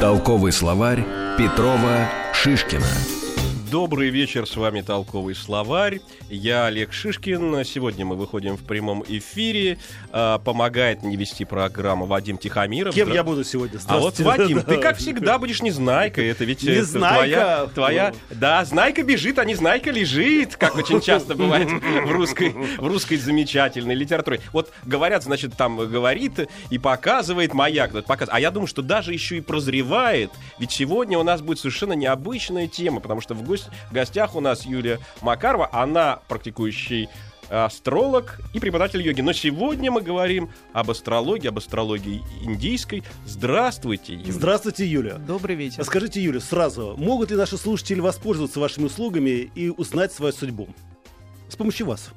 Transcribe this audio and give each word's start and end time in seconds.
Толковый 0.00 0.52
словарь 0.52 1.04
Петрова 1.36 2.08
Шишкина. 2.32 3.17
Добрый 3.70 4.08
вечер, 4.08 4.46
с 4.46 4.56
вами 4.56 4.82
Толковый 4.82 5.34
словарь. 5.34 6.00
Я 6.30 6.66
Олег 6.66 6.92
Шишкин. 6.92 7.64
Сегодня 7.64 8.06
мы 8.06 8.14
выходим 8.14 8.56
в 8.56 8.62
прямом 8.64 9.04
эфире. 9.08 9.78
А, 10.10 10.38
помогает 10.38 11.02
мне 11.02 11.16
вести 11.16 11.44
программу 11.44 12.06
Вадим 12.06 12.38
Тихомиров. 12.38 12.94
Кем 12.94 13.12
я 13.12 13.24
буду 13.24 13.44
сегодня? 13.44 13.78
А 13.86 13.98
вот, 13.98 14.18
Вадим, 14.20 14.62
ты 14.62 14.78
как 14.78 14.96
всегда 14.98 15.38
будешь 15.38 15.60
незнайка. 15.60 16.22
Это 16.22 16.44
ведь 16.44 16.64
э, 16.64 16.76
Незнайка? 16.78 17.68
твоя, 17.74 18.12
твоя... 18.12 18.14
Да, 18.30 18.64
знайка 18.64 19.02
бежит, 19.02 19.38
а 19.38 19.44
незнайка 19.44 19.90
лежит, 19.90 20.56
как 20.56 20.76
очень 20.76 21.00
часто 21.00 21.34
бывает 21.34 21.68
в 21.68 22.10
русской, 22.12 22.50
в 22.78 22.86
русской 22.86 23.16
замечательной 23.16 23.96
литературе. 23.96 24.40
Вот 24.52 24.72
говорят, 24.84 25.24
значит, 25.24 25.54
там 25.56 25.76
говорит 25.76 26.48
и 26.70 26.78
показывает 26.78 27.52
маяк. 27.54 27.92
вот 27.92 28.06
показ- 28.06 28.28
А 28.32 28.40
я 28.40 28.50
думаю, 28.50 28.68
что 28.68 28.82
даже 28.82 29.12
еще 29.12 29.36
и 29.36 29.40
прозревает. 29.40 30.30
Ведь 30.58 30.70
сегодня 30.70 31.18
у 31.18 31.22
нас 31.22 31.42
будет 31.42 31.58
совершенно 31.58 31.92
необычная 31.94 32.66
тема, 32.68 33.00
потому 33.00 33.20
что 33.20 33.34
в, 33.34 33.57
гость- 33.58 33.70
в 33.90 33.92
гостях 33.94 34.34
у 34.36 34.40
нас 34.40 34.64
Юлия 34.64 34.98
Макарова. 35.20 35.68
Она 35.72 36.20
практикующий 36.28 37.08
астролог 37.50 38.40
и 38.52 38.60
преподаватель 38.60 39.00
йоги. 39.00 39.22
Но 39.22 39.32
сегодня 39.32 39.90
мы 39.90 40.02
говорим 40.02 40.50
об 40.74 40.90
астрологии, 40.90 41.48
об 41.48 41.56
астрологии 41.58 42.22
индийской. 42.42 43.02
Здравствуйте, 43.26 44.14
Юлия. 44.14 44.32
Здравствуйте, 44.32 44.86
Юля. 44.86 45.14
Добрый 45.14 45.56
вечер. 45.56 45.82
Скажите, 45.84 46.22
Юля, 46.22 46.40
сразу, 46.40 46.94
могут 46.98 47.30
ли 47.30 47.36
наши 47.36 47.56
слушатели 47.56 48.00
воспользоваться 48.00 48.60
вашими 48.60 48.84
услугами 48.84 49.50
и 49.54 49.70
узнать 49.70 50.12
свою 50.12 50.32
судьбу? 50.32 50.68
С 51.48 51.56
помощью 51.56 51.86
вас. 51.86 52.10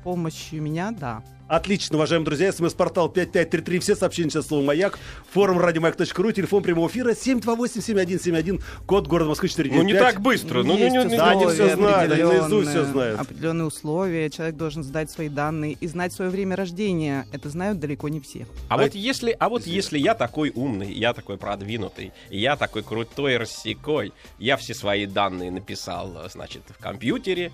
С 0.00 0.02
помощью 0.04 0.62
меня, 0.62 0.90
да. 0.90 1.22
Отлично, 1.48 1.96
уважаемые 1.96 2.24
друзья, 2.24 2.50
смс-портал 2.50 3.08
5533, 3.08 3.78
все 3.78 3.94
сообщения 3.94 4.30
сейчас 4.30 4.48
слово 4.48 4.64
«Маяк», 4.64 4.98
форум 5.32 5.60
радиомаяк.ру, 5.60 6.32
телефон 6.32 6.60
прямого 6.60 6.88
эфира 6.88 7.12
728-7171, 7.12 8.60
код 8.84 9.06
города 9.06 9.30
Москвы 9.30 9.48
495. 9.48 9.80
Ну 9.80 9.88
не 9.88 9.94
так 9.96 10.20
быстро. 10.20 10.64
Ну, 10.64 10.72
ну, 10.72 10.78
Есть 10.78 10.96
ну, 10.96 11.04
ну, 11.04 11.16
Да, 11.16 11.30
они 11.30 11.46
всё 11.46 11.76
знают, 11.76 12.12
они 12.12 12.22
наизусть 12.24 12.42
определенные, 12.42 12.68
всё 12.68 12.84
знают. 12.84 13.20
Определенные 13.20 13.66
условия. 13.66 14.28
Человек 14.30 14.56
должен 14.56 14.82
сдать 14.82 15.08
свои 15.08 15.28
данные 15.28 15.76
и 15.80 15.86
знать 15.86 16.12
свое 16.12 16.32
время 16.32 16.56
рождения. 16.56 17.26
Это 17.32 17.48
знают 17.48 17.78
далеко 17.78 18.08
не 18.08 18.18
все. 18.20 18.44
А 18.68 18.74
А 18.74 18.78
вот 18.78 18.86
это- 18.88 18.98
если, 18.98 19.36
а 19.38 19.48
вот 19.48 19.66
если 19.68 19.98
я 20.00 20.14
такой 20.16 20.50
умный, 20.52 20.92
я 20.92 21.12
такой 21.14 21.36
продвинутый, 21.38 22.12
я 22.28 22.56
такой 22.56 22.82
крутой, 22.82 23.36
рассекой, 23.36 24.12
я 24.40 24.56
все 24.56 24.74
свои 24.74 25.06
данные 25.06 25.52
написал, 25.52 26.12
значит, 26.28 26.62
в 26.76 26.82
компьютере, 26.82 27.52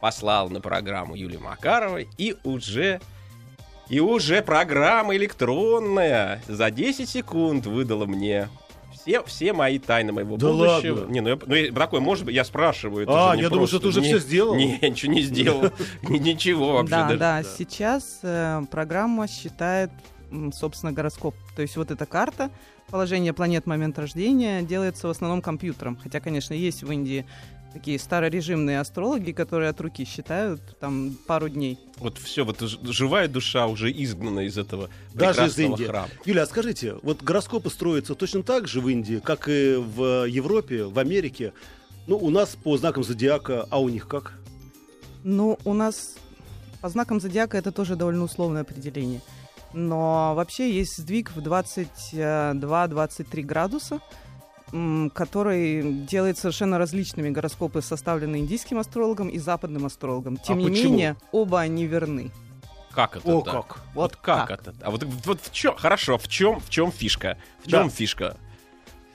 послал 0.00 0.48
на 0.48 0.60
программу 0.60 1.16
Юлии 1.16 1.38
Макаровой, 1.38 2.08
и 2.18 2.36
уже 2.44 3.00
и 3.92 4.00
уже 4.00 4.40
программа 4.40 5.14
электронная 5.16 6.40
за 6.48 6.70
10 6.70 7.06
секунд 7.08 7.66
выдала 7.66 8.06
мне 8.06 8.48
все, 8.94 9.22
все 9.24 9.52
мои 9.52 9.78
тайны 9.78 10.12
моего 10.12 10.36
Да 10.38 10.46
будущего. 10.48 11.00
ладно? 11.00 11.12
Не, 11.12 11.20
ну, 11.20 11.28
я, 11.28 11.38
ну 11.44 11.54
я 11.54 11.72
такой, 11.72 12.00
может 12.00 12.24
быть, 12.24 12.34
я 12.34 12.44
спрашиваю. 12.44 13.02
это 13.02 13.32
А, 13.32 13.36
я 13.36 13.50
думал, 13.50 13.66
просто. 13.66 13.76
что 13.76 13.82
ты 13.82 13.88
уже 13.88 14.00
Не- 14.00 14.06
всё 14.06 14.18
сделал. 14.18 14.54
Не, 14.54 14.78
ничего 14.80 15.12
не 15.12 15.20
сделал. 15.22 15.62
Ни- 16.08 16.18
Ничего 16.18 16.72
вообще. 16.74 16.90
да, 16.90 17.16
да, 17.16 17.42
Сейчас 17.42 18.20
э, 18.22 18.62
программа 18.70 19.28
считает, 19.28 19.90
собственно, 20.54 20.92
гороскоп. 20.92 21.34
То 21.54 21.60
есть 21.62 21.76
вот 21.76 21.90
эта 21.90 22.06
карта, 22.06 22.50
положение 22.90 23.32
планет 23.34 23.66
момент 23.66 23.98
рождения 23.98 24.62
делается 24.62 25.06
в 25.06 25.10
основном 25.10 25.42
компьютером. 25.42 25.98
Хотя, 26.02 26.20
конечно, 26.20 26.54
есть 26.54 26.82
в 26.82 26.90
Индии 26.90 27.26
такие 27.72 27.98
старорежимные 27.98 28.80
астрологи, 28.80 29.32
которые 29.32 29.70
от 29.70 29.80
руки 29.80 30.04
считают 30.04 30.60
там 30.78 31.16
пару 31.26 31.48
дней. 31.48 31.78
Вот 31.98 32.18
все, 32.18 32.44
вот 32.44 32.60
живая 32.60 33.28
душа 33.28 33.66
уже 33.66 33.90
изгнана 33.90 34.40
из 34.40 34.58
этого 34.58 34.90
Даже 35.14 35.46
из 35.46 35.54
прекрасного 35.54 35.70
Индии. 35.70 35.84
храма. 35.84 36.08
Юля, 36.24 36.42
а 36.42 36.46
скажите, 36.46 36.96
вот 37.02 37.22
гороскопы 37.22 37.70
строятся 37.70 38.14
точно 38.14 38.42
так 38.42 38.68
же 38.68 38.80
в 38.80 38.88
Индии, 38.88 39.20
как 39.24 39.48
и 39.48 39.76
в 39.76 40.26
Европе, 40.28 40.84
в 40.84 40.98
Америке? 40.98 41.52
Ну, 42.06 42.16
у 42.16 42.30
нас 42.30 42.56
по 42.62 42.76
знакам 42.76 43.04
зодиака, 43.04 43.66
а 43.70 43.80
у 43.80 43.88
них 43.88 44.08
как? 44.08 44.34
Ну, 45.24 45.58
у 45.64 45.72
нас 45.72 46.16
по 46.80 46.88
знакам 46.88 47.20
зодиака 47.20 47.56
это 47.56 47.70
тоже 47.72 47.96
довольно 47.96 48.24
условное 48.24 48.62
определение. 48.62 49.20
Но 49.72 50.34
вообще 50.34 50.70
есть 50.72 50.98
сдвиг 50.98 51.30
в 51.34 51.38
22-23 51.40 53.42
градуса, 53.42 53.94
м, 53.94 54.00
который 55.14 55.82
делает 55.82 56.38
совершенно 56.38 56.78
различными 56.78 57.28
гороскопы, 57.30 57.82
составленные 57.82 58.40
индийским 58.42 58.78
астрологом 58.78 59.28
и 59.28 59.38
западным 59.38 59.84
астрологом. 59.86 60.38
Тем 60.38 60.58
не 60.58 60.68
почему? 60.70 60.92
менее, 60.92 61.16
оба 61.30 61.60
они 61.60 61.86
верны. 61.86 62.30
Как 62.92 63.16
это? 63.16 63.30
О, 63.30 63.42
да? 63.42 63.50
как! 63.52 63.80
Вот 63.94 64.12
Вот 64.12 64.16
как, 64.16 64.48
как. 64.48 64.60
это? 64.60 64.74
А 64.82 64.90
вот, 64.90 65.04
вот 65.24 65.40
в 65.42 65.52
чем? 65.52 65.76
Хорошо, 65.76 66.18
в 66.18 66.28
чем, 66.28 66.60
в 66.60 66.68
чем 66.70 66.90
фишка? 66.90 67.38
В 67.64 67.70
Да. 67.70 67.80
чем 67.82 67.90
фишка? 67.90 68.36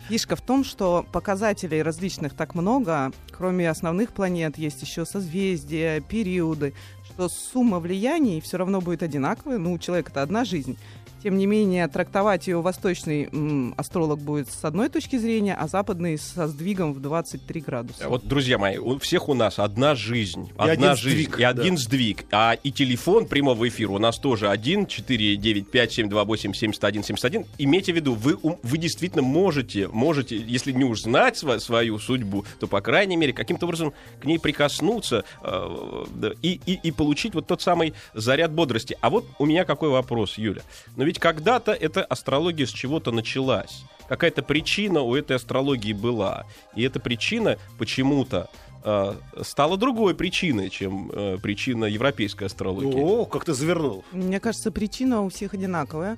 Фишка 0.09 0.35
в 0.35 0.41
том, 0.41 0.63
что 0.63 1.05
показателей 1.11 1.81
различных 1.81 2.33
так 2.33 2.55
много, 2.55 3.11
кроме 3.31 3.69
основных 3.69 4.11
планет 4.13 4.57
есть 4.57 4.81
еще 4.81 5.05
созвездия, 5.05 5.99
периоды, 6.01 6.73
что 7.05 7.27
сумма 7.29 7.79
влияний 7.79 8.39
все 8.41 8.57
равно 8.57 8.79
будет 8.79 9.03
одинаковая, 9.03 9.57
ну, 9.57 9.73
у 9.73 9.77
человека 9.79 10.11
это 10.11 10.21
одна 10.21 10.45
жизнь. 10.45 10.77
Тем 11.23 11.37
не 11.37 11.47
менее, 11.47 11.87
трактовать 11.87 12.47
ее 12.47 12.61
восточный 12.61 13.27
м, 13.31 13.73
астролог 13.75 14.19
будет 14.19 14.51
с 14.51 14.63
одной 14.63 14.87
точки 14.89 15.17
зрения, 15.17 15.55
а 15.55 15.67
западный 15.67 16.17
со 16.17 16.47
сдвигом 16.47 16.93
в 16.93 16.99
23 17.01 17.61
градуса. 17.61 18.07
Вот, 18.07 18.25
друзья 18.25 18.57
мои, 18.59 18.77
у 18.77 18.99
всех 18.99 19.27
у 19.27 19.33
нас 19.33 19.57
одна 19.57 19.95
жизнь, 19.95 20.51
одна 20.57 20.71
один 20.91 20.95
жизнь 20.95 21.23
сдвиг, 21.23 21.39
и 21.39 21.43
один 21.43 21.77
сдвиг. 21.77 22.25
А 22.31 22.53
и 22.53 22.71
телефон 22.71 23.25
прямого 23.25 23.67
эфира 23.67 23.91
у 23.91 23.97
нас 23.97 24.19
тоже 24.19 24.47
1 24.49 24.85
4 24.85 25.35
9 25.37 25.71
5 25.71 25.91
7 25.91 26.09
2 26.09 26.23
8 26.23 26.53
71 26.53 27.03
71. 27.03 27.45
Имейте 27.57 27.93
в 27.93 27.95
виду, 27.95 28.13
вы, 28.13 28.37
вы 28.41 28.77
действительно 28.77 29.23
можете, 29.23 29.87
можете, 29.87 30.37
если 30.37 30.71
не 30.71 30.83
уж 30.83 31.01
знать 31.01 31.41
сва- 31.41 31.59
свою 31.59 31.97
судьбу, 31.97 32.45
то, 32.59 32.67
по 32.67 32.79
крайней 32.81 33.17
мере, 33.17 33.33
каким-то 33.33 33.65
образом 33.65 33.91
к 34.19 34.25
ней 34.25 34.37
прикоснуться 34.37 35.25
э, 35.41 36.05
да, 36.13 36.31
и, 36.43 36.61
и, 36.67 36.79
и 36.83 36.91
получить 36.91 37.33
вот 37.33 37.47
тот 37.47 37.61
самый 37.61 37.95
заряд 38.13 38.51
бодрости. 38.51 38.95
А 39.01 39.09
вот 39.09 39.25
у 39.39 39.47
меня 39.47 39.65
какой 39.65 39.89
вопрос, 39.89 40.37
Юля. 40.37 40.61
Но 40.95 41.06
ведь 41.07 41.19
когда-то 41.19 41.71
эта 41.71 42.03
астрология 42.03 42.65
с 42.65 42.69
чего-то 42.69 43.11
началась. 43.11 43.83
Какая-то 44.09 44.43
причина 44.43 45.01
у 45.01 45.15
этой 45.15 45.37
астрологии 45.37 45.93
была. 45.93 46.45
И 46.75 46.83
эта 46.83 46.99
причина 46.99 47.57
почему-то 47.79 48.49
э, 48.83 49.15
стала 49.41 49.77
другой 49.77 50.15
причиной, 50.15 50.69
чем 50.69 51.09
э, 51.13 51.37
причина 51.41 51.85
европейской 51.85 52.43
астрологии. 52.43 53.01
О, 53.01 53.25
как 53.25 53.45
ты 53.45 53.53
завернул. 53.53 54.03
Мне 54.11 54.41
кажется, 54.41 54.69
причина 54.69 55.21
у 55.21 55.29
всех 55.29 55.53
одинаковая. 55.53 56.17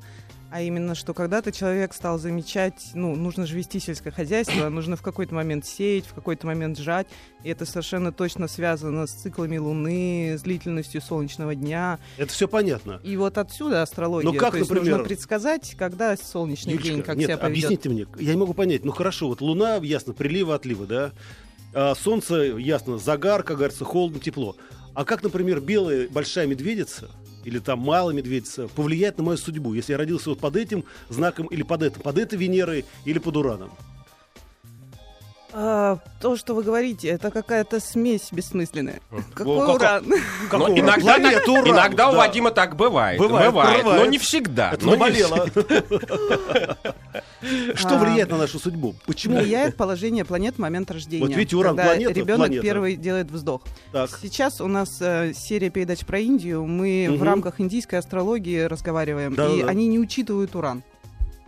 А 0.51 0.61
именно, 0.61 0.95
что 0.95 1.13
когда-то 1.13 1.51
человек 1.51 1.93
стал 1.93 2.17
замечать, 2.17 2.91
ну, 2.95 3.15
нужно 3.15 3.45
же 3.45 3.55
вести 3.55 3.79
сельское 3.79 4.09
хозяйство, 4.09 4.69
нужно 4.69 4.95
в 4.95 5.01
какой-то 5.03 5.35
момент 5.35 5.65
сеять, 5.65 6.05
в 6.05 6.13
какой-то 6.13 6.47
момент 6.47 6.79
жать. 6.79 7.07
И 7.43 7.49
это 7.49 7.65
совершенно 7.65 8.11
точно 8.11 8.47
связано 8.47 9.05
с 9.05 9.11
циклами 9.11 9.57
Луны, 9.57 10.35
с 10.39 10.41
длительностью 10.41 11.01
солнечного 11.01 11.53
дня. 11.53 11.99
Это 12.17 12.33
все 12.33 12.47
понятно. 12.47 12.99
И 13.03 13.15
вот 13.15 13.37
отсюда 13.37 13.83
астрология. 13.83 14.31
Ну, 14.31 14.37
как, 14.37 14.51
То 14.51 14.57
есть 14.57 14.69
например- 14.69 14.91
нужно 14.97 15.05
предсказать, 15.05 15.75
когда 15.77 16.17
солнечный 16.17 16.73
Юлечка, 16.73 16.93
день, 16.93 17.03
как 17.03 17.17
нет, 17.17 17.27
себя 17.27 17.37
поведет. 17.37 17.65
объясните 17.65 17.89
мне, 17.89 18.07
я 18.19 18.33
не 18.33 18.39
могу 18.39 18.53
понять. 18.53 18.83
Ну 18.83 18.91
хорошо, 18.91 19.27
вот 19.27 19.41
Луна, 19.41 19.75
ясно, 19.83 20.13
прилива, 20.13 20.55
отлива, 20.55 20.87
да? 20.87 21.11
А, 21.73 21.93
солнце, 21.93 22.55
ясно, 22.57 22.97
загар, 22.97 23.43
как 23.43 23.57
говорится, 23.57 23.85
холодно, 23.85 24.19
тепло. 24.19 24.55
А 24.95 25.05
как, 25.05 25.21
например, 25.21 25.61
белая 25.61 26.09
большая 26.09 26.47
медведица 26.47 27.09
или 27.43 27.59
там 27.59 27.79
малая 27.79 28.15
медведица 28.15 28.67
повлияет 28.67 29.17
на 29.17 29.23
мою 29.23 29.37
судьбу, 29.37 29.73
если 29.73 29.93
я 29.93 29.97
родился 29.97 30.29
вот 30.29 30.39
под 30.39 30.55
этим 30.55 30.85
знаком 31.09 31.47
или 31.47 31.63
под 31.63 31.83
этим, 31.83 32.01
под 32.01 32.17
этой 32.17 32.37
Венерой 32.37 32.85
или 33.05 33.19
под 33.19 33.37
Ураном? 33.37 33.71
А, 35.51 35.97
то, 36.21 36.35
что 36.37 36.53
вы 36.53 36.61
говорите, 36.63 37.07
это 37.07 37.31
какая-то 37.31 37.79
смесь 37.79 38.27
бессмысленная. 38.31 38.99
Какой 39.33 39.65
как- 39.65 39.75
уран? 39.75 40.05
Какого? 40.49 40.67
Но 40.69 40.77
иногда, 40.79 41.17
так- 41.17 41.47
Уран, 41.47 41.67
иногда 41.69 42.09
у 42.09 42.11
да. 42.11 42.17
Вадима 42.19 42.51
так 42.51 42.75
бывает. 42.75 43.19
Бывает, 43.19 43.51
Бывает, 43.51 43.83
бывает. 43.83 44.03
но 44.03 44.09
не 44.11 44.17
всегда. 44.19 44.71
Это 44.73 44.85
но 44.85 44.91
не 44.91 44.97
наболело. 44.99 45.47
Что 47.75 47.95
А, 47.95 47.97
влияет 47.97 48.29
на 48.29 48.37
нашу 48.37 48.59
судьбу? 48.59 48.95
Почему? 49.05 49.39
Влияет 49.39 49.75
положение 49.77 50.25
планет 50.25 50.55
в 50.55 50.59
момент 50.59 50.91
рождения. 50.91 51.25
Вот 51.25 51.35
видите, 51.35 51.55
Уран 51.55 51.75
когда 51.75 51.91
планета, 51.93 52.13
ребенок 52.13 52.37
планета. 52.47 52.61
первый 52.63 52.95
делает 52.95 53.31
вздох. 53.31 53.61
Так. 53.91 54.09
Сейчас 54.21 54.59
у 54.61 54.67
нас 54.67 54.97
э, 55.01 55.33
серия 55.35 55.69
передач 55.69 56.05
про 56.05 56.19
Индию. 56.19 56.65
Мы 56.65 57.07
в 57.09 57.23
рамках 57.23 57.59
индийской 57.61 57.97
астрологии 57.99 58.61
разговариваем, 58.63 59.35
Да, 59.35 59.47
и 59.49 59.63
да. 59.63 59.69
они 59.69 59.87
не 59.87 59.99
учитывают 59.99 60.53
уран. 60.55 60.83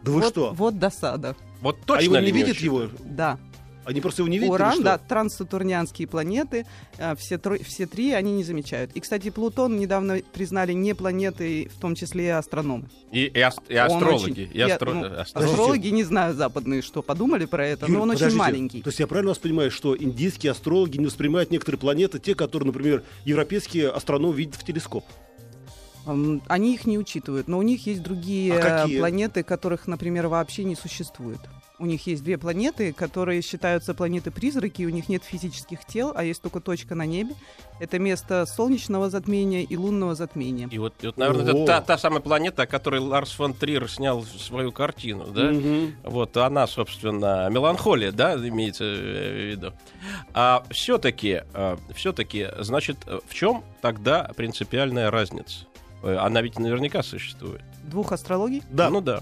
Да 0.02 0.12
вы 0.12 0.22
вот, 0.22 0.30
что? 0.32 0.54
Вот 0.54 0.80
досада. 0.80 1.36
Вот 1.62 1.78
А 1.84 1.86
точно 1.86 2.04
его 2.06 2.16
ли 2.18 2.26
не 2.28 2.32
видят 2.32 2.56
учитывают? 2.58 2.94
его? 2.94 3.04
Да. 3.12 3.38
Они 3.84 4.00
просто 4.00 4.22
его 4.22 4.30
не 4.30 4.38
видят? 4.38 4.54
Уран, 4.54 4.84
да, 4.84 4.98
транссатурнианские 5.00 6.08
планеты, 6.08 6.68
э, 7.00 7.16
все, 7.16 7.40
все 7.64 7.88
три 7.88 8.12
они 8.12 8.32
не 8.34 8.44
замечают. 8.44 8.92
И, 8.94 9.00
кстати, 9.00 9.32
Плутон 9.32 9.80
недавно 9.80 10.20
признали 10.34 10.74
не 10.74 10.94
планетой, 10.94 11.68
в 11.68 11.80
том 11.80 11.96
числе 11.96 12.26
и 12.26 12.30
астрономы. 12.30 12.86
И, 13.12 13.26
и 13.26 13.40
ас- 13.40 13.58
и 13.68 13.76
астрологи. 13.76 14.32
очень- 14.32 14.50
и 14.54 14.60
астро- 14.60 14.94
ну, 14.94 15.20
астрологи. 15.20 15.50
Астрологи, 15.52 15.88
не 15.88 16.04
знаю, 16.04 16.36
западные, 16.36 16.84
что 16.84 17.02
подумали 17.02 17.46
про 17.46 17.66
это, 17.66 17.88
Юль, 17.88 17.96
но 17.96 18.02
он 18.04 18.10
очень 18.12 18.20
подождите. 18.20 18.40
маленький. 18.40 18.82
То 18.84 18.90
есть 18.90 19.00
я 19.00 19.08
правильно 19.08 19.30
вас 19.32 19.40
понимаю, 19.40 19.72
что 19.72 19.98
индийские 19.98 20.52
астрологи 20.52 20.98
не 20.98 21.08
воспринимают 21.08 21.50
некоторые 21.50 21.80
планеты, 21.80 22.20
те, 22.20 22.36
которые, 22.36 22.68
например, 22.68 23.04
европейские 23.26 23.90
астрономы 23.90 24.36
видят 24.36 24.56
в 24.56 24.64
телескоп? 24.64 25.06
Они 26.48 26.74
их 26.74 26.86
не 26.86 26.98
учитывают, 26.98 27.48
но 27.48 27.58
у 27.60 27.62
них 27.62 27.86
есть 27.86 28.02
другие 28.02 28.54
А 28.58 28.80
какие? 28.82 28.98
э, 28.98 29.00
планеты, 29.00 29.44
которых, 29.44 29.86
например, 29.88 30.28
вообще 30.28 30.64
не 30.64 30.76
существует. 30.76 31.40
У 31.82 31.88
них 31.88 32.06
есть 32.06 32.24
две 32.24 32.38
планеты, 32.38 32.94
которые 32.94 33.42
считаются 33.42 33.96
планеты-призраки, 33.96 34.84
у 34.84 34.90
них 34.90 35.10
нет 35.10 35.24
физических 35.24 35.84
тел, 35.84 36.14
а 36.16 36.24
есть 36.24 36.40
только 36.40 36.60
точка 36.60 36.94
на 36.94 37.08
небе. 37.08 37.34
Это 37.80 37.98
место 37.98 38.46
солнечного 38.46 39.10
затмения 39.10 39.64
и 39.64 39.76
лунного 39.76 40.14
затмения. 40.14 40.68
И 40.70 40.78
вот, 40.78 40.94
и 41.02 41.08
вот 41.08 41.18
наверное, 41.18 41.44
О. 41.44 41.58
это 41.58 41.66
та, 41.66 41.82
та 41.82 41.98
самая 41.98 42.22
планета, 42.22 42.62
о 42.62 42.66
которой 42.68 43.00
Ларс 43.00 43.32
фон 43.32 43.56
Триер 43.56 43.90
снял 43.90 44.24
свою 44.24 44.72
картину, 44.72 45.26
да? 45.34 45.46
Мгм. 45.46 45.96
Вот 46.04 46.38
она, 46.38 46.68
собственно, 46.68 47.50
меланхолия, 47.50 48.12
да, 48.12 48.36
имеется 48.36 48.84
э, 48.84 49.32
в 49.32 49.50
виду. 49.50 49.74
А 50.36 50.64
все-таки, 50.70 51.42
все-таки, 51.96 52.50
значит, 52.60 52.98
э, 53.08 53.22
в 53.28 53.34
чем 53.34 53.64
тогда 53.82 54.30
принципиальная 54.36 55.10
разница? 55.10 55.66
Э, 56.04 56.18
Она 56.18 56.44
ведь 56.44 56.60
наверняка 56.60 57.02
существует. 57.02 57.64
Двух 57.84 58.12
астрологий? 58.12 58.62
Да. 58.70 58.92
Ну 58.92 59.02
да. 59.02 59.22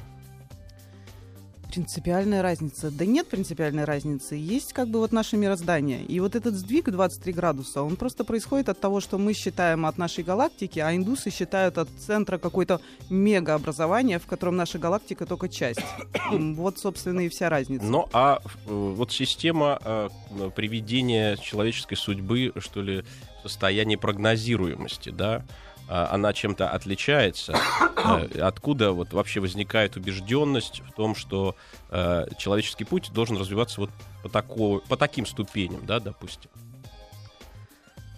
Принципиальная 1.70 2.42
разница. 2.42 2.90
Да 2.90 3.06
нет 3.06 3.28
принципиальной 3.28 3.84
разницы. 3.84 4.36
Есть 4.36 4.74
как 4.74 4.88
бы 4.88 5.00
вот 5.00 5.12
наше 5.12 5.38
мироздание. 5.38 6.04
И 6.04 6.20
вот 6.20 6.36
этот 6.36 6.56
сдвиг 6.56 6.88
в 6.88 6.92
23 6.92 7.32
градуса, 7.34 7.84
он 7.84 7.96
просто 7.96 8.24
происходит 8.24 8.70
от 8.70 8.80
того, 8.80 9.00
что 9.00 9.18
мы 9.18 9.34
считаем 9.34 9.86
от 9.86 9.98
нашей 9.98 10.24
галактики, 10.24 10.80
а 10.80 10.96
индусы 10.96 11.30
считают 11.30 11.78
от 11.78 11.88
центра 12.00 12.40
какое-то 12.40 12.82
мегаобразование, 13.10 14.18
в 14.18 14.26
котором 14.26 14.56
наша 14.56 14.80
галактика 14.80 15.26
только 15.26 15.48
часть. 15.50 15.82
Вот, 16.32 16.80
собственно, 16.80 17.22
и 17.22 17.30
вся 17.30 17.50
разница. 17.50 17.86
Ну 17.86 18.08
а 18.14 18.42
э, 18.44 18.50
вот 18.70 19.12
система 19.12 19.80
э, 19.84 20.10
приведения 20.56 21.38
человеческой 21.38 21.96
судьбы, 21.96 22.52
что 22.58 22.82
ли, 22.82 23.04
в 23.44 23.48
состоянии 23.48 23.96
прогнозируемости, 23.96 25.10
да, 25.10 25.36
а, 25.38 25.44
она 25.90 26.34
чем-то 26.34 26.70
отличается. 26.70 27.54
Э, 27.98 28.40
Откуда 28.42 28.92
вот 28.92 29.12
вообще 29.14 29.40
возникает 29.40 29.98
убежденность 29.98 30.82
в 30.88 30.92
том, 30.94 31.16
что 31.16 31.56
э, 31.90 32.26
человеческий 32.38 32.84
путь 32.86 33.12
должен 33.14 33.38
развиваться 33.38 33.82
вот 33.82 33.90
по, 34.24 34.30
тако- 34.30 34.82
по 34.88 34.96
таким 34.98 35.26
ступеням, 35.26 35.86
да, 35.86 36.00
допустим? 36.00 36.50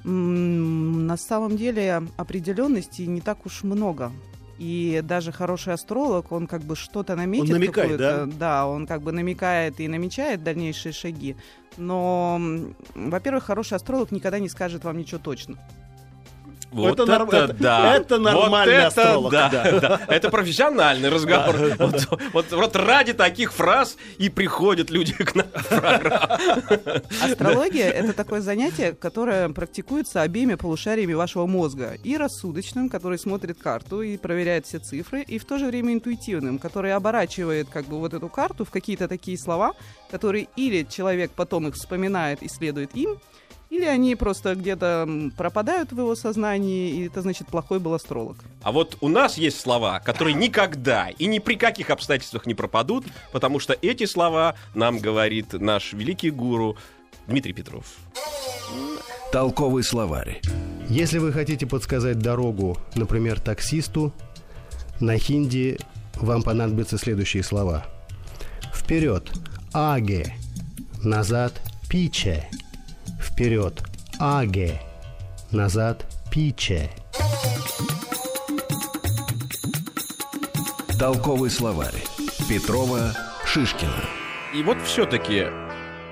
На 0.03 1.15
самом 1.17 1.57
деле 1.57 2.03
определенности 2.17 3.03
не 3.03 3.21
так 3.21 3.45
уж 3.45 3.63
много. 3.63 4.11
И 4.57 5.01
даже 5.03 5.31
хороший 5.31 5.73
астролог, 5.73 6.31
он 6.31 6.45
как 6.47 6.61
бы 6.61 6.75
что-то 6.75 7.15
наметит. 7.15 7.45
Он 7.45 7.51
намекает, 7.59 7.91
какое-то- 7.99 8.25
Да, 8.37 8.67
он 8.67 8.85
как 8.85 9.01
бы 9.01 9.11
намекает 9.11 9.79
и 9.79 9.87
намечает 9.87 10.43
дальнейшие 10.43 10.91
шаги. 10.93 11.35
Но, 11.77 12.39
во-первых, 12.93 13.45
хороший 13.45 13.75
астролог 13.75 14.11
никогда 14.11 14.37
не 14.39 14.49
скажет 14.49 14.83
вам 14.83 14.97
ничего 14.97 15.19
точно. 15.19 15.57
Вот 16.71 16.93
Это 16.99 17.05
норм- 17.05 17.29
это- 17.29 17.53
да. 17.53 17.95
это 17.97 18.17
нормальный 18.17 18.73
Вот 18.75 18.79
это 18.79 18.87
астролог, 18.87 19.31
да, 19.31 19.49
да. 19.49 19.79
да. 19.81 19.99
Это 20.07 20.29
профессиональный 20.29 21.09
разговор. 21.09 21.55
Вот, 21.77 22.07
вот- 22.33 22.51
вот 22.51 22.75
ради 22.75 23.13
таких 23.13 23.51
фраз 23.53 23.97
и 24.17 24.29
приходят 24.29 24.89
люди 24.89 25.13
к 25.13 25.35
нам 25.35 25.47
в 25.53 25.67
программу. 25.67 26.37
Астрология— 27.23 27.89
это 27.91 28.13
такое 28.13 28.41
занятие, 28.41 28.93
которое 28.93 29.49
практикуется 29.49 30.21
обеими 30.21 30.55
полушариями 30.55 31.13
вашего 31.13 31.45
мозга. 31.45 31.97
И 32.03 32.17
рассудочным, 32.17 32.89
который 32.89 33.17
смотрит 33.19 33.57
карту 33.61 34.01
и 34.01 34.17
проверяет 34.17 34.65
все 34.65 34.79
цифры, 34.79 35.21
и 35.21 35.37
в 35.39 35.45
то 35.45 35.57
же 35.57 35.65
время 35.67 35.93
интуитивным, 35.93 36.57
который 36.59 36.93
оборачивает 36.93 37.67
как 37.69 37.85
бы 37.85 37.99
вот 37.99 38.13
эту 38.13 38.29
карту 38.29 38.65
в 38.65 38.69
какие-то 38.71 39.07
такие 39.07 39.37
слова, 39.37 39.73
которые 40.09 40.47
или 40.55 40.85
человек 40.89 41.31
потом 41.35 41.67
их 41.67 41.75
вспоминает 41.75 42.41
и 42.43 42.47
следует 42.49 42.95
им, 42.95 43.17
или 43.71 43.85
они 43.85 44.15
просто 44.17 44.53
где-то 44.53 45.07
пропадают 45.37 45.93
в 45.93 45.97
его 45.97 46.13
сознании, 46.13 46.91
и 46.91 47.07
это 47.07 47.21
значит 47.21 47.47
плохой 47.47 47.79
был 47.79 47.93
астролог. 47.93 48.37
А 48.61 48.73
вот 48.73 48.97
у 48.99 49.07
нас 49.07 49.37
есть 49.37 49.61
слова, 49.61 50.01
которые 50.01 50.33
никогда 50.33 51.07
и 51.07 51.25
ни 51.25 51.39
при 51.39 51.55
каких 51.55 51.89
обстоятельствах 51.89 52.45
не 52.45 52.53
пропадут, 52.53 53.05
потому 53.31 53.59
что 53.59 53.75
эти 53.81 54.05
слова 54.05 54.55
нам 54.75 54.99
говорит 54.99 55.53
наш 55.53 55.93
великий 55.93 56.31
гуру 56.31 56.75
Дмитрий 57.27 57.53
Петров. 57.53 57.85
Толковый 59.31 59.83
словарь. 59.83 60.41
Если 60.89 61.19
вы 61.19 61.31
хотите 61.31 61.65
подсказать 61.65 62.19
дорогу, 62.19 62.77
например, 62.95 63.39
таксисту, 63.39 64.13
на 64.99 65.17
хинди 65.17 65.79
вам 66.15 66.43
понадобятся 66.43 66.97
следующие 66.97 67.41
слова. 67.41 67.85
Вперед– 68.75 69.31
аге, 69.73 70.35
назад– 71.01 71.53
пиче. 71.89 72.49
Вперед– 73.21 73.83
аге, 74.19 74.81
назад– 75.51 76.05
пиче. 76.31 76.89
Толковый 80.99 81.49
словарь. 81.49 82.03
Петрова, 82.49 83.13
Шишкина. 83.45 84.03
И 84.53 84.63
вот 84.63 84.77
все-таки 84.83 85.47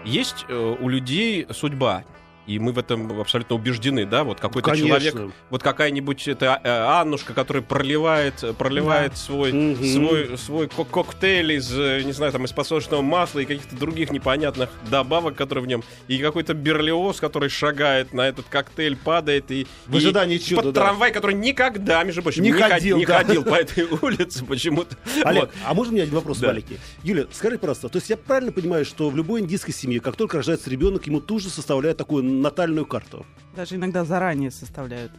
есть 0.05 0.45
э, 0.47 0.75
у 0.79 0.87
людей 0.87 1.47
судьба. 1.51 2.03
И 2.49 2.57
мы 2.57 2.71
в 2.71 2.79
этом 2.79 3.19
абсолютно 3.21 3.55
убеждены, 3.55 4.07
да, 4.07 4.23
вот 4.23 4.39
какой-то 4.39 4.71
Конечно. 4.71 4.87
человек, 4.87 5.33
вот 5.51 5.61
какая-нибудь 5.61 6.27
это 6.27 6.59
э, 6.63 6.67
Аннушка, 6.99 7.35
которая 7.35 7.61
проливает, 7.61 8.43
э, 8.43 8.53
проливает 8.53 9.15
свой, 9.17 9.51
Мгм. 9.53 9.85
свой, 9.85 10.37
свой 10.39 10.67
кок- 10.67 10.89
коктейль 10.89 11.51
из, 11.53 11.71
э, 11.77 12.01
не 12.03 12.11
знаю, 12.11 12.31
там, 12.31 12.45
из 12.45 12.51
подсолнечного 12.51 13.03
масла 13.03 13.41
и 13.41 13.45
каких-то 13.45 13.75
других 13.75 14.09
непонятных 14.09 14.69
добавок, 14.89 15.35
которые 15.35 15.63
в 15.63 15.67
нем, 15.67 15.83
и 16.07 16.17
какой-то 16.17 16.55
берлиоз, 16.55 17.19
который 17.19 17.49
шагает 17.49 18.13
на 18.13 18.27
этот 18.27 18.47
коктейль, 18.49 18.97
падает 18.97 19.51
и... 19.51 19.67
В 19.85 19.95
ожидании 19.97 20.37
и 20.37 20.39
чуда, 20.43 20.63
под 20.63 20.73
да. 20.73 20.81
трамвай, 20.81 21.11
который 21.11 21.35
никогда, 21.35 22.03
между 22.03 22.23
прочим, 22.23 22.41
Не 22.41 22.49
не, 22.51 22.57
ход- 22.59 22.71
ходил, 22.71 22.97
не 22.97 23.05
да. 23.05 23.19
ходил 23.19 23.43
по 23.43 23.53
этой 23.53 23.83
улице 24.01 24.43
почему-то. 24.43 24.95
Олег, 25.23 25.43
Вот. 25.43 25.51
а 25.67 25.73
можно 25.75 25.91
меня 25.93 26.03
один 26.03 26.15
вопрос 26.15 26.39
Да. 26.39 26.47
маленький? 26.47 26.79
Юля, 27.03 27.25
скажи, 27.31 27.59
пожалуйста, 27.59 27.89
то 27.89 27.97
есть 27.99 28.09
я 28.09 28.17
правильно 28.17 28.51
понимаю, 28.51 28.85
что 28.85 29.07
в 29.11 29.15
любой 29.15 29.41
индийской 29.41 29.71
семье, 29.75 29.99
как 29.99 30.15
только 30.15 30.37
рождается 30.37 30.67
ребенок, 30.71 31.05
ему 31.05 31.19
тут 31.21 31.43
же 31.43 31.49
составляют 31.51 31.99
такую 31.99 32.23
натальную 32.41 32.85
карту? 32.85 33.25
Даже 33.55 33.75
иногда 33.75 34.05
заранее 34.05 34.51
составляют. 34.51 35.11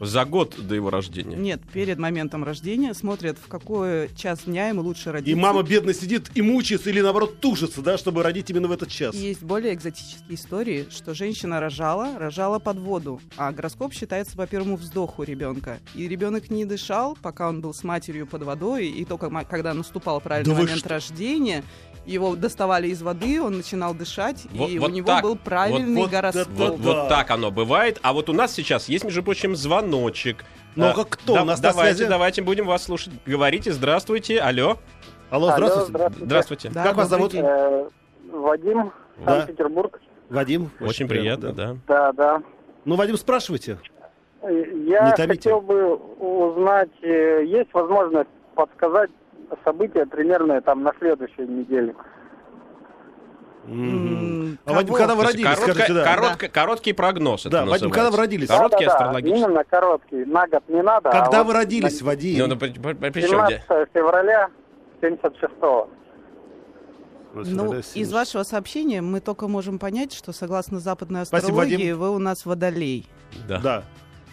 За 0.00 0.24
год 0.24 0.56
до 0.58 0.74
его 0.74 0.88
рождения. 0.88 1.36
Нет, 1.36 1.60
перед 1.74 1.98
моментом 1.98 2.42
рождения 2.42 2.94
смотрят, 2.94 3.36
в 3.36 3.48
какой 3.48 4.08
час 4.16 4.44
дня 4.46 4.68
ему 4.68 4.80
лучше 4.80 5.12
родиться. 5.12 5.30
И 5.30 5.34
мама 5.34 5.62
бедно 5.62 5.92
сидит 5.92 6.30
и 6.34 6.40
мучается 6.40 6.88
или 6.88 7.02
наоборот 7.02 7.38
тужится, 7.40 7.82
да, 7.82 7.98
чтобы 7.98 8.22
родить 8.22 8.48
именно 8.48 8.66
в 8.68 8.72
этот 8.72 8.88
час. 8.88 9.14
Есть 9.14 9.42
более 9.42 9.74
экзотические 9.74 10.36
истории, 10.36 10.86
что 10.88 11.12
женщина 11.12 11.60
рожала, 11.60 12.18
рожала 12.18 12.58
под 12.58 12.78
воду, 12.78 13.20
а 13.36 13.52
гороскоп 13.52 13.92
считается 13.92 14.38
по 14.38 14.46
первому 14.46 14.76
вздоху 14.76 15.22
ребенка. 15.22 15.80
И 15.94 16.08
ребенок 16.08 16.48
не 16.48 16.64
дышал, 16.64 17.18
пока 17.20 17.50
он 17.50 17.60
был 17.60 17.74
с 17.74 17.84
матерью 17.84 18.26
под 18.26 18.44
водой, 18.44 18.86
и 18.86 19.04
только 19.04 19.28
когда 19.44 19.74
наступал 19.74 20.22
правильный 20.22 20.54
Да 20.54 20.62
момент 20.62 20.86
рождения, 20.86 21.62
его 22.06 22.34
доставали 22.36 22.88
из 22.88 23.02
воды, 23.02 23.40
он 23.42 23.58
начинал 23.58 23.94
дышать, 23.94 24.46
Вот- 24.52 24.70
и 24.70 24.78
вот 24.78 24.90
у 24.90 24.94
него 24.94 25.06
так. 25.06 25.22
был 25.22 25.36
правильный 25.36 25.94
Вот- 25.96 26.02
вот 26.02 26.10
гороскоп. 26.10 26.48
Вот, 26.48 26.80
да. 26.80 26.82
вот 26.82 27.08
так 27.08 27.30
оно 27.30 27.50
бывает. 27.50 27.98
А 28.02 28.12
вот 28.12 28.28
у 28.28 28.32
нас 28.32 28.52
сейчас 28.52 28.88
есть, 28.88 29.04
между 29.04 29.22
прочим, 29.22 29.54
звоночек. 29.56 30.44
Ну, 30.76 30.86
А, 30.86 30.92
как 30.94 31.08
кто? 31.10 31.34
У 31.34 31.44
нас 31.44 31.60
на 31.60 31.70
давайте, 31.70 31.96
связи? 31.96 32.08
давайте 32.10 32.42
будем 32.42 32.66
вас 32.66 32.84
слушать. 32.84 33.12
Говорите, 33.26 33.72
здравствуйте, 33.72 34.40
алло. 34.40 34.76
Алло, 35.30 35.48
Алло, 35.48 35.52
здравствуйте. 35.56 35.88
здравствуйте. 35.90 36.24
Здравствуйте. 36.26 36.70
Да, 36.70 36.82
Как 36.84 36.96
вас 36.96 37.08
зовут? 37.08 37.34
Э, 37.34 37.88
Вадим, 38.32 38.92
Да. 39.18 39.32
Санкт-Петербург. 39.36 40.00
Вадим. 40.28 40.70
Очень 40.80 41.08
приятно, 41.08 41.52
да. 41.52 41.76
Да, 41.86 42.12
да. 42.12 42.42
Ну, 42.84 42.94
Вадим, 42.96 43.16
спрашивайте. 43.16 43.78
Э, 44.42 44.64
Я 44.86 45.14
хотел 45.16 45.60
бы 45.60 45.94
узнать, 45.96 46.88
э, 47.02 47.44
есть 47.44 47.72
возможность 47.74 48.30
подсказать 48.54 49.10
события 49.64 50.06
примерно 50.06 50.60
там 50.62 50.82
на 50.82 50.92
следующей 50.98 51.42
неделе? 51.46 51.94
М, 53.66 54.58
А, 54.64 54.72
Вадим, 54.72 54.94
когда 54.94 55.14
вы 55.14 55.22
родились, 55.24 55.44
короткая- 55.44 55.74
скажите, 55.74 55.94
да. 55.94 56.04
коротко- 56.16 56.48
Короткий 56.48 56.92
прогноз 56.92 57.42
это 57.42 57.50
Да, 57.50 57.58
Вадим, 57.58 57.70
называется. 57.72 57.94
когда 58.00 58.10
вы 58.10 58.16
родились? 58.16 58.48
Короткий 58.48 58.84
Да-да-да, 58.86 58.92
астрологический. 59.04 59.44
Именно 59.44 59.64
короткий. 59.64 60.24
На 60.24 60.46
год 60.48 60.62
не 60.68 60.82
надо. 60.82 61.10
а 61.10 61.12
Когда 61.24 61.44
вот 61.44 61.52
вы 61.52 61.58
родились, 61.60 62.00
на- 62.00 62.06
Вадим? 62.06 62.38
Ну, 62.38 62.46
ну, 62.48 62.56
при, 62.56 62.70
при- 62.72 62.94
при- 62.94 63.10
при 63.10 63.20
чем 63.20 63.44
где? 63.46 63.62
17 63.68 63.88
февраля 63.92 64.48
76-го. 65.00 65.90
Ну, 67.34 67.74
из 67.94 68.12
вашего 68.12 68.42
сообщения 68.42 69.02
мы 69.02 69.20
только 69.20 69.46
можем 69.46 69.78
понять, 69.78 70.12
что 70.12 70.32
согласно 70.32 70.80
западной 70.80 71.24
Спасибо, 71.26 71.48
астрологии 71.50 71.76
Вадим. 71.92 71.98
вы 71.98 72.10
у 72.10 72.18
нас 72.18 72.44
водолей. 72.44 73.06
Да. 73.46 73.60
Да. 73.60 73.82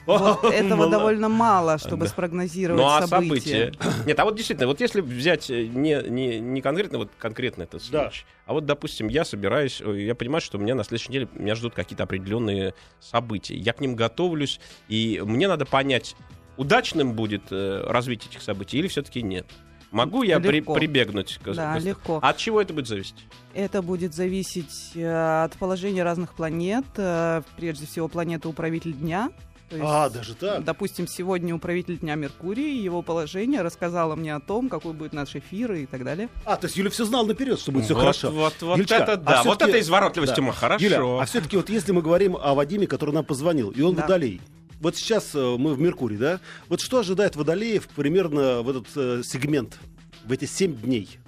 Вот 0.08 0.44
этого 0.54 0.80
Мало. 0.80 0.92
довольно 0.92 1.30
мало, 1.30 1.78
чтобы 1.78 2.06
Да. 2.06 2.08
спрогнозировать 2.12 2.82
Ну 2.82 2.88
а 2.88 3.06
события. 3.06 3.72
события? 3.74 4.04
Нет, 4.08 4.20
а 4.20 4.24
вот 4.26 4.36
действительно, 4.36 4.68
вот 4.68 4.80
если 4.82 5.02
взять 5.02 5.50
э, 5.52 5.66
не, 5.68 6.02
не, 6.10 6.40
не 6.40 6.62
конкретно 6.62 6.98
вот 6.98 7.12
конкретно 7.20 7.64
этот 7.64 7.84
Да. 7.92 8.04
случай, 8.10 8.26
а 8.46 8.54
вот, 8.54 8.66
допустим, 8.66 9.10
я 9.10 9.26
собираюсь, 9.26 9.82
э, 9.86 10.02
я 10.04 10.16
понимаю, 10.16 10.42
что 10.42 10.58
у 10.58 10.62
меня 10.62 10.74
на 10.76 10.84
следующей 10.84 11.10
неделе 11.10 11.28
меня 11.36 11.54
ждут 11.56 11.74
какие-то 11.76 12.04
определенные 12.04 12.74
события. 13.00 13.56
Я 13.56 13.74
к 13.74 13.82
ним 13.82 13.96
готовлюсь, 13.96 14.60
и 14.88 15.22
мне 15.24 15.48
надо 15.48 15.66
понять, 15.66 16.16
удачным 16.56 17.14
будет 17.14 17.44
э, 17.52 17.84
развитие 17.86 18.32
этих 18.32 18.42
событий 18.42 18.78
или 18.80 18.88
все-таки 18.88 19.22
нет. 19.22 19.46
Могу 19.92 20.24
я 20.24 20.40
при- 20.42 20.58
Легко. 20.58 20.74
прибегнуть 20.74 21.40
к 21.42 21.54
Да, 21.54 21.76
к- 21.76 21.82
легко. 21.82 22.20
От 22.22 22.36
чего 22.36 22.62
это 22.62 22.74
будет 22.74 22.88
зависеть? 22.88 23.16
Это 23.54 23.82
будет 23.82 24.14
зависеть 24.14 24.92
э, 24.96 25.44
от 25.46 25.54
положения 25.54 26.04
разных 26.04 26.34
планет. 26.34 26.84
Э, 26.98 27.42
Прежде 27.56 27.86
всего, 27.86 28.10
планета 28.10 28.50
управитель 28.50 28.92
дня. 28.94 29.30
То 29.70 29.76
есть, 29.76 29.86
А, 29.90 30.10
даже 30.10 30.34
так? 30.34 30.64
Допустим, 30.64 31.08
сегодня 31.08 31.54
управитель 31.54 31.98
Дня 31.98 32.16
Меркурий, 32.16 32.78
его 32.82 33.02
положение 33.02 33.62
рассказала 33.64 34.16
мне 34.16 34.34
о 34.34 34.40
том, 34.40 34.70
какой 34.70 34.94
будет 34.94 35.12
наш 35.12 35.36
эфир 35.36 35.74
и 35.74 35.86
так 35.86 36.06
далее. 36.06 36.30
А, 36.46 36.56
то 36.56 36.68
есть 36.68 36.78
Юля 36.78 36.90
все 36.90 37.04
знала 37.04 37.26
наперед, 37.28 37.60
что 37.60 37.74
будет 37.74 37.84
все 37.84 37.94
вот, 37.94 38.00
хорошо. 38.00 38.32
Вот, 38.32 38.54
вот 38.62 38.78
Юлечка, 38.78 38.96
это 38.96 39.14
а 39.14 39.18
да, 39.18 39.44
вот 39.44 39.58
всё-таки- 39.58 39.72
это 39.72 39.80
изворотливость 39.82 40.36
Да. 40.36 40.42
ума, 40.42 40.54
хорошо. 40.54 40.86
Юля, 40.86 41.22
а 41.22 41.26
все-таки 41.26 41.58
вот 41.58 41.70
если 41.70 41.92
мы 41.92 42.02
говорим 42.02 42.38
о 42.38 42.54
Вадиме, 42.54 42.88
который 42.88 43.14
нам 43.14 43.26
позвонил, 43.26 43.70
и 43.72 43.82
он 43.82 43.96
Да. 43.96 44.04
водолей. 44.04 44.40
Вот 44.80 44.96
сейчас 44.96 45.36
э, 45.36 45.56
мы 45.58 45.74
в 45.74 45.82
Меркурии, 45.82 46.18
да? 46.18 46.40
Вот 46.70 46.80
что 46.80 47.00
ожидает 47.00 47.36
водолеев 47.36 47.90
примерно 47.90 48.62
в 48.62 48.70
этот 48.70 48.88
э, 48.96 49.22
сегмент, 49.26 49.80
в 50.24 50.32
эти 50.32 50.46
семь 50.46 50.76
дней? 50.78 51.20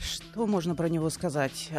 Что 0.00 0.46
можно 0.46 0.74
про 0.74 0.88
него 0.88 1.10
сказать? 1.10 1.70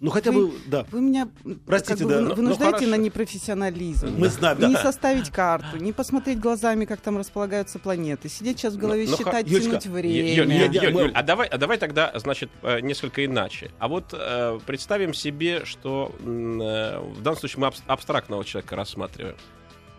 Ну 0.00 0.10
хотя 0.10 0.32
Вы- 0.32 0.48
бы, 0.48 0.54
да. 0.66 0.86
Вы 0.90 1.00
меня 1.00 1.28
Простите, 1.66 1.98
как 1.98 2.06
бы 2.06 2.12
да. 2.14 2.20
вы- 2.20 2.28
Ну, 2.28 2.34
вынуждаете 2.34 2.86
на 2.86 2.96
непрофессионализм. 2.96 4.14
Мы 4.18 4.28
знаем, 4.28 4.58
да. 4.58 4.68
Не 4.68 4.76
составить 4.76 5.30
карту, 5.30 5.76
не 5.78 5.92
посмотреть 5.92 6.40
глазами, 6.40 6.84
как 6.84 7.00
там 7.00 7.16
располагаются 7.18 7.78
планеты, 7.78 8.28
сидеть 8.28 8.58
сейчас 8.58 8.74
в 8.74 8.78
голове, 8.78 9.04
Ну, 9.04 9.10
ну, 9.12 9.16
считать, 9.16 9.46
Юлечка, 9.46 9.70
тянуть 9.70 9.86
время. 9.86 10.34
Юль, 10.34 10.52
Юль, 10.52 10.76
Юль, 10.76 11.00
Юль, 11.02 11.12
а 11.14 11.22
давай, 11.22 11.46
а 11.48 11.58
давай 11.58 11.78
тогда, 11.78 12.12
значит, 12.16 12.50
э, 12.62 12.80
несколько 12.80 13.24
иначе. 13.24 13.70
А 13.78 13.88
вот 13.88 14.06
э, 14.12 14.58
представим 14.66 15.14
себе, 15.14 15.64
что 15.64 16.14
э, 16.20 16.24
в 16.24 17.22
данном 17.22 17.38
случае 17.38 17.60
мы 17.60 17.66
абс- 17.68 17.82
абстрактного 17.86 18.44
человека 18.44 18.76
рассматриваем. 18.76 19.36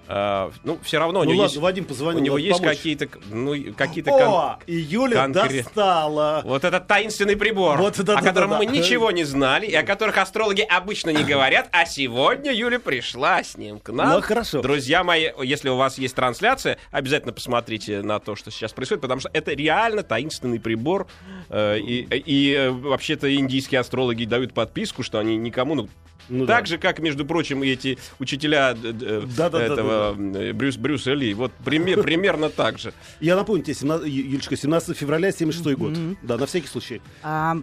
Э, 0.07 0.51
ну, 0.63 0.77
все 0.83 0.99
равно 0.99 1.21
у 1.21 1.23
Ну 1.23 1.31
него 1.31 1.41
ладно, 1.41 1.51
есть, 1.51 1.61
Вадим 1.61 1.83
у 1.83 1.87
позвонил, 1.87 2.21
него 2.23 2.35
надо 2.37 2.47
есть 2.47 2.61
какие-то, 2.61 3.07
ну, 3.31 3.55
какие-то 3.75 4.11
кон- 4.11 4.21
О, 4.21 4.59
и 4.67 4.75
Юля 4.75 5.25
конкрет- 5.25 5.63
достала. 5.63 6.41
Вот 6.45 6.63
этот 6.63 6.87
таинственный 6.87 7.35
прибор, 7.35 7.77
Вот, 7.77 7.97
да, 8.03 8.13
о 8.13 8.21
да, 8.21 8.21
котором 8.21 8.51
да, 8.51 8.57
мы 8.59 8.65
да. 8.67 8.71
ничего 8.71 9.11
не 9.11 9.23
знали, 9.23 9.65
и 9.65 9.73
о 9.75 9.83
которых 9.83 10.17
астрологи 10.17 10.61
обычно 10.61 11.09
не 11.09 11.23
говорят, 11.23 11.69
а 11.71 11.85
сегодня 11.85 12.53
Юля 12.53 12.79
пришла 12.79 13.43
с 13.43 13.57
ним 13.57 13.79
к 13.79 13.89
нам. 13.89 14.09
Ну, 14.09 14.21
хорошо. 14.21 14.61
Друзья 14.61 15.03
мои, 15.03 15.29
если 15.43 15.69
у 15.69 15.75
вас 15.75 15.97
есть 15.97 16.15
трансляция, 16.15 16.77
обязательно 16.91 17.33
посмотрите 17.33 18.01
на 18.01 18.19
то, 18.19 18.35
что 18.35 18.51
сейчас 18.51 18.73
происходит, 18.73 19.01
потому 19.01 19.21
что 19.21 19.29
это 19.33 19.53
реально 19.53 20.03
таинственный 20.03 20.59
прибор. 20.59 21.07
э, 21.49 21.79
и 21.79 22.01
и, 22.25 22.53
э, 22.53 22.69
вообще-то 22.71 23.33
индийские 23.35 23.79
астрологи 23.81 24.25
дают 24.25 24.53
подписку, 24.53 25.03
что 25.03 25.19
они 25.19 25.37
никому... 25.37 25.75
Ну, 25.75 25.89
Ну 26.29 26.45
да. 26.45 26.55
так 26.57 26.67
же, 26.67 26.77
как, 26.77 26.99
между 26.99 27.25
прочим, 27.25 27.63
и 27.63 27.67
эти 27.69 27.97
учителя 28.19 28.73
д- 28.73 28.91
д- 28.93 29.21
Да-да-да-да-да. 29.21 29.73
этого 29.73 30.15
э, 30.37 30.53
Брюс, 30.53 30.77
Брюса 30.77 31.13
Ли. 31.13 31.33
Вот 31.33 31.51
пример- 31.63 32.01
примерно 32.03 32.49
так 32.49 32.79
же. 32.79 32.93
Я 33.19 33.35
напомню 33.35 33.63
тебе, 33.63 33.73
17, 33.75 34.07
Ю- 34.07 34.25
Юлечка, 34.31 34.55
17 34.57 34.97
февраля 34.97 35.31
76 35.31 35.77
год. 35.77 35.93
Да, 36.23 36.37
на 36.37 36.45
всякий 36.45 36.67
случай. 36.67 37.01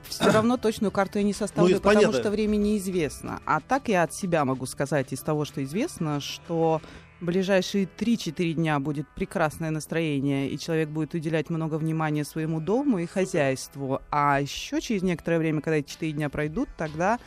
все 0.09 0.31
равно 0.31 0.57
точную 0.57 0.91
карту 0.91 1.19
я 1.19 1.25
не 1.25 1.33
составлю, 1.33 1.75
Ну, 1.75 1.81
потому 1.81 1.95
понятно. 1.97 2.21
что 2.21 2.31
время 2.31 2.57
неизвестно. 2.57 3.41
А 3.47 3.61
так 3.61 3.89
я 3.89 4.05
от 4.05 4.15
себя 4.15 4.45
могу 4.45 4.67
сказать 4.67 5.13
из 5.13 5.21
того, 5.21 5.45
что 5.45 5.63
известно, 5.65 6.21
что 6.21 6.81
в 7.21 7.25
ближайшие 7.25 7.89
3-4 7.99 8.53
дня 8.55 8.81
будет 8.81 9.07
прекрасное 9.15 9.71
настроение, 9.71 10.49
и 10.51 10.59
человек 10.59 10.89
будет 10.89 11.15
уделять 11.15 11.51
много 11.51 11.77
внимания 11.77 12.25
своему 12.25 12.61
дому 12.61 12.99
и 12.99 13.07
хозяйству. 13.07 14.01
А 14.11 14.41
еще 14.41 14.81
через 14.81 15.03
некоторое 15.03 15.39
время, 15.39 15.61
когда 15.61 15.77
эти 15.77 15.91
4 15.91 16.13
дня 16.13 16.29
пройдут, 16.29 16.69
тогда 16.77 17.19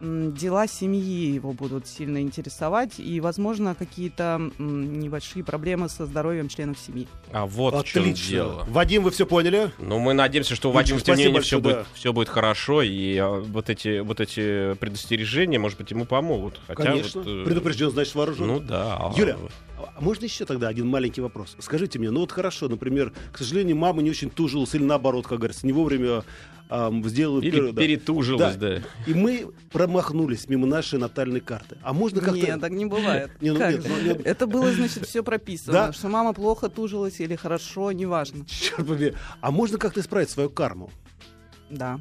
дела 0.00 0.66
семьи 0.66 1.32
его 1.32 1.52
будут 1.52 1.86
сильно 1.86 2.20
интересовать, 2.20 2.98
и, 2.98 3.20
возможно, 3.20 3.74
какие-то 3.74 4.50
небольшие 4.58 5.44
проблемы 5.44 5.88
со 5.88 6.06
здоровьем 6.06 6.48
членов 6.48 6.78
семьи. 6.78 7.06
А 7.32 7.46
вот 7.46 7.74
в 7.74 7.84
чем 7.84 8.02
Отлично. 8.02 8.30
дело. 8.30 8.64
Вадим, 8.68 9.02
вы 9.02 9.10
все 9.10 9.26
поняли? 9.26 9.70
Ну, 9.78 9.98
мы 9.98 10.12
надеемся, 10.12 10.54
что 10.54 10.70
у 10.70 10.72
Юлечка, 10.72 10.94
Вадима, 10.94 11.00
тем 11.00 11.14
не 11.16 11.22
спасибо 11.22 11.28
менее, 11.28 11.42
все 11.42 11.56
большое, 11.58 11.76
будет, 11.76 11.86
да. 11.86 11.98
все 11.98 12.12
будет 12.12 12.28
хорошо, 12.28 12.82
и 12.82 13.16
а, 13.16 13.40
вот, 13.40 13.70
эти, 13.70 14.00
вот 14.00 14.20
эти 14.20 14.74
предостережения, 14.74 15.58
может 15.58 15.78
быть, 15.78 15.90
ему 15.90 16.04
помогут. 16.04 16.60
Хотя 16.66 16.82
Конечно. 16.82 17.22
вот, 17.22 17.30
э, 17.30 17.44
Предупрежден, 17.44 17.90
значит 17.90 18.14
вооружен. 18.14 18.46
Ну 18.46 18.60
да. 18.60 19.12
Юля, 19.16 19.36
можно 20.00 20.24
еще 20.24 20.44
тогда 20.44 20.68
один 20.68 20.86
маленький 20.88 21.20
вопрос? 21.20 21.56
Скажите 21.58 21.98
мне, 21.98 22.10
ну 22.10 22.20
вот 22.20 22.32
хорошо, 22.32 22.68
например, 22.68 23.12
к 23.32 23.38
сожалению, 23.38 23.76
мама 23.76 24.02
не 24.02 24.10
очень 24.10 24.30
тужилась, 24.30 24.74
или 24.74 24.84
наоборот, 24.84 25.26
как 25.26 25.38
говорится, 25.38 25.66
не 25.66 25.72
вовремя 25.72 26.22
ам, 26.68 27.04
сделала... 27.04 27.40
Или 27.40 27.50
первый- 27.50 27.72
да. 27.72 27.82
перетужилась, 27.82 28.56
да. 28.56 28.82
И 29.06 29.14
мы 29.14 29.48
промахнулись 29.72 30.48
мимо 30.48 30.66
нашей 30.66 30.98
натальной 30.98 31.40
карты. 31.40 31.76
А 31.82 31.92
можно 31.92 32.20
как-то... 32.20 32.36
Нет, 32.36 32.60
так 32.60 32.72
не 32.72 32.86
бывает. 32.86 33.30
Не, 33.40 33.50
ну 33.52 33.58
Как 33.58 33.72
нет, 33.74 33.86
ну 33.88 34.00
нет. 34.02 34.20
Это 34.24 34.46
было, 34.46 34.72
значит, 34.72 35.06
все 35.06 35.22
прописано. 35.22 35.72
Да. 35.72 35.92
Что 35.92 36.08
мама 36.08 36.32
плохо 36.32 36.68
тужилась 36.68 37.20
или 37.20 37.36
хорошо, 37.36 37.92
неважно. 37.92 38.44
Черт 38.46 38.86
побери. 38.86 39.14
А 39.40 39.50
можно 39.50 39.78
как-то 39.78 40.00
исправить 40.00 40.30
свою 40.30 40.50
карму? 40.50 40.90
Да. 41.70 42.00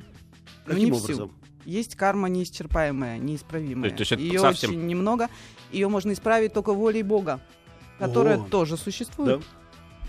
Ну, 0.66 0.74
Каким 0.74 0.86
не 0.86 0.92
образом? 0.92 1.30
всю. 1.30 1.32
Есть 1.66 1.96
карма 1.96 2.28
неисчерпаемая, 2.30 3.18
неисправимая. 3.20 3.92
То 3.92 4.02
есть 4.02 4.12
это 4.12 4.22
Ее 4.22 4.40
совсем- 4.40 4.72
очень 4.72 4.86
немного. 4.86 5.30
Ее 5.72 5.88
можно 5.88 6.12
исправить 6.12 6.54
только 6.54 6.74
волей 6.74 7.04
Бога, 7.04 7.40
которая 8.08 8.38
О. 8.38 8.44
тоже 8.50 8.76
Да? 8.76 8.82
существует. 8.84 9.42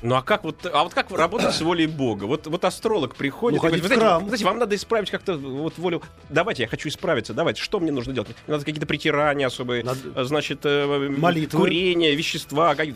Ну 0.03 0.17
а 0.17 0.23
как 0.23 0.45
вот, 0.45 0.67
а 0.71 0.85
вот 0.85 0.93
как 0.93 1.11
работать 1.13 1.55
с 1.55 1.63
волей 1.63 1.87
Бога? 1.87 2.25
Вот, 2.25 2.47
вот 2.47 2.63
астролог 2.67 3.15
приходит 3.17 3.63
Ну, 3.63 3.67
и 3.67 3.71
говорит, 3.71 3.83
«Вы 3.83 3.87
знаете, 3.89 4.05
храм». 4.05 4.23
вы 4.23 4.29
знаете, 4.29 4.45
вам 4.45 4.59
надо 4.59 4.77
исправить 4.77 5.11
как-то 5.11 5.35
вот 5.39 5.79
волю. 5.79 6.03
Давайте, 6.29 6.63
я 6.65 6.69
хочу 6.69 6.89
исправиться. 6.91 7.33
Давайте, 7.33 7.63
что 7.63 7.81
мне 7.81 7.91
нужно 7.91 8.13
делать? 8.13 8.29
Мне 8.29 8.53
надо 8.55 8.65
какие-то 8.67 8.87
притирания 8.87 9.47
особые, 9.47 9.83
Надо- 9.83 10.25
значит, 10.25 10.61
э, 10.65 11.09
Молитвы. 11.09 11.59
курение, 11.59 12.15
вещества. 12.17 12.75
как- 12.75 12.89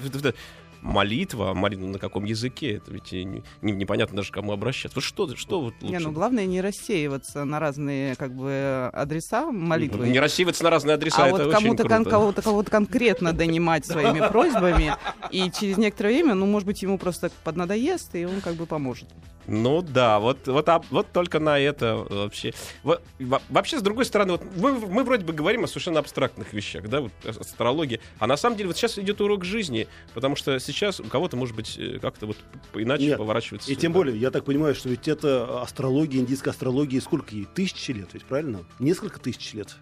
Молитва, 0.82 1.54
молитва 1.54 1.86
на 1.86 1.98
каком 1.98 2.24
языке? 2.24 2.74
Это 2.76 2.92
ведь 2.92 3.12
не- 3.12 3.42
не- 3.62 3.72
непонятно 3.72 4.16
даже 4.16 4.30
кому 4.32 4.52
обращаться. 4.52 4.96
Вот 4.96 5.04
что, 5.04 5.34
что 5.36 5.60
вот 5.60 5.74
лучше? 5.80 5.92
Не, 5.92 5.98
ну 5.98 6.12
главное 6.12 6.46
не 6.46 6.60
рассеиваться 6.60 7.44
на 7.44 7.58
разные 7.58 8.14
как 8.16 8.34
бы 8.34 8.90
адреса 8.92 9.50
молитвы. 9.50 10.08
Не 10.08 10.20
рассеиваться 10.20 10.64
на 10.64 10.70
разные 10.70 10.94
адреса, 10.94 11.24
а 11.24 11.28
это 11.28 11.44
вот 11.44 11.52
кому-то, 11.54 11.84
кон- 11.88 12.04
кого-то, 12.04 12.42
кого-то 12.42 12.70
конкретно 12.70 13.32
донимать 13.32 13.84
своими 13.86 14.26
просьбами, 14.28 14.94
и 15.30 15.50
через 15.50 15.76
некоторое 15.78 16.14
время, 16.14 16.34
ну, 16.34 16.46
может 16.46 16.66
быть, 16.66 16.82
ему 16.82 16.98
просто 16.98 17.30
поднадоест, 17.44 18.14
и 18.14 18.24
он 18.24 18.40
как 18.40 18.54
бы 18.54 18.66
поможет. 18.66 19.08
Ну 19.50 19.80
да, 19.80 20.18
вот, 20.18 20.46
вот, 20.46 20.68
а- 20.68 20.82
вот 20.90 21.10
только 21.10 21.40
на 21.40 21.58
это 21.58 21.96
вообще. 21.96 22.52
Во- 22.82 23.00
во- 23.18 23.40
вообще, 23.48 23.78
с 23.78 23.82
другой 23.82 24.04
стороны, 24.04 24.32
вот 24.32 24.42
мы, 24.56 24.72
мы 24.72 25.04
вроде 25.04 25.24
бы 25.24 25.32
говорим 25.32 25.64
о 25.64 25.66
совершенно 25.66 26.00
абстрактных 26.00 26.52
вещах, 26.52 26.86
да, 26.90 27.00
вот 27.00 27.12
ас- 27.26 27.38
астрология. 27.38 27.98
А 28.18 28.26
на 28.26 28.36
самом 28.36 28.56
деле 28.58 28.66
вот 28.66 28.76
сейчас 28.76 28.98
идет 28.98 29.22
урок 29.22 29.46
жизни, 29.46 29.88
потому 30.12 30.36
что 30.36 30.58
сейчас 30.72 31.00
у 31.00 31.04
кого-то, 31.04 31.36
может 31.36 31.54
быть, 31.54 31.76
э, 31.78 31.98
как-то 32.00 32.26
вот 32.26 32.36
иначе 32.74 33.06
Нет, 33.06 33.18
поворачивается. 33.18 33.70
И 33.70 33.76
тем 33.76 33.92
да. 33.92 33.98
более, 33.98 34.18
я 34.18 34.30
так 34.30 34.44
понимаю, 34.44 34.74
что 34.74 34.88
ведь 34.88 35.08
это 35.08 35.62
астрология, 35.62 36.20
индийская 36.20 36.50
астрология, 36.50 37.00
сколько 37.00 37.34
ей? 37.34 37.46
Тысячи 37.54 37.90
лет, 37.90 38.10
ведь 38.12 38.24
правильно? 38.24 38.60
Несколько 38.78 39.20
тысяч 39.20 39.54
лет. 39.54 39.76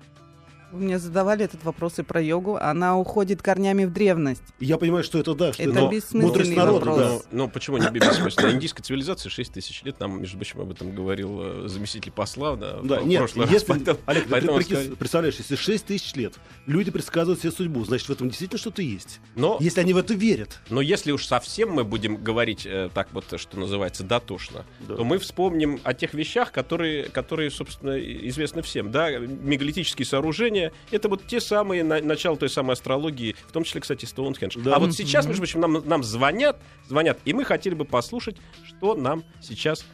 Вы 0.73 0.81
мне 0.81 0.99
задавали 0.99 1.45
этот 1.45 1.63
вопрос 1.65 1.99
и 2.01 2.03
про 2.03 2.21
йогу. 2.21 2.57
Она 2.61 2.99
уходит 2.99 3.41
корнями 3.41 3.85
в 3.85 3.93
древность. 3.93 4.43
Я 4.59 4.79
понимаю, 4.79 5.05
что 5.05 5.19
это 5.19 5.35
да, 5.35 5.53
что 5.53 5.63
Это 5.63 5.71
это 5.73 5.89
бессмысленный 5.89 6.27
мудрость 6.27 6.57
народа, 6.57 6.87
вопрос. 6.91 6.99
да. 6.99 7.29
Ну, 7.31 7.45
ну, 7.45 7.49
почему 7.49 7.77
не 7.79 7.89
бессмысленно? 7.89 8.51
Индийская 8.51 8.83
цивилизация 8.83 9.31
6 9.31 9.53
тысяч 9.53 9.83
лет, 9.85 10.01
нам, 10.01 10.21
между 10.21 10.37
прочим, 10.37 10.61
об 10.61 10.73
этом 10.73 10.93
говорил 10.95 11.39
э, 11.41 11.69
заместитель 11.69 12.11
посла, 12.11 12.57
да, 12.57 12.81
Да, 12.83 13.01
в 13.01 13.07
нет, 13.07 13.21
прошлый 13.21 13.45
раз. 13.45 13.53
если, 13.55 13.67
Поэтому- 13.69 13.99
Олег, 14.07 14.25
ты 14.25 14.31
поэтому 14.31 14.57
при- 14.59 14.65
сказать- 14.65 14.87
прикис- 14.89 14.97
представляешь, 14.97 15.37
если 15.37 15.55
6 15.57 15.87
тысяч 15.87 16.15
лет 16.17 16.35
люди 16.67 16.91
предсказывают 16.91 17.41
себе 17.41 17.53
судьбу, 17.53 17.85
значит, 17.85 18.09
в 18.09 18.13
этом 18.13 18.29
действительно 18.29 18.59
что-то 18.59 18.83
есть. 18.83 19.21
Но 19.37 19.59
Если 19.61 19.81
они 19.81 19.95
в 19.95 19.99
это 19.99 20.15
верят. 20.15 20.59
Но 20.69 20.81
если 20.81 21.13
уж 21.13 21.25
совсем 21.27 21.71
мы 21.71 21.85
будем 21.85 22.17
говорить 22.17 22.67
э, 22.67 22.91
так 22.93 23.09
вот, 23.13 23.25
что 23.39 23.57
называется, 23.59 24.03
дотошно, 24.03 24.65
Да. 24.81 24.97
то 24.97 25.05
мы 25.05 25.19
вспомним 25.19 25.81
о 25.85 25.95
тех 25.95 26.13
вещах, 26.13 26.51
которые, 26.51 27.05
которые, 27.05 27.51
собственно, 27.53 27.97
известны 28.01 28.63
всем. 28.63 28.91
Да? 28.91 29.11
Мегалитические 29.11 30.05
сооружения— 30.07 30.56
это 30.91 31.09
вот 31.09 31.27
те 31.27 31.41
самые, 31.41 31.85
на- 31.85 32.01
начало 32.03 32.37
той 32.37 32.49
самой 32.49 32.73
астрологии, 32.75 33.35
в 33.47 33.53
том 33.53 33.65
числе, 33.65 33.81
кстати, 33.81 34.05
Стоунхендж. 34.05 34.57
Да. 34.59 34.77
А 34.77 34.79
вот 34.79 34.93
сейчас, 34.93 35.27
между 35.27 35.43
прочим, 35.43 35.61
нам, 35.61 35.83
нам 35.85 36.03
звонят, 36.03 36.59
звонят, 36.89 37.19
и 37.25 37.33
мы 37.33 37.45
хотели 37.45 37.75
бы 37.75 37.85
послушать, 37.85 38.37
что 38.65 38.95
нам 38.95 39.23
сейчас 39.41 39.85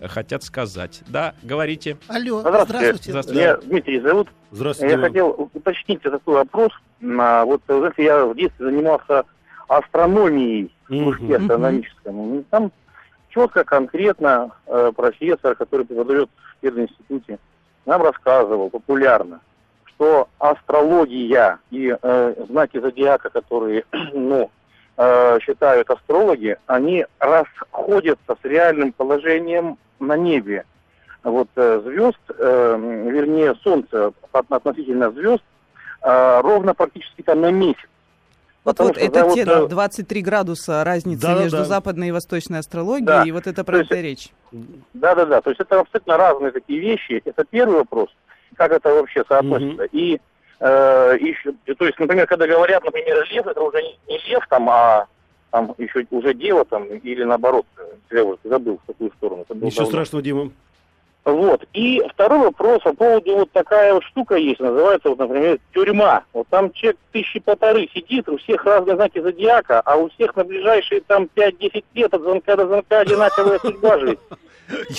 э, 0.00 0.08
хотят 0.08 0.42
сказать. 0.42 1.02
Да, 1.08 1.34
говорите. 1.42 1.96
Алло, 2.08 2.40
Здравствуйте. 2.40 3.10
Здравствуйте. 3.10 3.40
Меня 3.40 3.56
Дмитрий 3.58 4.00
зовут. 4.00 4.28
Здравствуйте. 4.50 4.94
Я 4.94 5.00
хотел 5.00 5.50
уточнить 5.54 6.02
такой 6.02 6.34
вопрос. 6.34 6.72
А, 7.18 7.44
Вот, 7.44 7.62
вы 7.68 7.78
знаете, 7.78 8.04
я 8.04 8.24
в 8.26 8.34
детстве 8.36 8.66
занимался 8.66 9.24
астрономией 9.68 10.70
в 10.88 10.92
Мгм. 10.92 11.04
кружке 11.12 11.36
астрономическом. 11.36 12.44
Там 12.50 12.72
четко, 13.30 13.64
конкретно 13.64 14.50
э, 14.66 14.92
профессор, 14.94 15.54
который 15.54 15.86
преподает 15.86 16.28
в 16.36 16.60
пединституте, 16.60 17.38
нам 17.86 18.02
рассказывал 18.02 18.70
популярно, 18.70 19.40
что 20.02 20.28
астрология 20.40 21.60
и 21.70 21.94
э, 22.00 22.34
знаки 22.48 22.80
зодиака, 22.80 23.30
которые 23.30 23.84
ну, 24.12 24.50
э, 24.96 25.38
считают 25.40 25.88
астрологи, 25.90 26.56
они 26.66 27.06
расходятся 27.20 28.36
с 28.40 28.44
реальным 28.44 28.92
положением 28.92 29.78
на 30.00 30.16
небе. 30.16 30.64
Вот 31.22 31.48
э, 31.54 31.80
звезд, 31.84 32.18
э, 32.36 33.06
вернее 33.12 33.54
Солнце 33.62 34.12
от- 34.32 34.50
относительно 34.52 35.12
звезд, 35.12 35.44
э, 36.02 36.40
ровно 36.42 36.74
практически 36.74 37.22
там 37.22 37.40
на 37.42 37.52
месяц. 37.52 37.78
Вот, 38.64 38.76
Потому 38.76 38.88
вот 38.88 38.96
что, 38.96 39.06
это 39.06 39.14
да, 39.20 39.24
вот, 39.26 39.34
те 39.34 39.42
э, 39.42 39.68
23 39.68 40.22
градуса 40.22 40.82
разницы 40.82 41.22
Да-да-да. 41.22 41.42
между 41.44 41.64
западной 41.64 42.08
и 42.08 42.12
восточной 42.12 42.58
астрологией, 42.58 43.06
Да. 43.06 43.22
и 43.22 43.30
вот 43.30 43.46
это 43.46 43.62
То 43.62 43.64
про 43.64 43.78
есть 43.78 43.90
это 43.92 44.00
речь. 44.00 44.30
Да-да-да, 44.94 45.40
то 45.42 45.50
есть 45.50 45.60
это 45.60 45.78
абсолютно 45.78 46.16
разные 46.16 46.50
такие 46.50 46.80
вещи. 46.80 47.22
Это 47.24 47.44
первый 47.44 47.76
вопрос. 47.78 48.08
Как 48.56 48.72
это 48.72 48.90
вообще 48.90 49.24
соотносится. 49.28 49.84
И 49.92 50.20
э, 50.60 51.16
еще, 51.20 51.52
то 51.76 51.84
есть, 51.84 51.98
например, 51.98 52.26
когда 52.26 52.46
говорят, 52.46 52.84
например, 52.84 53.26
лев, 53.30 53.46
это 53.46 53.60
уже 53.60 53.82
не, 53.82 54.18
лев 54.28 54.46
там, 54.48 54.68
а 54.68 55.06
там 55.50 55.74
еще 55.78 56.06
уже 56.10 56.34
дело 56.34 56.64
там, 56.64 56.84
или 56.84 57.24
наоборот, 57.24 57.66
я 58.10 58.24
уже 58.24 58.38
забыл 58.44 58.78
в 58.82 58.86
какую 58.86 59.12
сторону. 59.12 59.42
Это 59.42 59.54
Ничего 59.54 59.84
давно. 59.84 59.90
страшного, 59.90 60.22
Дима. 60.22 60.50
Вот. 61.24 61.64
И 61.72 62.02
второй 62.10 62.38
вопрос 62.38 62.82
по 62.82 62.92
поводу 62.94 63.36
вот 63.36 63.52
такая 63.52 63.94
вот 63.94 64.02
штука 64.04 64.34
есть, 64.34 64.58
называется, 64.58 65.08
вот, 65.08 65.18
например, 65.18 65.58
тюрьма. 65.72 66.24
Вот 66.32 66.48
там 66.48 66.72
человек 66.72 66.98
тысячи 67.12 67.38
полторы 67.38 67.88
сидит, 67.94 68.28
у 68.28 68.38
всех 68.38 68.64
разные 68.64 68.96
знаки 68.96 69.20
зодиака, 69.20 69.80
а 69.84 69.96
у 69.96 70.08
всех 70.10 70.34
на 70.34 70.42
ближайшие 70.42 71.00
там 71.02 71.28
5-10 71.36 71.84
лет 71.94 72.12
от 72.12 72.22
звонка 72.22 72.56
до 72.56 72.66
звонка 72.66 73.00
одинаковая 73.00 73.58
судьба 73.60 73.98
жизнь. 74.00 74.18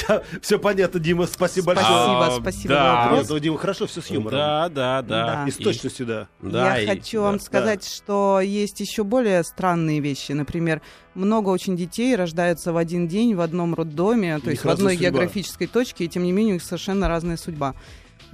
Я... 0.07 0.21
Все 0.41 0.59
понятно, 0.59 0.99
Дима, 0.99 1.25
спасибо 1.25 1.67
большое. 1.73 1.87
Спасибо, 1.87 2.25
А, 2.27 2.41
спасибо 2.41 2.73
да. 2.73 3.09
за 3.09 3.15
Нет, 3.15 3.29
ну, 3.29 3.39
Дима, 3.39 3.57
хорошо, 3.57 3.87
все 3.87 4.01
с 4.01 4.07
юмором. 4.07 4.37
Да, 4.37 4.69
да, 4.69 5.01
да. 5.01 5.25
Да. 5.25 5.45
И 5.47 5.51
с 5.51 5.55
точностью, 5.57 6.05
да. 6.05 6.27
Да, 6.41 6.77
Я 6.77 6.81
и- 6.83 6.85
хочу 6.85 7.17
да. 7.19 7.23
вам 7.23 7.39
сказать, 7.39 7.85
что 7.87 8.39
есть 8.41 8.79
еще 8.79 9.03
более 9.03 9.43
странные 9.43 9.99
вещи. 9.99 10.31
Например, 10.33 10.81
много 11.15 11.49
очень 11.49 11.75
детей 11.75 12.15
рождаются 12.15 12.73
в 12.73 12.77
один 12.77 13.07
день 13.07 13.35
в 13.35 13.41
одном 13.41 13.73
роддоме, 13.73 14.39
то 14.39 14.49
есть 14.51 14.63
в 14.63 14.69
одной 14.69 14.93
судьба. 14.93 15.09
географической 15.09 15.67
точке, 15.67 16.05
и 16.05 16.07
тем 16.07 16.23
не 16.23 16.31
менее 16.31 16.51
у 16.51 16.55
них 16.55 16.63
совершенно 16.63 17.07
разная 17.07 17.37
судьба. 17.37 17.73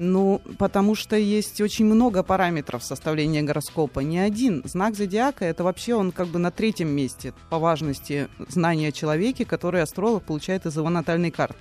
Ну, 0.02 0.42
потому 0.58 0.96
что 0.96 1.18
есть 1.18 1.60
очень 1.60 1.84
много 1.84 2.24
параметров 2.24 2.86
составления 2.86 3.42
гороскопа. 3.42 4.00
Не 4.00 4.20
один. 4.20 4.62
Знак 4.64 4.96
зодиака 4.96 5.44
это 5.44 5.66
вообще 5.66 5.94
он 5.94 6.14
как 6.14 6.28
бы 6.28 6.40
на 6.40 6.52
третьем 6.52 6.88
месте 6.88 7.34
по 7.50 7.60
важности 7.60 8.30
знания 8.48 8.88
о 8.88 8.92
человеке, 8.94 9.44
который 9.44 9.82
астролог 9.82 10.24
получает 10.24 10.66
из 10.66 10.78
его 10.78 10.90
натальной 10.90 11.32
карты. 11.32 11.60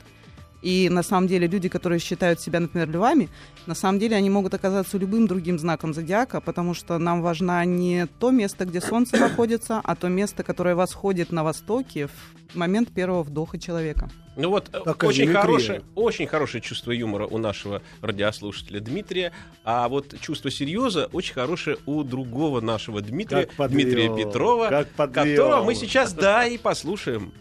И 0.62 0.88
на 0.88 1.02
самом 1.02 1.28
деле 1.28 1.46
люди, 1.46 1.68
которые 1.68 1.98
считают 2.00 2.40
себя, 2.40 2.60
например, 2.60 2.90
львами, 2.90 3.28
на 3.66 3.74
самом 3.74 3.98
деле 3.98 4.16
они 4.16 4.28
могут 4.30 4.54
оказаться 4.54 4.98
любым 4.98 5.26
другим 5.26 5.58
знаком 5.58 5.94
зодиака, 5.94 6.40
потому 6.40 6.74
что 6.74 6.98
нам 6.98 7.22
важно 7.22 7.64
не 7.64 8.06
то 8.18 8.30
место, 8.30 8.64
где 8.64 8.80
Солнце 8.80 9.16
находится, 9.20 9.80
а 9.82 9.94
то 9.94 10.08
место, 10.08 10.42
которое 10.42 10.74
восходит 10.74 11.30
на 11.32 11.44
востоке 11.44 12.08
в 12.08 12.56
момент 12.56 12.90
первого 12.90 13.22
вдоха 13.22 13.58
человека. 13.58 14.10
Ну 14.36 14.50
вот, 14.50 14.68
э, 14.72 14.80
Такая 14.84 15.10
очень 15.10 15.32
хорошее, 15.32 15.82
очень 15.96 16.26
хорошее 16.26 16.62
чувство 16.62 16.92
юмора 16.92 17.26
у 17.26 17.38
нашего 17.38 17.82
радиослушателя 18.02 18.80
Дмитрия, 18.80 19.32
а 19.64 19.88
вот 19.88 20.14
чувство 20.20 20.50
серьеза 20.50 21.08
очень 21.12 21.34
хорошее 21.34 21.76
у 21.86 22.04
другого 22.04 22.60
нашего 22.60 23.00
Дмитрия, 23.00 23.46
Как 23.46 23.54
подвел, 23.56 23.82
Дмитрия 23.82 24.16
Петрова, 24.16 24.68
как 24.68 24.88
подвел. 24.90 25.36
которого 25.36 25.64
мы 25.64 25.74
сейчас, 25.74 26.12
да, 26.12 26.46
и 26.46 26.56
послушаем. 26.56 27.32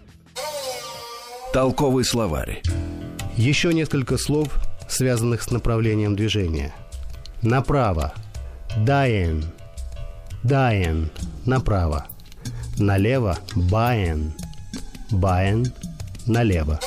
Толковый 1.53 2.03
словарь. 2.03 2.61
Еще 3.37 3.71
несколько 3.71 4.17
слов, 4.17 4.59
связанных 4.89 5.43
с 5.43 5.51
направлением 5.51 6.15
движения. 6.15 6.73
Направо. 7.43 8.13
Даен. 8.77 9.45
Даен. 10.43 11.11
Направо. 11.45 12.07
Налево. 12.79 13.37
Баен. 13.55 14.33
Баен. 15.11 15.71
Налево. 16.25 16.79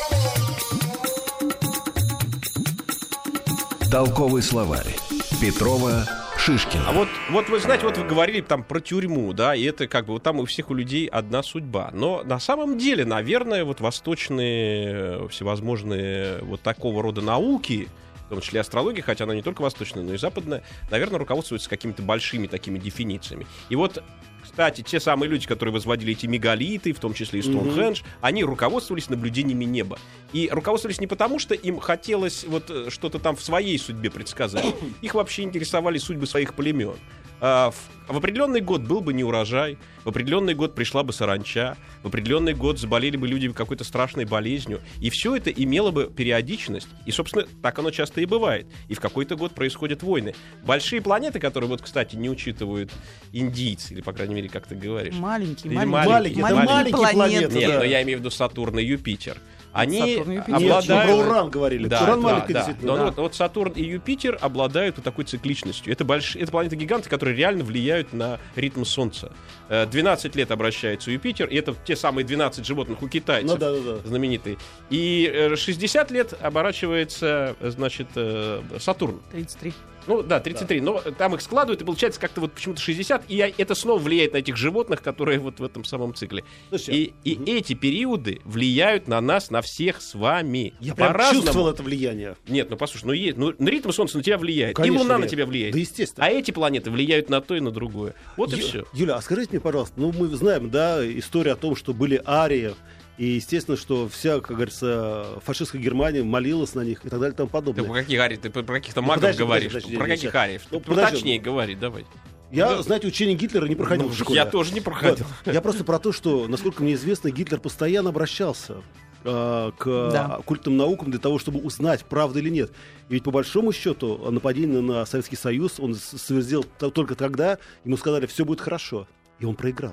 Толковый 3.88 4.42
словарь. 4.42 4.97
Петрова, 5.40 6.04
Шишкина. 6.41 6.85
А 6.89 6.93
вот, 6.93 7.09
вот 7.29 7.51
вы 7.51 7.61
знаете, 7.61 7.85
вот 7.85 7.99
вы 7.99 8.05
говорили 8.05 8.41
там 8.41 8.63
про 8.63 8.81
тюрьму, 8.81 9.35
да, 9.35 9.55
и 9.55 9.63
это 9.63 9.87
как 9.87 10.07
бы 10.07 10.15
вот 10.15 10.23
там 10.23 10.39
у 10.39 10.47
всех 10.47 10.71
у 10.71 10.75
людей 10.75 11.07
одна 11.07 11.43
судьба. 11.43 11.91
Но 11.93 12.23
на 12.25 12.41
самом 12.41 12.79
деле, 12.79 13.05
наверное, 13.05 13.63
вот 13.63 13.81
восточные 13.81 14.87
э, 14.87 15.29
всевозможные 15.29 16.39
вот 16.39 16.63
такого 16.63 17.03
рода 17.03 17.21
науки, 17.21 17.89
в 18.27 18.31
том 18.31 18.41
числе 18.41 18.61
астрология, 18.61 19.03
хотя 19.03 19.25
она 19.25 19.35
не 19.35 19.43
только 19.43 19.61
восточная, 19.61 20.03
но 20.03 20.15
и 20.15 20.17
западная, 20.17 20.63
наверное, 20.91 21.19
руководствуются 21.19 21.69
какими-то 21.69 22.01
большими 22.01 22.47
такими 22.47 22.79
дефинициями. 22.79 23.47
И 23.69 23.77
вот 23.77 24.03
кстати, 24.50 24.83
те 24.83 24.99
самые 24.99 25.30
люди, 25.30 25.47
которые 25.47 25.73
возводили 25.73 26.12
эти 26.12 26.26
мегалиты, 26.26 26.92
в 26.92 26.99
том 26.99 27.14
числе 27.14 27.39
и 27.39 27.43
Стоунхендж, 27.43 28.02
они 28.21 28.43
руководствовались 28.43 29.08
наблюдениями 29.08 29.65
неба. 29.65 29.97
И 30.32 30.49
руководствовались 30.50 31.00
не 31.00 31.06
потому, 31.06 31.39
что 31.39 31.54
им 31.54 31.78
хотелось 31.78 32.43
вот 32.45 32.69
э, 32.69 32.91
что-то 32.91 33.21
там 33.21 33.36
в 33.36 33.43
своей 33.45 33.78
судьбе 33.78 34.10
предсказать. 34.10 34.67
Их 35.02 35.15
вообще 35.15 35.45
интересовали 35.45 35.99
судьбы 35.99 36.26
своих 36.26 36.54
племен. 36.54 36.97
А, 37.41 37.71
в, 37.71 38.13
в 38.13 38.17
определенный 38.17 38.61
год 38.61 38.83
был 38.83 39.00
бы 39.00 39.13
неурожай, 39.13 39.79
в 40.05 40.09
определенный 40.09 40.55
год 40.55 40.75
пришла 40.75 41.03
бы 41.03 41.13
саранча, 41.13 41.76
в 42.03 42.09
определенный 42.09 42.55
год 42.55 42.79
заболели 42.79 43.17
бы 43.17 43.29
люди 43.29 43.50
какой-то 43.53 43.85
страшной 43.85 44.25
болезнью. 44.25 44.81
И 45.00 45.11
все 45.11 45.37
это 45.37 45.50
имело 45.50 45.91
бы 45.91 46.11
периодичность. 46.15 46.89
И, 47.07 47.11
собственно, 47.11 47.47
так 47.63 47.79
оно 47.79 47.91
часто 47.91 48.21
и 48.21 48.26
бывает. 48.26 48.67
И 48.89 48.95
в 48.95 49.00
какой-то 49.00 49.37
год 49.37 49.55
происходят 49.55 50.03
войны. 50.03 50.35
Большие 50.65 51.00
планеты, 51.00 51.39
которые, 51.39 51.69
вот, 51.69 51.83
кстати, 51.83 52.17
не 52.17 52.29
учитывают 52.31 52.91
индийцы, 53.33 53.95
или, 53.95 54.00
по 54.00 54.13
крайней 54.13 54.35
мере, 54.35 54.49
как 54.49 54.67
ты 54.67 54.75
говоришь. 54.75 55.15
Маленький, 55.15 55.69
Или 55.69 55.75
маленький. 55.76 56.09
маленький, 56.09 56.41
это 56.41 56.55
маленькие 56.55 57.13
планеты, 57.13 57.59
Нет, 57.59 57.69
да. 57.69 57.79
но 57.79 57.85
я 57.85 58.03
имею 58.03 58.19
в 58.19 58.21
виду 58.21 58.31
Сатурн 58.31 58.79
и 58.79 58.85
Юпитер. 58.85 59.39
Они 59.73 59.99
Сатурн. 60.00 60.30
Нет, 60.30 60.45
про 60.47 60.56
обладают... 60.56 61.26
Уран 61.26 61.50
говорили. 61.50 61.87
Да, 61.87 62.02
Уран 62.02 62.21
да, 62.21 62.28
маленький, 62.28 62.52
да. 62.52 62.76
Но 62.83 62.97
да. 62.97 63.04
вот, 63.06 63.17
вот 63.19 63.35
Сатурн 63.35 63.73
и 63.73 63.83
Юпитер 63.83 64.37
обладают 64.41 64.97
вот 64.97 65.04
такой 65.04 65.25
цикличностью. 65.25 65.93
Это, 65.93 66.04
большие, 66.04 66.43
это 66.43 66.50
планеты-гиганты, 66.50 67.09
которые 67.09 67.37
реально 67.37 67.63
влияют 67.63 68.13
на 68.13 68.41
ритм 68.56 68.85
Солнца. 68.85 69.33
Э, 69.69 69.87
12 69.87 70.35
лет 70.35 70.50
обращается 70.50 71.11
Юпитер, 71.11 71.47
и 71.47 71.56
это 71.56 71.75
те 71.85 71.95
самые 71.95 72.25
12 72.25 72.67
животных 72.67 73.02
у 73.02 73.09
китайцев 73.09 73.50
Ну 73.50 73.56
да, 73.56 73.73
да, 73.73 73.80
да. 74.02 74.09
знаменитые. 74.09 74.59
И 74.91 75.30
э, 75.33 75.56
60 75.56 76.11
лет 76.11 76.35
оборачивается, 76.41 77.54
э, 77.61 77.71
значит, 77.71 78.09
э, 78.17 78.63
Сатурн. 78.78 79.21
33. 79.30 79.73
Ну 80.06 80.23
да, 80.23 80.41
33. 80.41 80.80
Но 80.80 81.00
там 81.00 81.34
их 81.34 81.41
складывают, 81.41 81.82
и 81.82 81.84
получается 81.84 82.21
как-то 82.21 82.41
вот 82.41 82.52
почему-то 82.52 82.80
60. 82.80 83.25
И 83.28 83.36
это 83.36 83.75
снова 83.75 83.99
влияет 83.99 84.32
на 84.32 84.39
этих 84.39 84.56
животных, 84.56 85.02
которые 85.02 85.39
вот 85.39 85.60
в 85.60 85.65
этом 85.65 85.84
самом 85.84 86.15
цикле. 86.15 86.45
Слушайте, 86.69 87.13
И, 87.25 87.30
и 87.32 87.52
эти 87.56 87.75
периоды 87.75 88.41
влияют 88.45 89.08
на 89.08 89.21
нас, 89.21 89.50
на 89.50 89.63
всех 89.63 90.00
с 90.00 90.15
вами. 90.15 90.75
Я 90.80 90.95
прям 90.95 91.15
чувствовал 91.32 91.69
это 91.69 91.82
влияние. 91.82 92.36
Нет, 92.49 92.69
ну 92.71 92.76
послушай, 92.76 93.04
ну, 93.06 93.13
есть, 93.13 93.36
ну 93.36 93.54
на 93.58 93.69
ритм 93.69 93.91
Солнца 93.91 94.17
на 94.17 94.23
тебя 94.23 94.39
влияет, 94.39 94.76
Конечно, 94.76 94.95
и 94.95 94.99
Луна 94.99 95.08
на 95.10 95.17
влияет. 95.19 95.30
тебя 95.30 95.47
влияет. 95.47 95.73
Да, 95.75 95.78
естественно. 95.80 96.26
А 96.26 96.30
эти 96.30 96.50
планеты 96.50 96.91
влияют 96.91 97.28
на 97.30 97.41
то 97.41 97.54
и 97.54 97.60
на 97.60 97.71
другое. 97.71 98.15
Вот 98.36 98.52
и 98.52 98.56
Ю- 98.56 98.63
все. 98.63 98.84
Юля, 98.93 99.17
а 99.17 99.21
скажите 99.23 99.50
мне, 99.52 99.60
пожалуйста, 99.60 99.95
ну 99.99 100.13
мы 100.13 100.26
знаем, 100.28 100.71
да, 100.71 101.00
историю 101.19 101.54
о 101.54 101.56
том, 101.56 101.76
что 101.76 101.93
были 101.95 102.23
арии, 102.26 102.75
и 103.21 103.26
естественно, 103.35 103.76
что 103.76 104.09
вся, 104.09 104.41
как 104.41 104.56
говорится, 104.56 105.26
фашистская 105.45 105.78
Германия 105.80 106.23
молилась 106.23 106.75
на 106.75 106.80
них 106.80 107.04
и 107.04 107.09
так 107.11 107.21
далее 107.21 107.35
и 107.35 107.37
тому 107.37 107.49
Ты 107.49 107.52
подобное. 107.52 107.85
про 107.85 107.93
каких 107.95 108.19
ариев? 108.19 108.41
Ты 108.41 108.49
про 108.49 108.63
про 108.63 108.75
каких-то 108.76 109.02
Ну, 109.02 109.09
магов 109.09 109.21
подожди, 109.23 109.43
говоришь? 109.43 109.73
подожди, 109.73 109.91
про 109.97 110.00
подожди, 110.04 110.17
каких 110.17 110.30
сейчас. 110.30 110.43
ариев? 110.43 110.63
Ну, 110.71 110.80
Ты 110.80 110.85
подожди. 110.87 111.17
Точнее 111.17 111.39
говори, 111.39 111.75
давай. 111.75 112.06
Я, 112.50 112.69
Да. 112.71 112.83
знаете, 112.83 113.06
учение 113.09 113.37
Гитлера 113.37 113.67
не 113.67 113.75
проходил 113.75 114.06
Ну, 114.06 114.13
в 114.13 114.17
школе. 114.19 114.37
я 114.37 114.47
тоже 114.47 114.73
не 114.73 114.80
проходил. 114.80 115.26
Вот. 115.45 115.54
Я 115.54 115.61
просто 115.61 115.85
про 115.85 115.99
то, 115.99 116.13
что, 116.13 116.49
насколько 116.49 116.83
мне 116.83 116.95
известно, 116.95 117.30
Гитлер 117.30 117.61
постоянно 117.61 118.09
обращался 118.09 118.76
э, 119.23 119.73
к 119.76 119.85
Да. 119.85 120.37
оккультным 120.37 120.78
наукам 120.78 121.11
для 121.11 121.21
того, 121.21 121.39
чтобы 121.39 121.61
узнать, 121.61 122.06
правда 122.06 122.39
или 122.39 122.49
нет. 122.49 122.71
И 123.11 123.13
ведь 123.15 123.23
по 123.23 123.30
большому 123.30 123.71
счету 123.71 124.17
нападение 124.30 124.80
на 124.80 125.04
Советский 125.04 125.37
Союз 125.37 125.78
он 125.78 125.95
совершил 125.95 126.65
только 126.65 127.15
тогда, 127.15 127.59
ему 127.85 127.99
сказали, 127.99 128.25
все 128.25 128.47
будет 128.47 128.63
хорошо, 128.63 129.06
и 129.39 129.45
он 129.45 129.56
проиграл. 129.56 129.93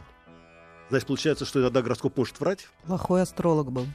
Значит, 0.89 1.07
получается, 1.07 1.45
что 1.45 1.59
иногда 1.61 1.81
гороскоп 1.81 2.15
может 2.17 2.39
врать. 2.39 2.67
Плохой 2.85 3.21
астролог 3.21 3.71
был. 3.71 3.85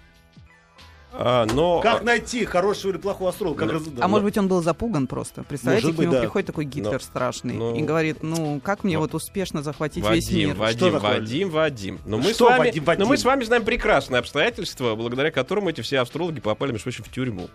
А, 1.14 1.44
но... 1.44 1.80
Как 1.82 2.04
найти 2.04 2.46
хорошего 2.46 2.92
или 2.92 2.98
плохого 2.98 3.28
астролога? 3.30 3.60
Как 3.66 3.72
раз- 3.72 3.82
А 4.00 4.08
может 4.08 4.24
быть, 4.24 4.38
он 4.38 4.48
был 4.48 4.62
запуган 4.62 5.06
просто. 5.06 5.42
Представляете, 5.44 5.88
Может 5.88 5.98
к 5.98 6.00
нему 6.00 6.10
быть, 6.12 6.18
да. 6.20 6.22
приходит 6.22 6.46
такой 6.46 6.64
Гитлер 6.64 6.92
Но- 6.94 6.98
страшный 7.00 7.54
но- 7.54 7.76
и 7.76 7.82
говорит, 7.82 8.22
ну, 8.22 8.60
как 8.64 8.82
мне 8.82 8.96
Во- 8.96 9.02
вот 9.02 9.14
успешно 9.14 9.62
захватить 9.62 9.98
весь 10.08 10.26
Вадим, 10.26 10.48
мир? 10.48 10.56
Вадим, 10.56 10.88
Что? 10.88 10.98
Вадим, 11.00 11.50
Вадим. 11.50 12.00
Но 12.06 12.16
мы, 12.16 12.32
с 12.32 12.36
Что, 12.36 12.46
вами, 12.46 12.58
Вадим, 12.66 12.84
Вадим? 12.84 13.02
но 13.04 13.08
мы 13.10 13.18
с 13.18 13.24
вами 13.24 13.44
знаем 13.44 13.64
прекрасные 13.64 14.20
обстоятельства, 14.20 14.94
благодаря 14.94 15.30
которым 15.30 15.68
эти 15.68 15.82
все 15.82 15.98
астрологи 16.00 16.40
попали, 16.40 16.72
между 16.72 16.84
прочим, 16.84 17.04
в 17.04 17.10
тюрьму. 17.10 17.50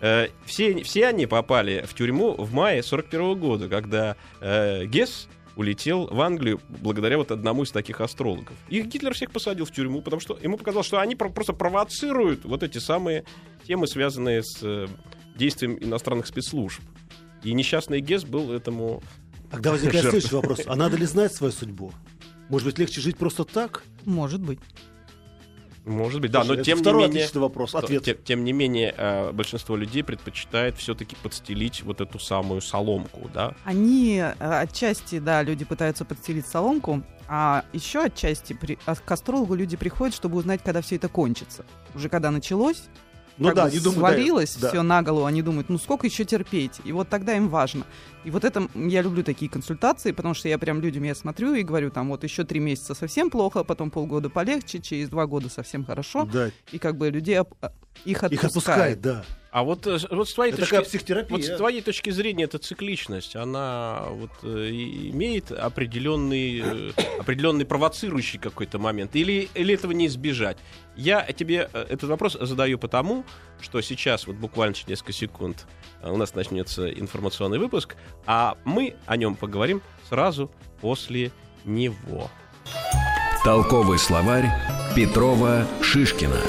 Э, 0.00 0.28
Все, 0.46 0.82
все 0.84 1.06
они 1.08 1.26
попали 1.26 1.84
в 1.88 1.94
тюрьму 1.94 2.34
в 2.34 2.52
мае 2.52 2.84
41 2.84 3.34
года, 3.36 3.68
когда 3.68 4.14
э, 4.40 4.84
Гесс 4.86 5.26
улетел 5.56 6.06
в 6.06 6.20
Англию 6.20 6.60
благодаря 6.68 7.18
вот 7.18 7.30
одному 7.30 7.62
из 7.64 7.70
таких 7.70 8.00
астрологов. 8.00 8.56
Их 8.68 8.86
Гитлер 8.86 9.14
всех 9.14 9.30
посадил 9.30 9.64
в 9.64 9.70
тюрьму, 9.70 10.02
потому 10.02 10.20
что 10.20 10.38
ему 10.42 10.56
показалось, 10.56 10.86
что 10.86 11.00
они 11.00 11.16
про- 11.16 11.30
просто 11.30 11.52
провоцируют 11.52 12.44
вот 12.44 12.62
эти 12.62 12.78
самые 12.78 13.24
темы, 13.66 13.86
связанные 13.86 14.42
с 14.42 14.58
э, 14.62 14.86
действием 15.36 15.78
иностранных 15.78 16.26
спецслужб. 16.26 16.80
И 17.42 17.52
несчастный 17.52 18.00
Гесс 18.00 18.24
был 18.24 18.52
этому 18.52 19.02
Тогда 19.50 19.72
возникает 19.72 20.04
следующий 20.04 20.34
вопрос. 20.34 20.60
А 20.66 20.76
надо 20.76 20.96
ли 20.96 21.04
знать 21.04 21.34
свою 21.34 21.52
судьбу? 21.52 21.92
Может 22.48 22.66
быть, 22.66 22.78
легче 22.78 23.00
жить 23.00 23.16
просто 23.16 23.44
так? 23.44 23.84
Может 24.04 24.40
быть. 24.40 24.58
Может 25.84 26.20
быть, 26.20 26.30
да, 26.30 26.40
но 26.40 26.54
Слушай, 26.54 26.64
тем 26.64 26.78
не 26.78 26.82
второй 26.82 27.02
менее... 27.04 27.22
отличный 27.24 27.40
вопрос. 27.40 27.74
Ответ. 27.74 28.04
Тем, 28.04 28.16
тем 28.22 28.44
не 28.44 28.52
менее, 28.52 28.94
э, 28.96 29.32
большинство 29.32 29.76
людей 29.76 30.04
предпочитает 30.04 30.76
все-таки 30.78 31.16
подстелить 31.22 31.82
вот 31.82 32.00
эту 32.00 32.20
самую 32.20 32.60
соломку, 32.60 33.28
да? 33.34 33.54
Они 33.64 34.18
э, 34.18 34.32
отчасти, 34.38 35.18
да, 35.18 35.42
люди 35.42 35.64
пытаются 35.64 36.04
подстелить 36.04 36.46
соломку, 36.46 37.02
а 37.26 37.64
еще 37.72 38.04
отчасти 38.04 38.52
при- 38.52 38.78
а 38.86 38.94
к 38.94 39.10
астрологу 39.10 39.54
люди 39.54 39.76
приходят, 39.76 40.14
чтобы 40.14 40.36
узнать, 40.38 40.62
когда 40.62 40.82
все 40.82 40.96
это 40.96 41.08
кончится. 41.08 41.64
Уже 41.96 42.08
когда 42.08 42.30
началось, 42.30 42.84
Ну 43.38 43.54
да, 43.54 43.64
бы 43.64 43.70
думают, 43.70 43.84
да, 43.84 43.92
свалилось 43.92 44.56
да. 44.56 44.68
все 44.68 44.82
на 44.82 45.02
голову, 45.02 45.26
они 45.26 45.42
думают, 45.42 45.68
ну 45.68 45.78
сколько 45.78 46.06
еще 46.06 46.24
терпеть? 46.24 46.80
И 46.84 46.92
вот 46.92 47.08
тогда 47.08 47.36
им 47.36 47.48
важно. 47.48 47.84
И 48.24 48.30
вот 48.30 48.44
это 48.44 48.68
я 48.74 49.02
люблю 49.02 49.24
такие 49.24 49.50
консультации, 49.50 50.12
потому 50.12 50.34
что 50.34 50.48
я 50.48 50.58
прям 50.58 50.80
людям 50.80 51.02
я 51.02 51.14
смотрю 51.14 51.54
и 51.54 51.62
говорю, 51.62 51.90
там 51.90 52.08
вот 52.08 52.24
еще 52.24 52.44
три 52.44 52.60
месяца 52.60 52.94
совсем 52.94 53.30
плохо, 53.30 53.64
потом 53.64 53.90
полгода 53.90 54.30
полегче, 54.30 54.80
через 54.80 55.08
два 55.08 55.26
года 55.26 55.48
совсем 55.48 55.84
хорошо. 55.84 56.28
Да, 56.32 56.50
И 56.70 56.78
как 56.78 56.96
бы 56.96 57.10
людей 57.10 57.38
а, 57.38 57.46
их 58.04 58.22
отпускает. 58.22 58.32
их 58.32 58.44
отпускает, 58.44 59.00
да. 59.00 59.24
А 59.52 59.64
вот, 59.64 59.86
э, 59.86 59.98
вот 60.10 60.30
с 60.30 60.32
твоей 60.32 60.50
Это 60.50 60.62
точки... 60.62 60.70
такая 60.70 60.88
психотерапия. 60.88 61.36
Вот 61.36 61.44
с 61.44 61.56
твоей 61.58 61.82
точки 61.82 62.08
зрения 62.08 62.44
эта 62.44 62.58
цикличность, 62.58 63.36
она 63.36 64.04
вот 64.08 64.30
э, 64.42 64.70
имеет 64.70 65.52
определенный, 65.52 66.62
э, 66.64 66.92
определенный 67.20 67.66
провоцирующий 67.66 68.38
какой-то 68.38 68.78
момент, 68.78 69.14
или, 69.14 69.50
или 69.52 69.74
этого 69.74 69.92
не 69.92 70.06
избежать? 70.06 70.56
Я 70.96 71.20
тебе 71.32 71.68
этот 71.74 72.04
вопрос 72.04 72.38
задаю 72.40 72.78
потому, 72.78 73.26
что 73.60 73.82
сейчас 73.82 74.26
вот 74.26 74.36
буквально 74.36 74.74
через 74.74 74.88
несколько 74.88 75.12
секунд 75.12 75.66
у 76.02 76.16
нас 76.16 76.34
начнется 76.34 76.90
информационный 76.90 77.58
выпуск, 77.58 77.96
а 78.24 78.56
мы 78.64 78.96
о 79.04 79.18
нем 79.18 79.36
поговорим 79.36 79.82
сразу 80.08 80.50
после 80.80 81.30
него. 81.66 82.30
Толковый 83.44 83.98
словарь 83.98 84.50
Петрова 84.96 85.66
Шишкина. 85.82 86.40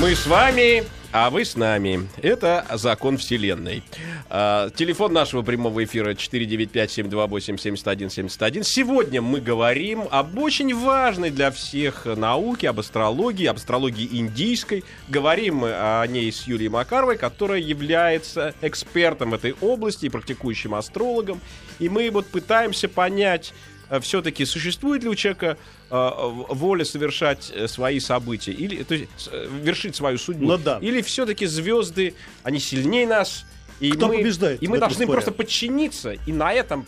Мы 0.00 0.16
с 0.16 0.26
вами, 0.26 0.82
а 1.12 1.30
вы 1.30 1.44
с 1.44 1.54
нами. 1.54 2.08
Это 2.20 2.66
закон 2.72 3.16
Вселенной. 3.16 3.84
А, 4.28 4.70
телефон 4.70 5.12
нашего 5.12 5.42
прямого 5.42 5.84
эфира 5.84 6.14
495-728-7171. 6.14 8.64
Сегодня 8.64 9.22
мы 9.22 9.40
говорим 9.40 10.08
об 10.10 10.36
очень 10.38 10.74
важной 10.74 11.30
для 11.30 11.52
всех 11.52 12.06
науке, 12.06 12.70
об 12.70 12.80
астрологии, 12.80 13.46
об 13.46 13.58
астрологии 13.58 14.18
индийской. 14.18 14.82
Говорим 15.08 15.58
мы 15.58 15.72
о 15.72 16.04
ней 16.06 16.32
с 16.32 16.48
Юлией 16.48 16.70
Макаровой, 16.70 17.16
которая 17.16 17.60
является 17.60 18.52
экспертом 18.60 19.30
в 19.30 19.34
этой 19.34 19.54
области 19.60 20.06
и 20.06 20.08
практикующим 20.08 20.74
астрологом. 20.74 21.40
И 21.78 21.88
мы 21.88 22.10
вот 22.10 22.26
пытаемся 22.26 22.88
понять, 22.88 23.54
все-таки 24.00 24.44
существует 24.44 25.02
ли 25.02 25.08
у 25.08 25.14
человека 25.14 25.58
э, 25.90 26.10
воля 26.50 26.84
совершать 26.84 27.50
э, 27.54 27.68
свои 27.68 28.00
события 28.00 28.52
или 28.52 28.82
то 28.82 28.94
есть, 28.94 29.28
э, 29.30 29.48
вершить 29.62 29.96
свою 29.96 30.18
судьбу, 30.18 30.46
Ну 30.46 30.58
да. 30.58 30.78
или 30.80 31.02
все-таки 31.02 31.46
звезды 31.46 32.14
они 32.42 32.58
сильнее 32.60 33.06
нас, 33.06 33.44
и 33.80 33.90
Кто 33.92 34.08
мы 34.08 34.18
побеждает 34.18 34.62
и 34.62 34.68
мы 34.68 34.78
должны 34.78 35.04
споре? 35.04 35.12
просто 35.12 35.32
подчиниться 35.32 36.12
и 36.12 36.32
на 36.32 36.52
этом 36.52 36.86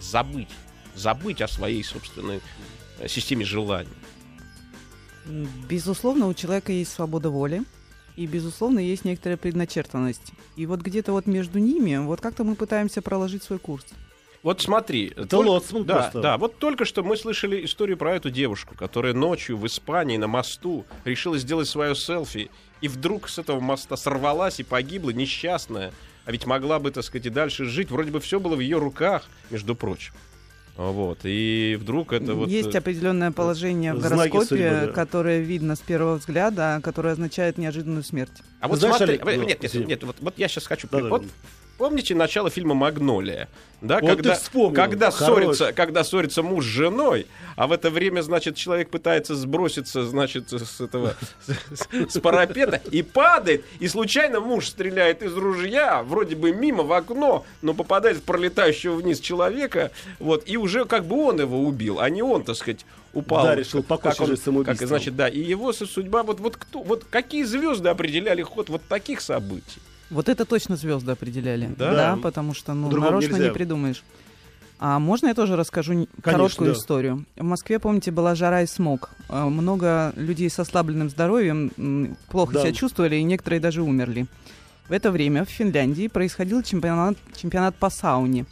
забыть, 0.00 0.48
забыть 0.94 1.40
о 1.40 1.48
своей 1.48 1.84
собственной 1.84 2.40
э, 2.98 3.08
системе 3.08 3.44
желаний. 3.44 3.88
Безусловно, 5.68 6.26
у 6.26 6.34
человека 6.34 6.72
есть 6.72 6.92
свобода 6.92 7.30
воли. 7.30 7.62
И, 8.16 8.26
безусловно, 8.26 8.78
есть 8.78 9.04
некоторая 9.06 9.38
предначертанность. 9.38 10.32
И 10.56 10.66
вот 10.66 10.80
где-то 10.80 11.12
вот 11.12 11.26
между 11.26 11.58
ними, 11.58 11.96
вот 11.96 12.20
как-то 12.20 12.44
мы 12.44 12.56
пытаемся 12.56 13.00
проложить 13.00 13.42
свой 13.42 13.58
курс. 13.58 13.86
Вот 14.42 14.60
смотри, 14.60 15.08
Это 15.08 15.26
только- 15.26 15.50
лоцман 15.50 15.84
да, 15.84 15.94
просто. 15.94 16.20
да, 16.20 16.36
вот 16.36 16.58
только 16.58 16.84
что 16.84 17.02
мы 17.04 17.16
слышали 17.16 17.64
историю 17.64 17.96
про 17.96 18.16
эту 18.16 18.30
девушку, 18.30 18.74
которая 18.76 19.14
ночью 19.14 19.56
в 19.56 19.66
Испании 19.66 20.16
на 20.16 20.26
мосту 20.26 20.84
решила 21.04 21.38
сделать 21.38 21.68
свое 21.68 21.94
селфи, 21.94 22.50
и 22.80 22.88
вдруг 22.88 23.28
с 23.28 23.38
этого 23.38 23.60
моста 23.60 23.96
сорвалась 23.96 24.58
и 24.58 24.64
погибла 24.64 25.10
несчастная. 25.10 25.92
А 26.24 26.32
ведь 26.32 26.46
могла 26.46 26.78
бы, 26.80 26.90
так 26.90 27.04
сказать, 27.04 27.26
и 27.26 27.30
дальше 27.30 27.64
жить. 27.64 27.90
Вроде 27.90 28.10
бы 28.10 28.20
все 28.20 28.40
было 28.40 28.56
в 28.56 28.60
ее 28.60 28.78
руках, 28.78 29.24
между 29.50 29.74
прочим. 29.74 30.12
Вот. 30.76 31.20
И 31.24 31.76
вдруг 31.80 32.12
это 32.12 32.34
вот... 32.34 32.48
Есть 32.48 32.74
э, 32.74 32.78
определенное 32.78 33.30
положение 33.30 33.92
в 33.92 34.00
гороскопе, 34.00 34.46
судьбы, 34.46 34.86
да. 34.86 34.92
которое 34.92 35.40
видно 35.40 35.76
с 35.76 35.80
первого 35.80 36.16
взгляда, 36.16 36.80
которое 36.82 37.12
означает 37.12 37.58
неожиданную 37.58 38.02
смерть. 38.02 38.32
А 38.60 38.68
вот 38.68 38.78
знаешь, 38.78 38.96
смотри, 38.96 39.16
Олег, 39.16 39.26
нет, 39.26 39.38
ну, 39.38 39.44
нет, 39.44 39.64
извини. 39.64 39.86
нет, 39.86 40.04
вот, 40.04 40.16
вот 40.20 40.34
я 40.38 40.48
сейчас 40.48 40.66
хочу... 40.66 40.88
Да, 40.90 41.00
вот 41.00 41.22
да. 41.22 41.28
Помните 41.82 42.14
начало 42.14 42.48
фильма 42.48 42.74
«Магнолия»? 42.74 43.48
Да, 43.80 43.98
Вот 43.98 44.10
когда, 44.10 44.34
вспомнил. 44.36 44.76
когда, 44.76 45.10
Хорош. 45.10 45.42
ссорится, 45.42 45.72
когда 45.72 46.04
ссорится 46.04 46.44
муж 46.44 46.64
с 46.64 46.68
женой, 46.68 47.26
а 47.56 47.66
в 47.66 47.72
это 47.72 47.90
время, 47.90 48.20
значит, 48.20 48.54
человек 48.54 48.88
пытается 48.90 49.34
сброситься, 49.34 50.04
значит, 50.04 50.52
с 50.52 50.80
этого 50.80 51.16
с, 51.44 52.14
с 52.14 52.20
парапета 52.20 52.80
и 52.92 53.02
падает, 53.02 53.64
и 53.80 53.88
случайно 53.88 54.38
муж 54.38 54.68
стреляет 54.68 55.24
из 55.24 55.34
ружья, 55.34 56.04
вроде 56.04 56.36
бы 56.36 56.52
мимо 56.52 56.84
в 56.84 56.92
окно, 56.92 57.44
но 57.62 57.74
попадает 57.74 58.18
в 58.18 58.22
пролетающего 58.22 58.94
вниз 58.94 59.18
человека, 59.18 59.90
вот, 60.20 60.44
и 60.46 60.56
уже 60.56 60.84
как 60.84 61.04
бы 61.04 61.20
он 61.20 61.40
его 61.40 61.64
убил, 61.64 61.98
а 61.98 62.08
не 62.08 62.22
он, 62.22 62.44
так 62.44 62.54
сказать, 62.54 62.86
упал. 63.12 63.42
Да, 63.42 63.56
решил 63.56 63.82
покончить 63.82 64.24
жизнь 64.24 64.42
самоубийством. 64.44 64.78
как, 64.78 64.86
значит, 64.86 65.16
да, 65.16 65.26
и 65.26 65.40
его 65.40 65.72
судьба, 65.72 66.22
вот, 66.22 66.38
вот 66.38 66.56
кто, 66.56 66.84
вот 66.84 67.02
какие 67.10 67.42
звезды 67.42 67.88
определяли 67.88 68.42
ход 68.42 68.68
вот 68.68 68.82
таких 68.88 69.20
событий? 69.20 69.80
Вот 70.12 70.28
это 70.28 70.44
точно 70.44 70.76
звезды 70.76 71.12
определяли. 71.12 71.70
Да? 71.78 72.18
потому 72.22 72.54
что 72.54 72.74
ну, 72.74 72.84
По-другому 72.86 73.10
нарочно 73.12 73.34
нельзя. 73.34 73.48
не 73.48 73.54
придумаешь. 73.54 74.04
А 74.78 74.98
можно 74.98 75.28
я 75.28 75.34
тоже 75.34 75.54
расскажу 75.56 75.92
Конечно, 75.92 76.22
короткую 76.22 76.72
да. 76.72 76.78
историю? 76.78 77.24
В 77.36 77.44
Москве, 77.44 77.78
помните, 77.78 78.10
была 78.10 78.34
жара 78.34 78.62
и 78.62 78.66
смог. 78.66 79.10
А, 79.28 79.48
Много 79.48 80.12
людей 80.16 80.50
с 80.50 80.58
ослабленным 80.58 81.08
здоровьем 81.08 82.16
плохо 82.28 82.54
Да. 82.54 82.62
себя 82.62 82.72
чувствовали, 82.72 83.16
и 83.16 83.22
некоторые 83.22 83.60
даже 83.60 83.80
умерли. 83.82 84.26
В 84.88 84.92
это 84.92 85.12
время 85.12 85.44
в 85.44 85.48
Финляндии 85.48 86.08
происходил 86.08 86.62
чемпионат, 86.62 87.16
чемпионат 87.36 87.76
по 87.76 87.90
сауне. 87.90 88.44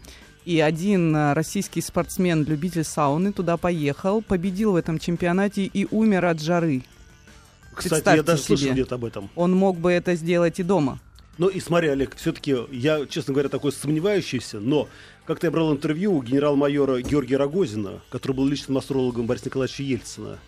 И 0.44 0.60
один 0.60 1.14
а, 1.16 1.34
российский 1.34 1.80
спортсмен, 1.82 2.44
любитель 2.44 2.84
сауны, 2.84 3.32
туда 3.32 3.56
поехал, 3.56 4.22
победил 4.22 4.72
в 4.72 4.76
этом 4.76 4.98
чемпионате 5.00 5.64
и 5.64 5.86
умер 5.90 6.24
от 6.26 6.40
жары. 6.40 6.82
Кстати, 7.74 8.16
я 8.16 8.22
даже 8.22 8.42
слышал 8.42 8.64
себе. 8.66 8.72
где-то 8.74 8.94
об 8.94 9.04
этом. 9.04 9.28
Он 9.36 9.52
мог 9.52 9.78
бы 9.78 9.90
это 9.92 10.14
сделать 10.14 10.60
и 10.60 10.62
дома. 10.62 10.98
Ну 11.40 11.48
и 11.48 11.58
смотри, 11.58 11.88
Олег, 11.88 12.16
все-таки 12.16 12.54
я, 12.70 13.06
честно 13.06 13.32
говоря, 13.32 13.48
такой 13.48 13.72
сомневающийся, 13.72 14.60
но 14.60 14.90
как-то 15.24 15.46
я 15.46 15.50
брал 15.50 15.72
интервью 15.72 16.14
у 16.14 16.22
генерал-майора 16.22 17.00
Георгия 17.00 17.38
Рогозина, 17.38 18.02
который 18.10 18.32
был 18.32 18.46
личным 18.46 18.76
астрологом 18.76 19.26
Бориса 19.26 19.46
Николаевича 19.46 19.82
Ельцина. 19.82 20.38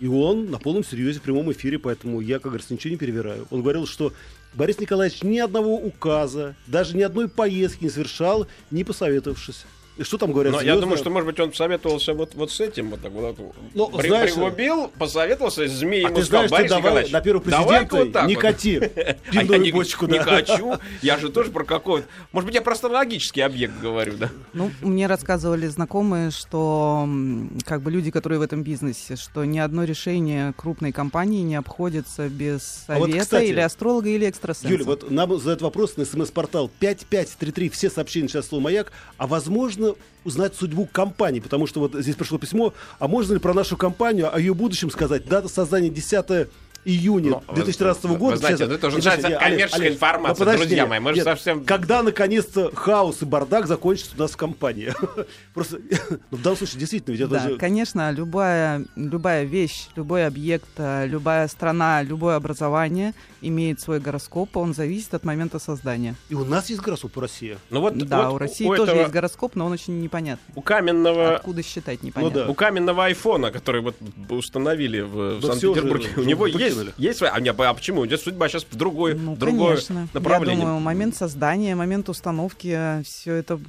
И 0.00 0.06
он 0.06 0.50
на 0.50 0.58
полном 0.58 0.84
серьезе 0.84 1.18
в 1.18 1.22
прямом 1.22 1.52
эфире, 1.52 1.78
поэтому 1.78 2.22
я, 2.22 2.36
как 2.36 2.46
говорится, 2.46 2.72
ничего 2.72 2.92
не 2.92 2.96
перевираю. 2.96 3.46
Он 3.50 3.60
говорил, 3.60 3.86
что 3.86 4.14
Борис 4.54 4.80
Николаевич 4.80 5.22
ни 5.22 5.38
одного 5.38 5.74
указа, 5.76 6.56
даже 6.66 6.96
ни 6.96 7.02
одной 7.02 7.28
поездки 7.28 7.84
не 7.84 7.90
совершал, 7.90 8.46
не 8.70 8.84
посоветовавшись. 8.84 9.66
И 9.98 10.04
что 10.04 10.16
там 10.16 10.32
говорят 10.32 10.52
Но 10.52 10.60
я 10.60 10.64
звезды? 10.74 10.80
думаю, 10.82 10.98
что, 10.98 11.10
может 11.10 11.26
быть, 11.26 11.40
он 11.40 11.52
советовался 11.52 12.14
вот, 12.14 12.34
вот 12.34 12.52
с 12.52 12.60
этим, 12.60 12.90
вот 12.90 13.02
так 13.02 13.10
вот. 13.10 13.36
Ну, 13.74 13.88
При- 13.88 14.06
знаешь, 14.06 14.32
пригубил, 14.32 14.92
посоветовался, 14.96 15.66
змеи 15.66 16.04
А 16.04 16.08
ему 16.08 16.16
ты 16.16 16.24
сказал, 16.24 16.46
знаешь, 16.46 16.70
ты 16.70 16.80
давай 16.80 17.10
на 17.10 17.20
первого 17.20 17.42
президента 17.42 17.96
вот 17.96 18.12
так 18.12 18.28
не 18.28 18.34
вот». 18.36 18.42
кати 18.42 18.76
А 18.78 18.80
я 19.32 19.40
пивную 19.42 19.60
не, 19.60 19.72
бочку, 19.72 20.06
не 20.06 20.20
хочу, 20.20 20.76
я 21.02 21.18
же 21.18 21.30
тоже 21.30 21.50
про 21.50 21.64
какой-то... 21.64 22.06
Может 22.30 22.46
быть, 22.46 22.54
я 22.54 22.62
про 22.62 22.74
астрологический 22.74 23.44
объект 23.44 23.74
говорю, 23.80 24.16
да? 24.16 24.30
Ну, 24.52 24.70
мне 24.82 25.08
рассказывали 25.08 25.66
знакомые, 25.66 26.30
что 26.30 27.08
как 27.64 27.82
бы 27.82 27.90
люди, 27.90 28.12
которые 28.12 28.38
в 28.38 28.42
этом 28.42 28.62
бизнесе, 28.62 29.16
что 29.16 29.44
ни 29.44 29.58
одно 29.58 29.82
решение 29.82 30.52
крупной 30.56 30.92
компании 30.92 31.42
не 31.42 31.56
обходится 31.56 32.28
без 32.28 32.84
А 32.86 32.98
вот, 32.98 33.08
совета 33.08 33.24
кстати, 33.24 33.46
или 33.46 33.60
астролога, 33.60 34.08
или 34.08 34.28
экстрасенса. 34.28 34.68
Юля, 34.68 34.84
вот 34.84 35.10
нам 35.10 35.36
задают 35.38 35.62
вопрос 35.62 35.96
на 35.96 36.04
смс-портал 36.04 36.70
5533, 36.78 37.68
все 37.70 37.90
сообщения 37.90 38.28
сейчас 38.28 38.46
слово 38.46 38.62
«Маяк», 38.62 38.92
а 39.16 39.26
возможно 39.26 39.87
узнать 40.24 40.54
судьбу 40.54 40.88
компании, 40.90 41.40
потому 41.40 41.66
что 41.66 41.80
вот 41.80 41.94
здесь 41.94 42.16
пришло 42.16 42.38
письмо, 42.38 42.74
а 42.98 43.08
можно 43.08 43.34
ли 43.34 43.38
про 43.38 43.54
нашу 43.54 43.76
компанию, 43.76 44.34
о 44.34 44.38
ее 44.38 44.54
будущем 44.54 44.90
сказать, 44.90 45.26
дата 45.26 45.48
создания 45.48 45.88
10 45.88 46.48
июня 46.84 47.30
Ну, 47.30 47.42
вы- 47.48 47.54
2013 47.56 48.04
вы- 48.12 48.16
года. 48.18 48.32
вы 48.34 48.38
знаете, 48.38 48.58
Сейчас- 48.64 48.74
это 48.74 48.86
уже 48.86 48.96
Нет, 48.96 49.04
называется 49.04 49.28
нет, 49.28 49.38
Олег, 49.38 49.50
коммерческая 49.50 49.80
Олег, 49.86 49.94
информация, 49.94 50.28
ну, 50.32 50.38
подожди, 50.38 50.58
друзья 50.66 50.86
мои, 50.86 50.98
мы 51.00 51.10
же 51.10 51.16
нет, 51.16 51.24
совсем- 51.24 51.64
Когда, 51.64 52.02
наконец-то, 52.02 52.70
хаос 52.74 53.22
и 53.22 53.24
бардак 53.24 53.66
закончится 53.66 54.12
у 54.16 54.20
нас 54.20 54.30
в 54.32 54.36
компании? 54.36 54.92
Просто, 55.54 55.78
ну, 56.30 56.38
в 56.38 56.42
данном 56.42 56.56
случае, 56.56 56.80
действительно, 56.80 57.12
ведь 57.12 57.20
это 57.22 57.30
Да, 57.34 57.48
же... 57.48 57.56
конечно, 57.56 58.10
любая, 58.10 58.84
любая 58.96 59.44
вещь, 59.44 59.88
любой 59.96 60.26
объект, 60.26 60.68
э, 60.76 61.06
любая 61.06 61.48
страна, 61.48 62.02
любое 62.02 62.36
образование 62.36 63.12
имеет 63.40 63.80
свой 63.80 64.00
гороскоп, 64.00 64.56
он 64.56 64.74
зависит 64.74 65.14
от 65.14 65.24
момента 65.24 65.58
создания. 65.58 66.14
И 66.28 66.34
у 66.34 66.44
нас 66.44 66.70
есть 66.70 66.80
гороскоп 66.80 67.12
по 67.12 67.20
России. 67.22 67.58
Ну 67.70 67.80
вот, 67.80 67.96
да, 67.98 68.26
вот 68.30 68.34
у 68.34 68.38
России 68.38 68.64
у 68.66 68.74
тоже 68.74 68.92
этого- 68.92 69.00
есть 69.02 69.12
гороскоп, 69.12 69.54
но 69.56 69.66
он 69.66 69.72
очень 69.72 70.00
непонятный. 70.00 70.52
У 70.54 70.60
каменного... 70.62 71.36
Откуда 71.36 71.62
считать 71.62 72.02
непонятно. 72.02 72.38
Ну 72.40 72.44
да. 72.46 72.50
У 72.50 72.54
каменного 72.54 73.04
айфона, 73.06 73.50
который 73.50 73.80
вот 73.82 73.96
установили 74.30 75.00
в, 75.00 75.38
в 75.38 75.40
Да 75.40 75.52
всё 75.54 75.72
Санкт-Петербурге, 75.74 76.08
у 76.16 76.22
него 76.22 76.46
есть, 76.46 76.77
выкинули. 76.86 76.94
есть... 76.98 77.18
своя- 77.18 77.32
А, 77.32 77.40
не, 77.40 77.50
а 77.50 77.74
почему? 77.74 78.06
Идет 78.06 78.20
судьба 78.20 78.48
сейчас 78.48 78.64
в 78.70 78.74
другое, 78.76 79.14
Ну, 79.14 79.36
другое 79.36 79.74
конечно. 79.76 80.08
направление. 80.12 80.58
Я 80.58 80.64
думаю, 80.64 80.80
момент 80.80 81.16
создания, 81.16 81.74
момент 81.74 82.08
установки, 82.08 83.02
все 83.02 83.34
это 83.34 83.60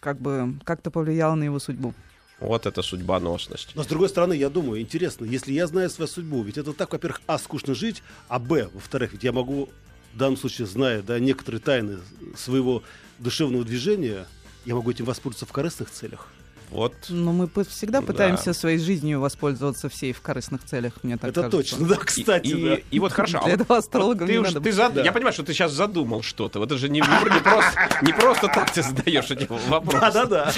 как 0.00 0.20
бы 0.20 0.54
как-то 0.64 0.90
повлияло 0.90 1.34
на 1.34 1.44
его 1.44 1.58
судьбу. 1.58 1.94
Вот 2.40 2.66
это 2.66 2.82
судьбоносность. 2.82 3.70
Но 3.74 3.84
с 3.84 3.86
другой 3.86 4.08
стороны, 4.08 4.34
я 4.34 4.50
думаю, 4.50 4.80
интересно, 4.80 5.24
если 5.24 5.52
я 5.52 5.66
знаю 5.66 5.88
свою 5.88 6.08
судьбу, 6.08 6.42
ведь 6.42 6.58
это 6.58 6.72
так, 6.72 6.92
во-первых, 6.92 7.22
а, 7.26 7.38
скучно 7.38 7.74
жить, 7.74 8.02
а, 8.28 8.38
б, 8.38 8.68
во-вторых, 8.74 9.12
ведь 9.12 9.22
я 9.24 9.32
могу, 9.32 9.68
в 10.12 10.18
данном 10.18 10.36
случае, 10.36 10.66
зная 10.66 11.00
да, 11.02 11.18
некоторые 11.18 11.60
тайны 11.60 11.98
своего 12.36 12.82
душевного 13.18 13.64
движения, 13.64 14.26
я 14.66 14.74
могу 14.74 14.90
этим 14.90 15.04
воспользоваться 15.04 15.46
в 15.46 15.52
корыстных 15.52 15.90
целях. 15.90 16.28
Вот. 16.74 16.92
Но 17.08 17.32
мы 17.32 17.48
всегда 17.68 18.00
Да. 18.00 18.06
пытаемся 18.06 18.52
своей 18.52 18.78
жизнью 18.78 19.20
воспользоваться 19.20 19.88
всей 19.88 20.12
в 20.12 20.20
корыстных 20.20 20.64
целях, 20.64 20.92
мне 21.04 21.16
так 21.16 21.30
Это 21.30 21.42
кажется. 21.42 21.56
точно, 21.76 21.86
да, 21.86 21.94
И- 21.94 21.98
кстати, 21.98 22.46
и, 22.48 22.64
да. 22.64 22.76
и 22.90 22.98
вот 22.98 23.12
хорошо. 23.12 23.38
а 23.38 23.44
Для 23.44 23.52
вот- 23.52 23.60
этого 23.62 23.78
астрологам 23.78 24.26
ты 24.26 24.32
не 24.32 24.38
уж- 24.40 24.48
надо 24.48 24.58
ты 24.60 24.64
быть. 24.64 24.74
зад- 24.74 24.94
Да. 24.94 25.02
Я 25.02 25.12
понимаю, 25.12 25.32
что 25.32 25.44
ты 25.44 25.52
сейчас 25.54 25.72
задумал 25.72 26.22
что-то. 26.22 26.58
Вот 26.58 26.66
это 26.72 26.78
же 26.78 26.88
не, 26.88 27.00
не 27.00 27.40
просто, 27.40 27.88
не 28.02 28.12
просто 28.12 28.48
так 28.48 28.72
ты 28.72 28.82
задаешь 28.82 29.30
эти 29.30 29.46
вопросы. 29.68 30.00
Да-да-да. 30.00 30.52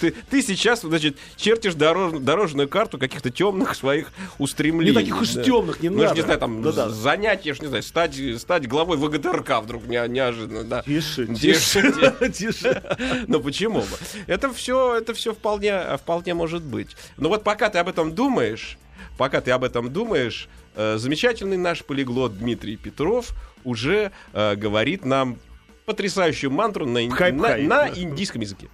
Ты, 0.00 0.12
ты 0.30 0.42
сейчас, 0.42 0.80
значит, 0.82 1.16
чертишь 1.36 1.74
дорож- 1.74 2.18
дорожную 2.18 2.68
карту 2.68 2.98
каких-то 2.98 3.30
темных 3.30 3.74
своих 3.74 4.12
устремлений. 4.38 4.90
Не 4.92 4.98
таких 4.98 5.20
уж 5.20 5.30
да. 5.30 5.42
темных, 5.42 5.80
не 5.82 5.88
Ну, 5.88 6.02
я 6.02 6.08
ж 6.08 6.08
надо. 6.10 6.16
не 6.20 6.24
знаю, 6.24 6.38
там, 6.40 6.62
Да-да. 6.62 6.88
занятие, 6.88 7.48
я 7.50 7.54
ж 7.54 7.60
не 7.60 7.66
знаю, 7.68 7.82
стать, 7.82 8.16
стать 8.38 8.66
главой 8.68 8.96
ВГТРК 8.96 9.60
вдруг 9.62 9.86
не- 9.86 10.08
неожиданно, 10.08 10.64
да. 10.64 10.82
Тише, 10.82 11.26
Тише, 11.34 12.14
тише. 12.32 12.82
Ну 13.28 13.40
почему 13.40 13.80
бы? 13.80 13.86
Это 14.26 14.52
все, 14.52 14.96
это 14.96 15.14
все 15.14 15.32
вполне, 15.34 15.96
вполне 15.98 16.34
может 16.34 16.62
быть. 16.62 16.96
Но 17.16 17.28
вот 17.28 17.44
пока 17.44 17.68
ты 17.68 17.78
об 17.78 17.88
этом 17.88 18.14
думаешь, 18.14 18.78
пока 19.18 19.40
ты 19.40 19.50
об 19.50 19.64
этом 19.64 19.92
думаешь, 19.92 20.48
э, 20.74 20.96
замечательный 20.98 21.56
наш 21.56 21.84
полиглот 21.84 22.38
Дмитрий 22.38 22.76
Петров 22.76 23.30
уже 23.64 24.10
э, 24.32 24.54
говорит 24.56 25.04
нам 25.04 25.38
потрясающую 25.84 26.50
мантру 26.50 26.86
на, 26.86 27.00
на, 27.32 27.56
на 27.56 27.88
индийском 27.88 28.40
языке. 28.40 28.68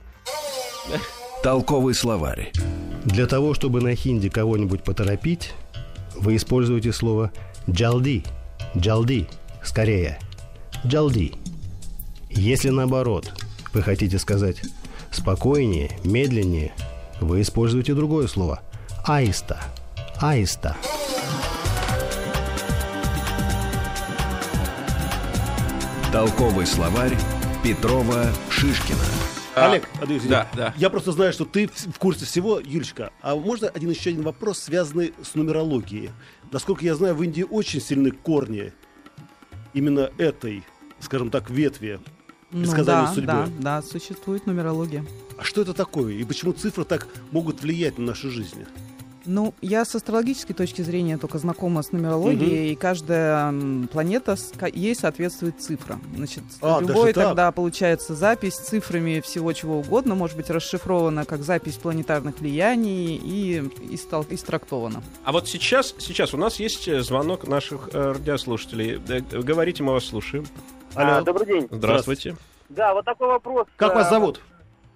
Толковый 1.43 1.95
словарь. 1.95 2.53
Для 3.05 3.27
того, 3.27 3.55
чтобы 3.55 3.81
на 3.81 3.95
хинди 3.95 4.29
кого-нибудь 4.29 4.83
поторопить, 4.83 5.55
вы 6.17 6.37
используете 6.37 6.93
слово 6.93 7.33
«джалди». 7.71 8.25
«Джалди»– 8.77 9.29
скорее. 9.63 10.19
«Джалди». 10.85 11.33
Если 12.31 12.71
наоборот, 12.71 13.33
вы 13.73 13.83
хотите 13.83 14.19
сказать 14.19 14.63
спокойнее, 15.11 15.91
медленнее, 16.05 16.73
вы 17.21 17.41
используете 17.43 17.95
другое 17.95 18.27
слово 18.27 18.61
«аиста». 19.05 19.61
«Аиста». 20.21 20.77
Толковый 26.13 26.67
словарь 26.67 27.17
Петрова 27.63 28.27
Шишкина. 28.51 29.28
Олег, 29.67 29.89
а, 30.01 30.05
извини. 30.05 30.29
да, 30.29 30.49
да. 30.55 30.75
я 30.77 30.91
просто 30.91 31.13
знаю, 31.13 31.33
что 31.33 31.45
ты 31.45 31.69
в 31.69 31.99
курсе 31.99 32.25
всего. 32.25 32.61
Юлечка, 32.61 33.13
а 33.21 33.35
можно 33.37 33.69
один 33.69 33.91
еще 33.91 34.11
один 34.11 34.23
вопрос, 34.23 34.59
связанный 34.59 35.15
с 35.23 35.35
нумерологией? 35.35 36.11
Насколько 36.51 36.85
я 36.85 36.95
знаю, 36.95 37.15
в 37.15 37.23
Индии 37.23 37.43
очень 37.49 37.81
сильны 37.81 38.11
корни 38.11 38.73
именно 39.75 40.11
этой, 40.19 40.65
скажем 41.01 41.31
так, 41.31 41.51
ветви. 41.51 42.01
Ну 42.51 42.61
предсказанию 42.61 43.07
да, 43.07 43.13
судьбы. 43.15 43.27
да, 43.27 43.49
да, 43.59 43.83
существует 43.83 44.47
нумерология. 44.47 45.05
А 45.37 45.45
что 45.45 45.61
это 45.61 45.75
такое? 45.75 46.15
И 46.15 46.25
почему 46.25 46.53
цифры 46.53 46.85
так 46.85 47.07
могут 47.31 47.63
влиять 47.63 47.99
на 47.99 48.07
нашу 48.07 48.31
жизнь? 48.31 48.65
Ну, 49.29 49.53
я 49.61 49.85
с 49.85 49.95
астрологической 49.95 50.57
точки 50.57 50.81
зрения 50.81 51.19
только 51.19 51.37
знакома 51.37 51.83
с 51.83 51.93
нумерологией, 51.93 52.73
и 52.73 52.75
каждая 52.77 53.53
планета, 53.93 54.37
ей 54.73 54.95
соответствует 54.95 55.61
цифра. 55.61 55.99
Значит, 56.17 56.43
А, 56.63 56.81
любой 56.81 57.13
тогда 57.13 57.53
получается 57.53 58.15
запись 58.15 58.55
с 58.55 58.61
цифрами 58.61 59.21
всего 59.21 59.53
чего 59.53 59.81
угодно, 59.81 60.15
может 60.15 60.37
быть 60.39 60.49
расшифрована 60.49 61.27
как 61.27 61.43
запись 61.43 61.75
планетарных 61.77 62.41
влияний 62.41 63.17
и 63.17 63.59
истол- 63.95 64.27
истрактована. 64.31 65.03
А 65.25 65.33
вот 65.33 65.47
сейчас, 65.47 65.95
сейчас 65.99 66.33
у 66.33 66.39
нас 66.39 66.59
есть 66.59 66.89
э, 66.89 67.03
звонок 67.03 67.47
наших 67.47 67.91
э, 67.93 68.13
радиослушателей. 68.13 68.99
Э, 69.09 69.21
Говорите, 69.43 69.83
мы 69.83 69.93
вас 69.93 70.05
слушаем. 70.07 70.47
Алло. 70.95 71.17
А, 71.19 71.23
добрый 71.23 71.47
день. 71.47 71.69
Здравствуйте. 71.71 72.35
Да, 72.71 72.95
вот 72.95 73.05
такой 73.05 73.29
вопрос. 73.29 73.67
Как 73.77 73.95
вас 73.95 74.09
зовут? 74.09 74.41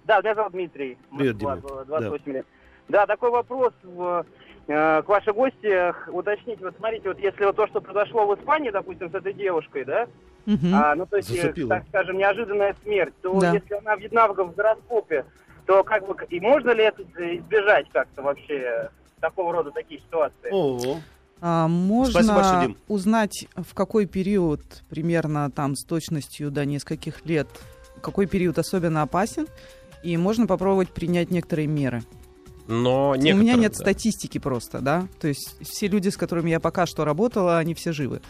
Да, 0.05 0.19
меня 0.21 0.33
зовут 0.35 0.53
Дмитрий. 0.53 0.97
Привет, 1.15 1.41
Москва, 1.41 1.83
Дима. 1.85 1.85
28 1.85 2.31
лет. 2.33 2.45
Да, 2.89 3.05
такой 3.05 3.31
вопрос 3.31 3.73
в, 3.83 4.25
э, 4.67 5.01
к 5.01 5.07
вашей 5.07 5.33
гости. 5.33 6.09
Уточнить, 6.09 6.59
вот 6.61 6.75
смотрите, 6.77 7.09
вот 7.09 7.19
если 7.19 7.45
вот 7.45 7.55
то, 7.55 7.67
что 7.67 7.81
произошло 7.81 8.25
в 8.27 8.39
Испании, 8.39 8.69
допустим, 8.69 9.09
с 9.09 9.13
этой 9.13 9.33
девушкой, 9.33 9.85
да, 9.85 10.07
Мгм. 10.45 10.73
а, 10.75 10.95
ну 10.95 11.05
то 11.05 11.17
есть, 11.17 11.29
Зацепило. 11.29 11.69
так 11.69 11.83
скажем, 11.87 12.17
неожиданная 12.17 12.75
смерть, 12.83 13.13
то 13.21 13.39
Да. 13.39 13.53
если 13.53 13.73
она 13.75 13.95
видна 13.95 14.27
в 14.27 14.33
в 14.33 14.55
гороскопе, 14.55 15.25
то 15.65 15.83
как 15.83 16.05
бы, 16.05 16.15
и 16.29 16.39
можно 16.41 16.71
ли 16.71 16.83
это 16.83 17.03
избежать 17.37 17.87
как-то 17.93 18.21
вообще 18.21 18.89
такого 19.21 19.53
рода 19.53 19.71
такие 19.71 20.01
ситуации? 20.01 20.49
О, 20.51 20.99
А, 21.45 21.67
можно 21.67 22.35
большое, 22.35 22.67
Дим. 22.67 22.77
узнать, 22.87 23.47
в 23.55 23.73
какой 23.73 24.05
период, 24.05 24.61
примерно 24.89 25.51
там 25.51 25.75
с 25.75 25.83
точностью 25.83 26.51
до 26.51 26.65
нескольких 26.65 27.25
лет, 27.25 27.47
какой 28.01 28.27
период 28.27 28.57
особенно 28.57 29.01
опасен, 29.01 29.47
и 30.03 30.15
можно 30.17 30.47
попробовать 30.47 30.89
принять 30.89 31.31
некоторые 31.31 31.67
меры. 31.67 32.01
Но 32.67 33.09
У 33.11 33.15
некоторые, 33.15 33.41
меня 33.41 33.55
нет 33.55 33.73
да. 33.73 33.77
статистики 33.79 34.37
просто, 34.37 34.79
да. 34.79 35.07
То 35.19 35.27
есть 35.27 35.55
все 35.61 35.87
люди, 35.87 36.09
с 36.09 36.15
которыми 36.17 36.49
я 36.49 36.59
пока 36.59 36.85
что 36.85 37.03
работала, 37.05 37.57
они 37.57 37.73
все 37.73 37.91
живы. 37.91 38.21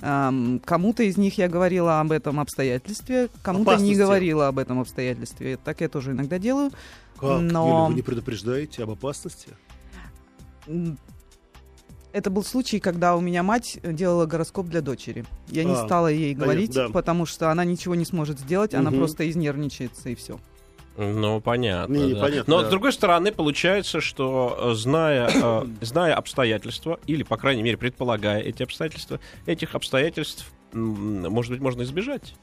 Кому-то 0.00 1.02
из 1.04 1.16
них 1.16 1.38
я 1.38 1.48
говорила 1.48 2.00
об 2.00 2.10
этом 2.10 2.40
обстоятельстве, 2.40 3.28
кому-то 3.42 3.76
не 3.76 3.94
говорила 3.94 4.48
об 4.48 4.58
этом 4.58 4.80
обстоятельстве. 4.80 5.58
Так 5.62 5.80
я 5.80 5.88
тоже 5.88 6.12
иногда 6.12 6.38
делаю. 6.38 6.70
как? 7.20 7.40
Но- 7.40 7.66
Юля, 7.68 7.84
вы 7.88 7.94
не 7.94 8.02
предупреждаете 8.02 8.82
об 8.82 8.90
опасности? 8.90 9.48
Это 12.12 12.28
был 12.30 12.44
случай, 12.44 12.78
когда 12.78 13.16
у 13.16 13.20
меня 13.20 13.42
мать 13.42 13.78
делала 13.82 14.26
гороскоп 14.26 14.66
для 14.66 14.82
дочери. 14.82 15.24
Я 15.48 15.64
не 15.64 15.72
А, 15.72 15.86
стала 15.86 16.08
ей 16.08 16.34
понятно, 16.34 16.44
говорить, 16.44 16.74
да. 16.74 16.88
потому 16.90 17.24
что 17.24 17.50
она 17.50 17.64
ничего 17.64 17.94
не 17.94 18.04
сможет 18.04 18.38
сделать, 18.38 18.74
она 18.74 18.90
Мгм. 18.90 18.98
просто 18.98 19.30
изнервничается 19.30 20.10
и 20.10 20.14
все. 20.14 20.38
Ну, 20.96 21.40
понятно. 21.40 21.94
Не, 21.94 22.14
да. 22.14 22.20
понятно, 22.20 22.54
Но, 22.54 22.60
да. 22.62 22.66
с 22.68 22.70
другой 22.70 22.92
стороны, 22.92 23.32
получается, 23.32 24.00
что, 24.00 24.56
э, 24.58 24.74
зная, 24.74 25.30
э, 25.32 25.66
зная 25.80 26.14
обстоятельства, 26.14 27.00
или, 27.06 27.22
по 27.22 27.36
крайней 27.36 27.62
мере, 27.62 27.76
предполагая 27.76 28.40
эти 28.40 28.62
обстоятельства, 28.62 29.20
этих 29.46 29.74
обстоятельств, 29.74 30.52
может 30.72 31.52
быть, 31.52 31.60
можно 31.60 31.82
избежать. 31.82 32.34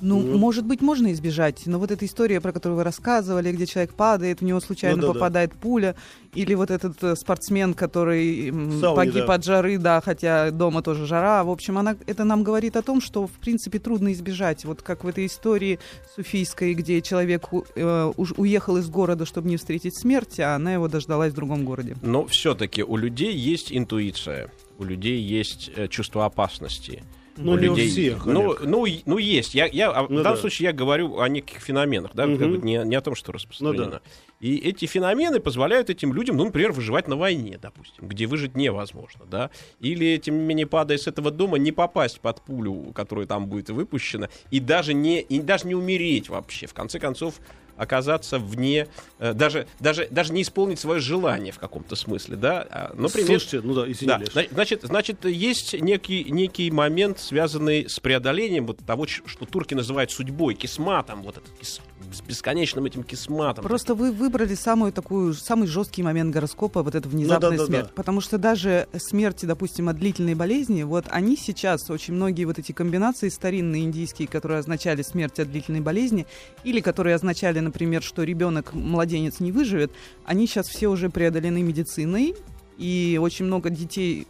Ну, 0.00 0.20
Ну. 0.20 0.38
может 0.38 0.64
быть, 0.64 0.80
можно 0.80 1.12
избежать, 1.12 1.62
но 1.66 1.78
вот 1.78 1.90
эта 1.90 2.04
история, 2.06 2.40
про 2.40 2.52
которую 2.52 2.76
вы 2.76 2.84
рассказывали, 2.84 3.52
где 3.52 3.66
человек 3.66 3.94
падает, 3.94 4.40
в 4.40 4.44
него 4.44 4.60
случайно 4.60 4.96
Ну 4.96 5.02
да-да. 5.02 5.14
попадает 5.14 5.52
пуля, 5.54 5.94
или 6.34 6.54
вот 6.54 6.70
этот 6.70 7.02
э, 7.02 7.16
спортсмен, 7.16 7.74
который 7.74 8.50
сауне, 8.80 8.96
погиб 8.96 9.26
да. 9.26 9.34
от 9.34 9.44
жары, 9.44 9.78
да, 9.78 10.00
хотя 10.00 10.50
дома 10.50 10.82
тоже 10.82 11.06
жара. 11.06 11.42
В 11.44 11.50
общем, 11.50 11.78
она, 11.78 11.96
это 12.06 12.24
нам 12.24 12.44
говорит 12.44 12.76
о 12.76 12.82
том, 12.82 13.00
что, 13.00 13.26
в 13.26 13.32
принципе, 13.32 13.78
трудно 13.78 14.12
избежать. 14.12 14.64
Вот 14.64 14.82
как 14.82 15.04
в 15.04 15.08
этой 15.08 15.26
истории 15.26 15.78
суфийской, 16.14 16.74
где 16.74 17.00
человек 17.02 17.48
э, 17.74 18.12
уж 18.16 18.32
уехал 18.36 18.76
из 18.76 18.88
города, 18.88 19.24
чтобы 19.24 19.48
не 19.48 19.56
встретить 19.56 19.98
смерть, 19.98 20.38
а 20.40 20.54
она 20.54 20.74
его 20.74 20.88
дождалась 20.88 21.32
в 21.32 21.36
другом 21.36 21.64
городе. 21.64 21.96
Но 22.02 22.26
все-таки 22.26 22.82
у 22.82 22.96
людей 22.96 23.34
есть 23.34 23.72
интуиция, 23.72 24.50
у 24.78 24.84
людей 24.84 25.20
есть 25.20 25.70
э, 25.74 25.88
чувство 25.88 26.24
опасности. 26.24 27.02
Ну, 27.38 27.52
у 27.52 27.58
не 27.58 27.68
у 27.68 27.70
людей, 27.70 27.88
всех, 27.88 28.26
ну, 28.26 28.56
ну, 28.60 28.86
ну, 29.06 29.18
есть. 29.18 29.54
Я, 29.54 29.66
я, 29.66 29.90
а 29.90 30.02
в 30.04 30.10
Ну 30.10 30.22
данном 30.22 30.34
да. 30.34 30.40
случае 30.40 30.66
я 30.66 30.72
говорю 30.72 31.20
о 31.20 31.28
неких 31.28 31.60
феноменах, 31.60 32.12
да, 32.14 32.24
как 32.26 32.36
бы 32.36 32.58
не, 32.58 32.82
не 32.84 32.96
о 32.96 33.00
том, 33.00 33.14
что 33.14 33.32
распространено. 33.32 33.84
Ну 33.84 33.90
да. 33.92 34.00
И 34.40 34.56
эти 34.56 34.86
феномены 34.86 35.40
позволяют 35.40 35.90
этим 35.90 36.12
людям, 36.12 36.36
ну, 36.36 36.44
например, 36.44 36.72
выживать 36.72 37.08
на 37.08 37.16
войне, 37.16 37.58
допустим, 37.60 38.06
где 38.06 38.26
выжить 38.26 38.56
невозможно, 38.56 39.24
да. 39.30 39.50
Или, 39.80 40.16
тем 40.18 40.38
не 40.38 40.44
менее, 40.44 40.66
падая 40.66 40.98
с 40.98 41.06
этого 41.06 41.30
дома, 41.30 41.58
не 41.58 41.72
попасть 41.72 42.20
под 42.20 42.42
пулю, 42.42 42.92
которая 42.94 43.26
там 43.26 43.46
будет 43.46 43.70
выпущена, 43.70 44.28
и 44.50 44.60
даже 44.60 44.94
не, 44.94 45.20
и 45.20 45.40
даже 45.40 45.66
не 45.66 45.74
умереть 45.74 46.28
вообще. 46.28 46.66
В 46.66 46.74
конце 46.74 46.98
концов, 46.98 47.34
оказаться 47.78 48.38
вне, 48.38 48.88
э, 49.18 49.32
даже, 49.32 49.66
даже, 49.80 50.06
даже 50.10 50.32
не 50.32 50.42
исполнить 50.42 50.78
свое 50.78 51.00
желание 51.00 51.52
в 51.52 51.58
каком-то 51.58 51.96
смысле, 51.96 52.36
да. 52.36 52.66
А, 52.70 52.92
Например, 52.94 53.40
Слушайте, 53.40 53.60
ну 53.66 53.74
да, 53.74 53.82
да, 53.86 53.92
извини, 53.92 54.24
зна- 54.32 54.44
значит, 54.50 54.82
значит, 54.82 55.24
есть 55.24 55.72
некий, 55.80 56.24
некий 56.24 56.70
момент, 56.70 57.18
связанный 57.20 57.88
с 57.88 58.00
преодолением 58.00 58.66
вот 58.66 58.78
того, 58.84 59.06
что 59.06 59.46
турки 59.46 59.74
называют 59.74 60.10
судьбой, 60.10 60.54
кисматом, 60.54 61.22
вот 61.22 61.36
этот 61.38 61.50
кис- 61.60 61.80
с 62.12 62.20
бесконечным 62.20 62.84
этим 62.86 63.02
кисматом. 63.02 63.64
Просто 63.64 63.94
вы 63.94 64.12
выбрали 64.12 64.54
самую 64.54 64.92
такую, 64.92 65.34
самый 65.34 65.66
жесткий 65.68 66.02
момент 66.02 66.32
гороскопа, 66.32 66.82
вот 66.82 66.94
эта 66.94 67.08
внезапная 67.08 67.50
Ну 67.50 67.56
да, 67.56 67.62
да, 67.62 67.66
смерть. 67.66 67.86
да. 67.86 67.92
Потому 67.94 68.20
что 68.20 68.38
даже 68.38 68.88
смерти, 68.96 69.46
допустим, 69.46 69.88
от 69.88 69.98
длительной 69.98 70.34
болезни, 70.34 70.82
вот 70.82 71.04
они 71.10 71.36
сейчас, 71.36 71.90
очень 71.90 72.14
многие 72.14 72.44
вот 72.44 72.58
эти 72.58 72.72
комбинации 72.72 73.28
старинные 73.28 73.84
индийские, 73.84 74.28
которые 74.28 74.60
означали 74.60 75.02
смерть 75.02 75.38
от 75.38 75.50
длительной 75.50 75.80
болезни, 75.80 76.26
или 76.64 76.80
которые 76.80 77.14
означали, 77.14 77.60
например, 77.60 78.02
что 78.02 78.22
ребенок, 78.22 78.72
младенец 78.72 79.40
не 79.40 79.52
выживет, 79.52 79.92
они 80.24 80.46
сейчас 80.46 80.68
все 80.68 80.88
уже 80.88 81.10
преодолены 81.10 81.62
медициной, 81.62 82.34
и 82.78 83.18
очень 83.20 83.44
много 83.44 83.70
детей 83.70 84.26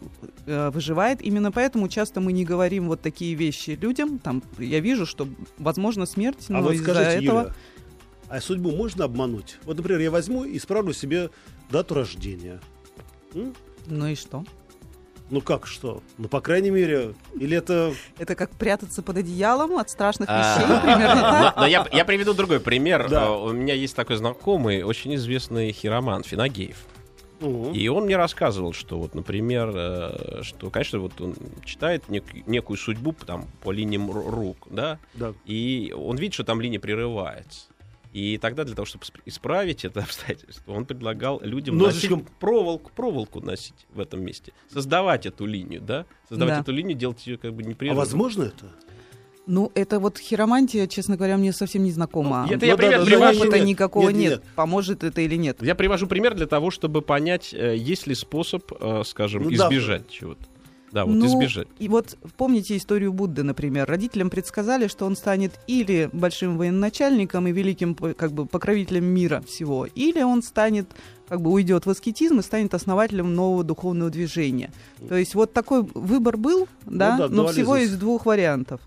э, 0.47 0.71
выживает. 0.71 1.21
Именно 1.21 1.51
поэтому 1.51 1.87
часто 1.87 2.19
мы 2.19 2.33
не 2.33 2.43
говорим 2.43 2.87
вот 2.87 2.99
такие 2.99 3.35
вещи 3.35 3.77
людям. 3.79 4.17
Там 4.17 4.41
я 4.57 4.79
вижу, 4.79 5.05
что 5.05 5.27
возможно 5.59 6.05
смерть, 6.07 6.45
но 6.49 6.57
А 6.57 6.61
вот 6.61 6.73
из-за 6.73 6.83
скажите, 6.83 7.25
этого 7.25 7.39
Юля, 7.41 7.53
а 8.27 8.41
судьбу 8.41 8.71
можно 8.71 9.05
обмануть? 9.05 9.57
Вот, 9.65 9.77
например, 9.77 10.01
я 10.01 10.11
возьму 10.11 10.43
и 10.43 10.57
исправлю 10.57 10.93
себе 10.93 11.29
дату 11.69 11.93
рождения. 11.93 12.59
М? 13.35 13.53
ну 13.85 14.07
и 14.07 14.15
что? 14.15 14.43
Ну 15.29 15.41
как 15.41 15.67
что? 15.67 16.01
Ну, 16.17 16.27
по 16.27 16.41
крайней 16.41 16.71
мере, 16.71 17.13
или 17.39 17.55
это... 17.55 17.93
Это 18.17 18.33
как 18.33 18.49
прятаться 18.49 19.03
под 19.03 19.17
одеялом 19.17 19.77
от 19.77 19.91
страшных 19.91 20.27
А, 20.31 20.57
вещей, 20.57 20.67
примерно 20.81 21.21
так? 21.21 21.55
Но, 21.55 21.61
но 21.61 21.67
я, 21.67 22.05
приведу 22.05 22.33
другой 22.33 22.59
пример. 22.59 23.07
А, 23.11 23.31
У 23.31 23.51
меня 23.51 23.75
есть 23.75 23.95
такой 23.95 24.15
знакомый, 24.15 24.81
очень 24.81 25.13
известный 25.15 25.71
хироман 25.71 26.23
Финагеев. 26.23 26.77
И 27.73 27.87
он 27.87 28.05
мне 28.05 28.17
рассказывал, 28.17 28.73
что 28.73 28.99
вот, 28.99 29.15
например, 29.15 29.71
э, 29.73 30.41
что, 30.43 30.69
конечно, 30.69 30.99
вот 30.99 31.19
он 31.21 31.35
читает 31.63 32.03
нек- 32.09 32.43
некую 32.47 32.77
судьбу 32.77 33.13
там 33.13 33.47
по 33.61 33.71
линиям 33.71 34.09
ру- 34.11 34.29
рук, 34.29 34.67
да, 34.69 34.99
да. 35.13 35.33
и 35.45 35.93
он 35.97 36.17
видит, 36.17 36.33
что 36.33 36.43
там 36.43 36.59
линия 36.61 36.79
прерывается. 36.79 37.67
И 38.11 38.39
тогда 38.39 38.63
для 38.63 38.73
того, 38.75 38.85
чтобы 38.87 39.05
исп- 39.05 39.21
исправить 39.25 39.85
это 39.85 39.99
обстоятельство, 40.03 40.73
он 40.73 40.85
предлагал 40.85 41.39
людям 41.41 41.77
Ножичком. 41.77 42.19
носить 42.19 42.31
проволоку, 42.39 42.91
проволоку 42.95 43.39
носить 43.39 43.85
в 43.93 43.99
этом 43.99 44.23
месте, 44.23 44.51
создавать 44.73 45.25
эту 45.25 45.45
линию, 45.45 45.79
да, 45.81 46.05
создавать 46.27 46.55
Да. 46.55 46.61
эту 46.61 46.71
линию, 46.71 46.97
делать 46.97 47.25
ее 47.27 47.37
как 47.37 47.53
бы 47.53 47.61
А 47.63 47.65
непрерывной. 47.65 47.99
возможно 48.03 48.43
это? 48.43 48.65
Ну, 49.49 49.71
это 49.73 49.99
вот 49.99 50.19
хиромантия, 50.19 50.85
честно 50.85 51.17
говоря, 51.17 51.35
мне 51.35 51.51
совсем 51.53 51.83
не 51.83 51.91
знакома. 51.91 52.45
Ну, 52.47 52.55
это 52.55 52.65
Ну 52.65 52.67
я 52.67 52.73
да, 52.73 52.77
пример 52.77 52.99
да, 52.99 53.05
привожу. 53.05 53.39
да, 53.39 53.41
Опыта 53.41 53.57
нет, 53.57 53.67
никакого 53.67 54.09
нет, 54.09 54.17
нет, 54.17 54.31
нет. 54.31 54.43
Поможет 54.55 55.03
это 55.03 55.21
или 55.21 55.35
нет. 55.37 55.57
Я 55.63 55.73
привожу 55.73 56.05
пример 56.05 56.35
для 56.35 56.45
того, 56.45 56.69
чтобы 56.69 57.01
понять, 57.01 57.51
э, 57.51 57.75
есть 57.75 58.05
ли 58.05 58.13
способ, 58.13 58.71
э, 58.79 59.01
скажем, 59.07 59.41
Ну 59.43 59.49
да. 59.49 59.65
избежать 59.65 60.07
чего-то. 60.07 60.43
Да, 60.91 61.05
вот 61.05 61.15
Ну, 61.15 61.25
избежать. 61.25 61.67
И 61.79 61.87
вот 61.87 62.15
помните 62.37 62.77
историю 62.77 63.11
Будды, 63.11 63.41
например. 63.41 63.87
Родителям 63.87 64.29
предсказали, 64.29 64.87
что 64.87 65.07
он 65.07 65.15
станет 65.15 65.59
или 65.65 66.11
большим 66.13 66.55
военачальником 66.59 67.47
и 67.47 67.51
великим 67.51 67.95
как 67.95 68.31
бы 68.31 68.45
покровителем 68.45 69.05
мира 69.05 69.43
всего, 69.47 69.87
или 69.87 70.21
он 70.21 70.43
станет 70.43 70.91
как 71.27 71.41
бы 71.41 71.51
уйдет 71.51 71.87
в 71.87 71.89
аскетизм 71.89 72.39
и 72.39 72.43
станет 72.43 72.75
основателем 72.75 73.33
нового 73.33 73.63
духовного 73.63 74.11
движения. 74.11 74.71
То 75.07 75.15
есть 75.15 75.33
вот 75.33 75.53
такой 75.53 75.81
выбор 75.81 76.37
был, 76.37 76.67
да, 76.85 77.17
да, 77.17 77.27
но 77.29 77.47
всего 77.47 77.77
из 77.77 77.95
двух 77.97 78.27
вариантов. 78.27 78.79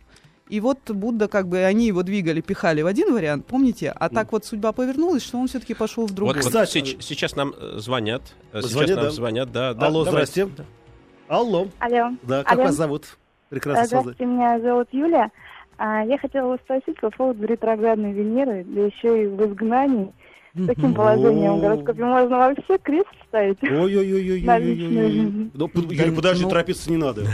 И 0.53 0.61
вот 0.61 0.79
Будда, 0.91 1.29
как 1.29 1.49
бы, 1.49 1.65
они 1.65 1.87
его 1.87 2.03
двигали, 2.03 2.43
пихали 2.43 2.83
в 2.83 2.87
один 2.87 3.15
вариант, 3.15 3.47
помните? 3.47 3.91
А 3.97 4.11
так 4.11 4.33
вот 4.33 4.45
судьба 4.45 4.73
повернулась, 4.73 5.23
что 5.23 5.39
он 5.39 5.49
все-таки 5.49 5.73
пошел 5.73 6.05
в 6.05 6.09
Вот, 6.11 6.15
другой. 6.15 6.35
вот 6.35 6.45
Кстати, 6.45 6.79
сеч- 6.81 6.97
сейчас 7.01 7.37
нам 7.37 7.55
э, 7.59 7.79
звонят. 7.79 8.21
э, 8.53 8.61
Сейчас 8.61 8.71
Звонят, 8.73 8.97
нам 8.97 9.05
да? 9.07 9.11
звонят, 9.11 9.51
да. 9.53 9.73
да, 9.73 9.87
Алло, 9.87 10.05
давайте. 10.05 10.45
здрасте. 10.45 10.65
Алло. 11.27 11.69
Алло. 11.79 12.11
Да, 12.25 12.43
как 12.45 12.53
Алло. 12.53 12.63
вас 12.65 12.75
зовут? 12.75 13.17
Прекрасно. 13.49 13.87
Здравствуйте, 13.87 14.27
меня 14.27 14.61
зовут 14.61 14.89
Юля. 14.93 15.31
А, 15.79 16.05
Я 16.05 16.19
хотела 16.19 16.49
вас 16.49 16.61
спросить 16.61 17.01
по 17.01 17.09
поводу 17.09 17.47
ретроградной 17.47 18.13
Венеры, 18.13 18.63
да 18.69 18.83
еще 18.83 19.25
и 19.25 19.29
в 19.29 19.43
изгнании. 19.47 20.13
С 20.55 20.67
таким 20.67 20.93
положением 20.93 21.57
в 21.57 21.61
гороскопе 21.63 22.05
можно 22.05 22.37
вообще 22.37 22.77
крест 22.77 23.07
ставить. 23.27 23.57
Жизнь. 23.63 23.73
Ну, 23.75 23.87
Юля, 23.87 24.61
подожди, 26.15 26.43
ну- 26.45 26.51
торопиться 26.51 26.91
не 26.91 26.99
надо. 26.99 27.27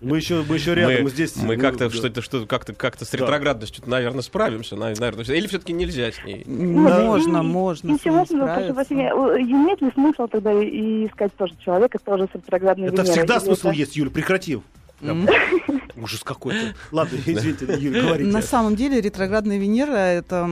Мы 0.00 0.16
еще, 0.18 0.44
мы 0.48 0.54
еще 0.56 0.74
рядом, 0.74 0.94
мы, 0.94 1.02
мы, 1.02 1.10
здесь. 1.10 1.36
мы 1.36 1.56
ну, 1.56 1.60
как-то 1.62 1.88
да. 1.88 1.94
что-то 1.94 2.22
что 2.22 2.46
как-то 2.46 2.72
как-то 2.74 3.04
с 3.04 3.10
Да. 3.10 3.18
ретроградностью, 3.18 3.82
наверное, 3.86 4.22
справимся, 4.22 4.76
на- 4.76 4.90
наверное, 4.94 5.24
или 5.24 5.46
все-таки 5.48 5.72
нельзя 5.72 6.12
с 6.12 6.24
ней. 6.24 6.44
Можно, 6.46 7.42
Ну, 7.42 7.48
можно. 7.48 7.90
с 7.90 8.00
Ничего, 8.04 8.24
ну, 8.30 8.46
э, 8.46 9.40
имеет 9.42 9.80
ли 9.82 9.90
смысл 9.92 10.28
тогда 10.28 10.52
и 10.52 11.06
искать 11.06 11.34
тоже 11.36 11.54
человека, 11.64 11.98
тоже 12.04 12.28
с 12.32 12.34
ретроградной 12.36 12.86
Это 12.88 13.02
Венерой? 13.02 13.12
всегда 13.12 13.40
смысл 13.40 13.68
это- 13.68 13.76
есть, 13.78 13.96
Юля, 13.96 14.10
прекрати. 14.10 14.58
Ужас 15.96 16.22
какой-то. 16.22 16.74
Ладно, 16.92 17.18
извините, 17.26 17.66
Юля, 17.78 18.02
говорите. 18.02 18.30
На 18.30 18.40
самом 18.42 18.76
деле 18.76 19.00
ретроградная 19.00 19.58
Венера 19.58 19.96
это 19.96 20.48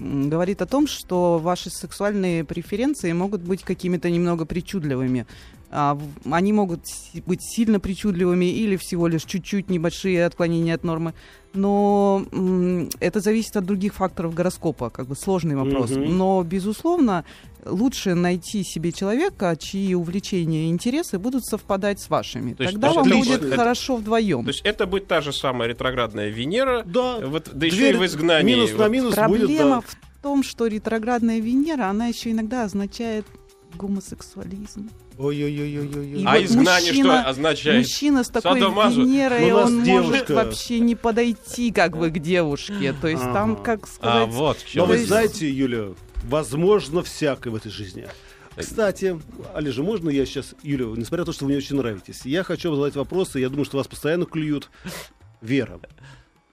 говорит 0.00 0.60
о 0.60 0.66
том, 0.66 0.86
что 0.88 1.38
ваши 1.38 1.70
сексуальные 1.70 2.44
преференции 2.44 3.12
могут 3.12 3.42
быть 3.42 3.62
какими-то 3.62 4.10
немного 4.10 4.44
причудливыми. 4.44 5.26
А, 5.74 5.98
они 6.30 6.52
могут 6.52 6.80
быть 7.26 7.40
сильно 7.42 7.80
причудливыми 7.80 8.44
или 8.44 8.76
всего 8.76 9.08
лишь 9.08 9.24
чуть-чуть 9.24 9.70
небольшие 9.70 10.26
отклонения 10.26 10.74
от 10.74 10.84
нормы. 10.84 11.14
Но 11.54 12.24
это 13.00 13.20
зависит 13.20 13.56
от 13.56 13.64
других 13.64 13.94
факторов 13.94 14.34
гороскопа, 14.34 14.90
как 14.90 15.06
бы 15.06 15.16
сложный 15.16 15.56
вопрос. 15.56 15.90
Мгм. 15.90 16.16
Но, 16.18 16.42
безусловно, 16.42 17.24
лучше 17.64 18.14
найти 18.14 18.62
себе 18.64 18.92
человека, 18.92 19.56
чьи 19.58 19.94
увлечения 19.94 20.66
и 20.66 20.70
интересы 20.70 21.18
будут 21.18 21.44
совпадать 21.46 22.00
с 22.00 22.10
вашими. 22.10 22.52
То 22.54 22.64
есть 22.64 22.74
Тогда 22.74 22.88
это 22.88 22.96
вам 22.96 23.06
отлично. 23.08 23.32
будет 23.38 23.44
Это- 23.48 23.56
хорошо 23.56 23.96
вдвоем. 23.96 24.44
То 24.44 24.50
есть 24.50 24.62
это 24.64 24.86
будет 24.86 25.06
та 25.08 25.20
же 25.22 25.32
самая 25.32 25.68
ретроградная 25.68 26.28
Венера, 26.28 26.82
Да. 26.84 27.18
вот, 27.26 27.50
да 27.52 27.66
еще 27.66 27.90
и 27.90 27.94
в 27.94 28.04
изгнании. 28.04 28.54
Минус 28.54 28.70
на 28.72 28.76
Вот. 28.78 28.88
минус 28.90 29.14
будет, 29.14 29.38
Проблема 29.38 29.76
да. 29.76 29.80
в 29.80 30.22
том, 30.22 30.42
что 30.42 30.66
ретроградная 30.66 31.38
Венера, 31.40 31.86
она 31.86 32.06
еще 32.06 32.30
иногда 32.30 32.64
означает 32.64 33.26
гомосексуализм. 33.76 34.90
Ой-ой-ой-ой-ой. 35.18 36.24
А 36.26 36.32
вот 36.36 36.42
изгнание 36.44 36.92
мужчина- 36.92 37.20
что 37.20 37.28
означает? 37.30 37.78
Мужчина 37.86 38.24
с 38.24 38.28
такой 38.28 38.60
Садомазо. 38.60 39.00
Венерой, 39.00 39.50
Ну, 39.50 39.56
он 39.58 39.82
девушка. 39.84 40.10
может 40.12 40.30
вообще 40.30 40.80
не 40.80 40.94
подойти 40.94 41.70
как 41.72 41.96
бы 41.96 42.10
к 42.10 42.18
девушке. 42.18 42.94
То 43.00 43.08
есть 43.08 43.22
там, 43.22 43.52
Ага. 43.52 43.62
как 43.62 43.84
А, 43.84 43.86
сказать... 43.86 44.28
вот 44.30 44.56
в 44.58 44.74
Но 44.74 44.86
вы 44.86 44.94
есть- 44.94 45.06
знаете, 45.08 45.50
Юля, 45.50 45.94
возможно 46.24 47.02
всякое 47.02 47.50
в 47.50 47.56
этой 47.56 47.70
жизни. 47.70 48.06
Кстати, 48.56 49.18
Олежа, 49.54 49.82
можно 49.82 50.10
я 50.10 50.26
сейчас, 50.26 50.54
Юля, 50.62 50.86
несмотря 50.96 51.20
на 51.20 51.26
то, 51.26 51.32
что 51.32 51.44
вы 51.44 51.50
мне 51.50 51.58
очень 51.58 51.76
нравитесь, 51.76 52.22
я 52.26 52.42
хочу 52.44 52.68
вам 52.70 52.78
задать 52.78 52.96
вопросы, 52.96 53.38
я 53.38 53.48
думаю, 53.48 53.64
что 53.64 53.78
вас 53.78 53.86
постоянно 53.88 54.26
клюют. 54.26 54.70
Вера. 55.40 55.80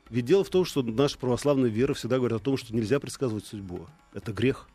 Ведь 0.09 0.25
дело 0.25 0.43
в 0.43 0.49
том, 0.49 0.65
что 0.65 0.81
наша 0.81 1.17
православная 1.19 1.69
вера 1.69 1.93
всегда 1.93 2.17
говорит 2.17 2.37
о 2.37 2.39
том, 2.43 2.57
что 2.57 2.73
нельзя 2.75 2.99
предсказывать 2.99 3.45
судьбу. 3.45 3.85
Это 4.13 4.31
грех. 4.31 4.67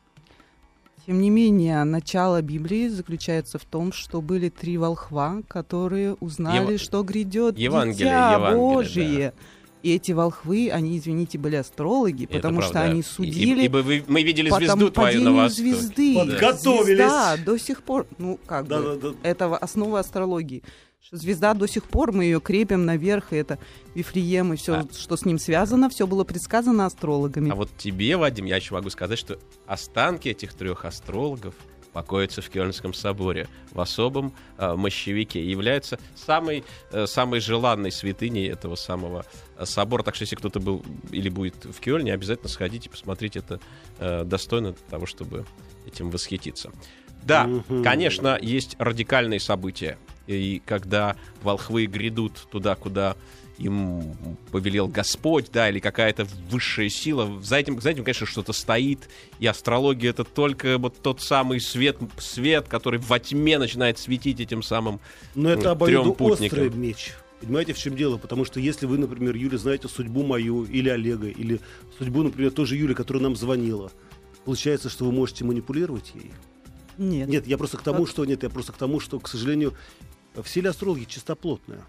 Тем 1.06 1.20
не 1.20 1.28
менее, 1.28 1.84
начало 1.84 2.40
Библии 2.40 2.88
заключается 2.88 3.58
в 3.58 3.64
том, 3.64 3.92
что 3.92 4.22
были 4.22 4.48
три 4.48 4.78
волхва, 4.78 5.42
которые 5.48 6.14
узнали, 6.14 6.72
Ева- 6.74 6.78
что 6.78 7.02
грядет 7.02 7.58
Евангелие, 7.58 7.94
Дитя 8.06 8.32
Евангелие, 8.34 8.56
Божие. 8.58 9.32
И 9.82 9.94
эти 9.96 10.12
волхвы, 10.12 10.70
они, 10.72 10.96
извините, 10.96 11.36
были 11.36 11.56
астрологи, 11.56 12.24
Это 12.24 12.36
потому 12.36 12.62
что 12.62 12.72
правда. 12.72 12.90
они 12.90 13.00
И- 13.00 13.02
судили 13.02 13.64
Ибо 13.66 13.78
вы- 13.82 14.02
мы 14.08 14.22
видели 14.22 14.48
по 14.48 14.56
звезду 14.56 14.88
твою 14.90 15.18
на 15.18 15.24
падению 15.26 15.34
востоке. 15.42 15.74
звезды. 15.74 16.14
Подготовились. 16.20 16.86
Звезда 16.86 17.36
до 17.44 17.58
сих 17.58 17.82
пор, 17.82 18.06
ну 18.16 18.38
как 18.46 18.62
бы, 18.64 18.68
Да-да-да. 18.70 19.08
это 19.22 19.54
основа 19.56 20.00
астрологии. 20.00 20.62
Звезда 21.10 21.54
до 21.54 21.66
сих 21.68 21.84
пор, 21.84 22.12
мы 22.12 22.24
ее 22.24 22.40
крепим 22.40 22.86
наверх, 22.86 23.32
и 23.32 23.36
это 23.36 23.58
Вифлеем, 23.94 24.52
и 24.52 24.56
все, 24.56 24.74
А. 24.74 24.86
что 24.96 25.16
с 25.16 25.24
ним 25.24 25.38
связано, 25.38 25.88
все 25.90 26.06
было 26.06 26.24
предсказано 26.24 26.86
астрологами. 26.86 27.50
А 27.50 27.54
вот 27.54 27.70
тебе, 27.76 28.16
Вадим, 28.16 28.46
я 28.46 28.56
еще 28.56 28.74
могу 28.74 28.90
сказать, 28.90 29.18
что 29.18 29.38
останки 29.66 30.28
этих 30.28 30.54
трех 30.54 30.84
астрологов 30.84 31.54
покоятся 31.92 32.42
в 32.42 32.48
Кёльнском 32.50 32.92
соборе 32.92 33.46
в 33.70 33.80
особом 33.80 34.32
э, 34.58 34.74
мощевике 34.74 35.40
и 35.40 35.48
являются 35.48 36.00
самой, 36.16 36.64
э, 36.90 37.06
самой 37.06 37.38
желанной 37.38 37.92
святыней 37.92 38.48
этого 38.48 38.74
самого 38.74 39.24
э, 39.56 39.64
собора. 39.64 40.02
Так 40.02 40.16
что 40.16 40.22
если 40.22 40.34
кто-то 40.34 40.58
был 40.58 40.84
или 41.12 41.28
будет 41.28 41.54
в 41.64 41.78
Кёльне, 41.80 42.12
обязательно 42.12 42.48
сходите, 42.48 42.90
посмотрите. 42.90 43.38
Это 43.40 43.60
э, 44.00 44.24
достойно 44.24 44.72
того, 44.90 45.06
чтобы 45.06 45.44
этим 45.86 46.10
восхититься. 46.10 46.72
Да, 47.22 47.48
конечно, 47.84 48.38
есть 48.42 48.74
радикальные 48.78 49.38
события. 49.40 49.96
И 50.26 50.62
когда 50.64 51.16
волхвы 51.42 51.86
грядут 51.86 52.46
туда, 52.50 52.74
куда 52.74 53.16
им 53.58 54.14
повелел 54.50 54.88
Господь, 54.88 55.50
да, 55.52 55.68
или 55.68 55.78
какая-то 55.78 56.26
высшая 56.50 56.88
сила, 56.88 57.40
за 57.42 57.56
этим, 57.56 57.80
за 57.80 57.90
этим, 57.90 58.04
конечно, 58.04 58.26
что-то 58.26 58.52
стоит, 58.52 59.08
и 59.38 59.46
астрология— 59.46 60.10
это 60.10 60.24
только 60.24 60.78
вот 60.78 61.00
тот 61.00 61.20
самый 61.20 61.60
свет, 61.60 61.96
свет, 62.18 62.66
который 62.68 62.98
во 62.98 63.18
тьме 63.18 63.58
начинает 63.58 63.98
светить 63.98 64.40
этим 64.40 64.62
самым 64.62 65.00
Но 65.34 65.50
это 65.50 65.62
трем 65.62 65.72
обоюдоострый 65.72 66.50
путникам. 66.50 66.80
меч. 66.80 67.12
Понимаете, 67.40 67.74
в 67.74 67.78
чем 67.78 67.94
дело? 67.94 68.16
Потому 68.16 68.44
что 68.44 68.58
если 68.58 68.86
вы, 68.86 68.98
например, 68.98 69.36
Юля, 69.36 69.58
знаете 69.58 69.88
судьбу 69.88 70.24
мою 70.24 70.64
или 70.64 70.88
Олега, 70.88 71.28
или 71.28 71.60
судьбу, 71.98 72.22
например, 72.22 72.50
той 72.50 72.66
же 72.66 72.76
Юли, 72.76 72.94
которая 72.94 73.22
нам 73.22 73.36
звонила, 73.36 73.92
получается, 74.44 74.88
что 74.88 75.04
вы 75.04 75.12
можете 75.12 75.44
манипулировать 75.44 76.12
ей? 76.14 76.32
Нет. 76.96 77.28
Нет, 77.28 77.46
я 77.46 77.58
просто 77.58 77.76
к 77.76 77.82
тому, 77.82 78.06
что 78.06 78.24
нет, 78.24 78.42
я 78.42 78.50
просто 78.50 78.72
к 78.72 78.76
тому, 78.76 79.00
что, 79.00 79.18
к 79.18 79.28
сожалению, 79.28 79.74
все 80.42 80.60
ли 80.60 80.68
астрологи 80.68 81.04
чистоплотные? 81.04 81.80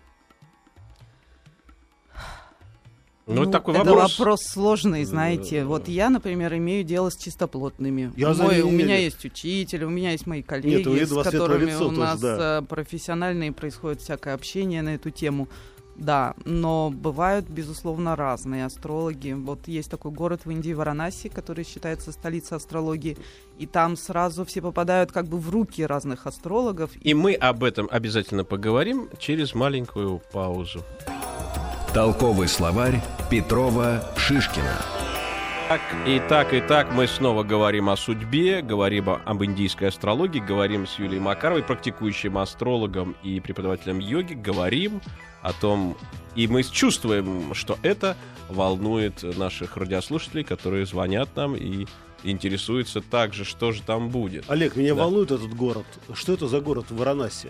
Ну, 3.27 3.41
это 3.41 3.53
такой 3.53 3.73
это 3.73 3.85
вопрос. 3.85 4.19
вопрос 4.19 4.43
сложный, 4.43 5.03
знаете. 5.03 5.65
Вот 5.65 5.87
я, 5.87 6.09
например, 6.11 6.53
имею 6.55 6.83
дело 6.83 7.09
с 7.09 7.17
чистоплотными. 7.17 8.13
Я 8.15 8.33
Мой- 8.33 8.61
у 8.61 8.69
меня 8.69 8.97
есть 8.97 9.25
учитель, 9.25 9.83
у 9.85 9.89
меня 9.89 10.11
есть 10.11 10.27
мои 10.27 10.43
коллеги, 10.43 10.87
Нет, 10.87 11.09
с 11.09 11.23
которыми 11.23 11.73
у 11.73 11.79
тоже, 11.79 11.99
нас 11.99 12.19
да. 12.19 12.59
э, 12.59 12.65
профессиональные 12.67 13.51
происходит 13.51 14.01
всякое 14.01 14.35
общение 14.35 14.83
на 14.83 14.93
эту 14.93 15.09
тему. 15.09 15.47
Да, 15.95 16.33
но 16.43 16.91
бывают, 16.93 17.47
безусловно, 17.47 18.15
разные 18.15 18.65
астрологи. 18.65 19.31
Вот 19.31 19.67
есть 19.67 19.89
такой 19.89 20.11
город 20.11 20.41
в 20.45 20.51
Индии, 20.51 20.73
Варанаси, 20.73 21.29
который 21.29 21.63
считается 21.63 22.11
столицей 22.11 22.57
астрологии, 22.57 23.17
и 23.57 23.65
там 23.65 23.95
сразу 23.95 24.43
все 24.43 24.61
попадают 24.61 25.11
как 25.11 25.27
бы 25.27 25.39
в 25.39 25.49
руки 25.49 25.85
разных 25.85 26.27
астрологов. 26.27 26.91
И 26.99 27.13
мы 27.13 27.33
об 27.33 27.63
этом 27.63 27.87
обязательно 27.89 28.43
поговорим 28.43 29.09
через 29.19 29.55
маленькую 29.55 30.21
паузу. 30.33 30.83
Толковый 31.93 32.49
словарь 32.49 33.01
Петрова 33.29 34.03
Шишкина. 34.17 34.81
Так, 35.69 35.81
и 36.05 36.21
так, 36.29 36.53
и 36.53 36.61
так 36.61 36.91
мы 36.91 37.07
снова 37.07 37.41
говорим 37.41 37.89
о 37.89 37.97
судьбе, 37.97 38.61
говорим 38.61 39.09
об 39.09 39.43
индийской 39.43 39.87
астрологии, 39.87 40.39
говорим 40.39 40.85
с 40.85 40.99
Юлией 40.99 41.19
Макаровой, 41.19 41.63
практикующим 41.63 42.37
астрологом 42.37 43.15
и 43.23 43.39
преподавателем 43.39 43.97
йоги, 43.97 44.35
говорим 44.35 45.01
о 45.45 45.53
том, 45.53 45.95
и 46.35 46.47
мы 46.47 46.63
чувствуем, 46.63 47.53
что 47.53 47.77
это 47.83 48.17
волнует 48.49 49.21
наших 49.37 49.77
радиослушателей, 49.77 50.43
которые 50.43 50.85
звонят 50.85 51.29
нам 51.35 51.55
и 51.55 51.85
интересуются 52.23 53.01
также, 53.01 53.45
что 53.45 53.71
же 53.71 53.81
там 53.83 54.09
будет. 54.09 54.49
Олег, 54.49 54.75
меня 54.75 54.95
Да. 54.95 55.03
волнует 55.03 55.31
этот 55.31 55.53
город. 55.53 55.85
Что 56.13 56.33
это 56.33 56.47
за 56.47 56.59
город 56.61 56.87
Варанаси? 56.89 57.49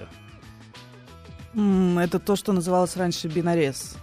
М, 1.54 1.98
Это 2.00 2.20
то, 2.20 2.36
что 2.36 2.52
называлось 2.52 2.98
раньше 2.98 3.28
Бинарес. 3.30 3.96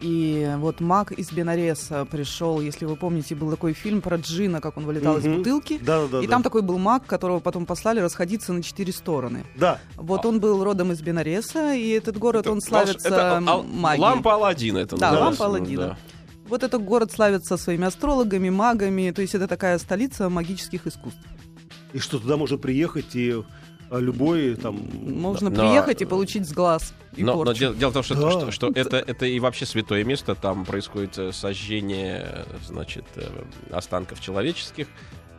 И 0.00 0.48
вот 0.58 0.80
маг 0.80 1.10
из 1.10 1.32
Бенареса 1.32 2.04
пришел, 2.04 2.60
если 2.60 2.84
вы 2.84 2.94
помните, 2.94 3.34
был 3.34 3.50
такой 3.50 3.72
фильм 3.72 4.00
про 4.00 4.16
Джина, 4.16 4.60
как 4.60 4.76
он 4.76 4.84
вылетал 4.84 5.18
из 5.18 5.24
Мгм. 5.24 5.38
бутылки. 5.38 5.78
Да, 5.82 6.02
да, 6.02 6.06
да. 6.08 6.18
и 6.22 6.26
да. 6.26 6.30
там 6.30 6.42
такой 6.44 6.62
был 6.62 6.78
маг, 6.78 7.04
которого 7.04 7.40
потом 7.40 7.66
послали 7.66 7.98
расходиться 7.98 8.52
на 8.52 8.62
четыре 8.62 8.92
стороны. 8.92 9.44
Да. 9.56 9.80
Вот 9.96 10.24
он 10.24 10.38
был 10.38 10.62
родом 10.62 10.92
из 10.92 11.00
Бенареса, 11.02 11.74
и 11.74 11.88
этот 11.88 12.16
город, 12.16 12.46
он 12.46 12.58
Это 12.58 12.66
славится 12.68 13.08
волш- 13.08 13.12
это 13.12 13.42
ал- 13.50 13.62
магией. 13.64 14.02
Лампа 14.02 14.34
Аладдина 14.34 14.78
это 14.78 14.96
Да, 14.96 15.10
лампа 15.18 15.46
Аладдина. 15.46 15.82
да. 15.82 15.98
Вот 16.48 16.62
этот 16.62 16.82
город 16.84 17.10
славится 17.10 17.56
своими 17.56 17.86
астрологами, 17.86 18.50
магами, 18.50 19.10
то 19.10 19.20
есть 19.20 19.34
это 19.34 19.48
такая 19.48 19.78
столица 19.78 20.28
магических 20.28 20.86
искусств. 20.86 21.20
И 21.92 21.98
что 21.98 22.18
туда 22.20 22.36
можно 22.36 22.56
приехать 22.56 23.16
и 23.16 23.32
а, 23.32 23.44
любой 23.90 24.54
там... 24.56 24.80
Можно 25.02 25.50
Но- 25.50 25.56
приехать 25.56 26.02
и 26.02 26.04
получить 26.04 26.46
с 26.48 26.52
глаз 26.52 26.92
и 27.16 27.24
Но, 27.24 27.42
но 27.42 27.52
дело, 27.52 27.74
дело 27.74 27.90
в 27.90 27.94
том, 27.94 28.02
что, 28.02 28.14
Да. 28.14 28.30
что, 28.30 28.50
что 28.50 28.68
это, 28.74 28.98
это 28.98 29.26
и 29.26 29.40
вообще 29.40 29.66
святое 29.66 30.04
место, 30.04 30.34
там 30.34 30.64
происходит 30.64 31.18
э, 31.18 31.32
сожжение, 31.32 32.44
значит, 32.64 33.04
э, 33.16 33.26
останков 33.70 34.20
человеческих. 34.20 34.86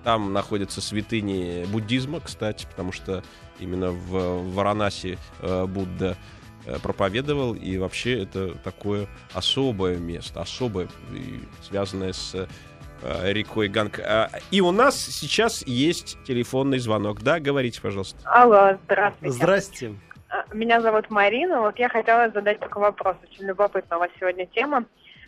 Там 0.04 0.34
находятся 0.34 0.82
святыни 0.82 1.66
буддизма, 1.66 2.20
кстати, 2.22 2.66
потому 2.66 2.92
что 2.92 3.24
именно 3.60 3.92
в 3.92 4.54
Варанаси 4.54 5.18
э, 5.42 5.66
Будда 5.66 6.18
проповедовал, 6.84 7.54
и 7.56 7.78
вообще 7.78 8.22
это 8.24 8.54
такое 8.54 9.08
особое 9.34 9.98
место, 9.98 10.42
особое, 10.42 10.88
связанное 11.68 12.14
с 12.14 12.48
рекой 13.24 13.68
Ганг. 13.70 14.00
А, 14.00 14.30
И 14.52 14.62
у 14.62 14.72
нас 14.72 14.96
сейчас 15.00 15.66
есть 15.66 16.18
телефонный 16.26 16.80
звонок. 16.80 17.22
Да, 17.22 17.40
говорите, 17.40 17.82
пожалуйста. 17.82 18.18
Алло, 18.26 18.78
здравствуйте. 18.86 19.34
Здрасте. 19.36 19.94
А, 20.30 20.46
Меня 20.54 20.82
зовут 20.82 21.10
Марина. 21.10 21.62
Вот 21.62 21.78
я 21.80 21.90
хотела 21.90 22.30
задать 22.30 22.60
такой 22.60 22.82
вопрос. 22.84 23.16
Очень 23.30 23.46
любопытная 23.46 23.98
у 23.98 24.02
вас 24.02 24.10
сегодня 24.20 24.46
тема. 24.48 24.86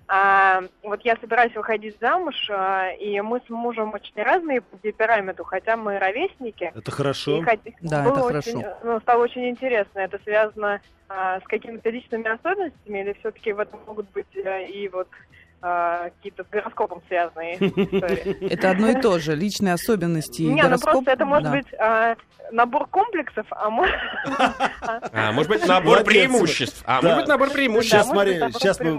А, 0.08 0.62
вот 0.84 1.00
я 1.06 1.16
собираюсь 1.22 1.56
выходить 1.56 1.96
замуж, 2.02 2.36
а, 2.50 2.90
и 2.92 3.22
мы 3.22 3.40
с 3.46 3.50
мужем 3.50 3.94
очень 3.94 4.22
разные 4.22 4.60
по 4.60 4.78
темпераменту, 4.80 5.46
хотя 5.46 5.78
мы 5.78 6.00
ровесники. 6.00 6.72
Это 6.76 6.92
хорошо. 6.92 7.38
И 7.38 7.42
хот- 7.44 7.74
Да, 7.82 8.04
было 8.04 8.30
это 8.30 8.40
очень, 8.40 8.62
хорошо. 8.62 8.78
ну, 8.84 9.00
стало 9.00 9.24
очень 9.24 9.50
интересно. 9.50 10.00
Это 10.00 10.20
связано 10.24 10.82
а, 11.08 11.40
с 11.40 11.44
какими-то 11.44 11.90
личными 11.90 12.28
особенностями, 12.30 13.00
или 13.00 13.14
все-таки 13.20 13.54
в 13.54 13.60
этом 13.60 13.80
могут 13.88 14.10
быть 14.12 14.28
э, 14.36 14.66
и 14.68 14.88
вот 14.90 15.08
а, 15.62 16.10
какие-то 16.10 16.44
с 16.44 16.48
гороскопом 16.48 17.02
связанные 17.08 17.56
истории? 17.56 18.50
Это 18.52 18.72
одно 18.72 18.90
и 18.90 19.02
то 19.02 19.20
же. 19.20 19.36
Личные 19.36 19.74
особенности 19.74 20.42
и 20.42 20.48
Не, 20.48 20.64
ну 20.64 20.78
просто 20.80 21.12
это 21.12 21.26
может 21.26 21.52
быть 21.52 21.68
а, 21.80 22.16
набор 22.52 22.88
комплексов, 22.88 23.46
а 23.52 23.70
может... 23.70 23.96
А, 25.14 25.32
может 25.32 25.50
быть, 25.50 25.66
набор 25.66 26.04
преимуществ. 26.04 26.84
А, 26.86 27.02
может 27.02 27.20
быть, 27.20 27.28
набор 27.28 27.50
преимуществ. 27.50 28.10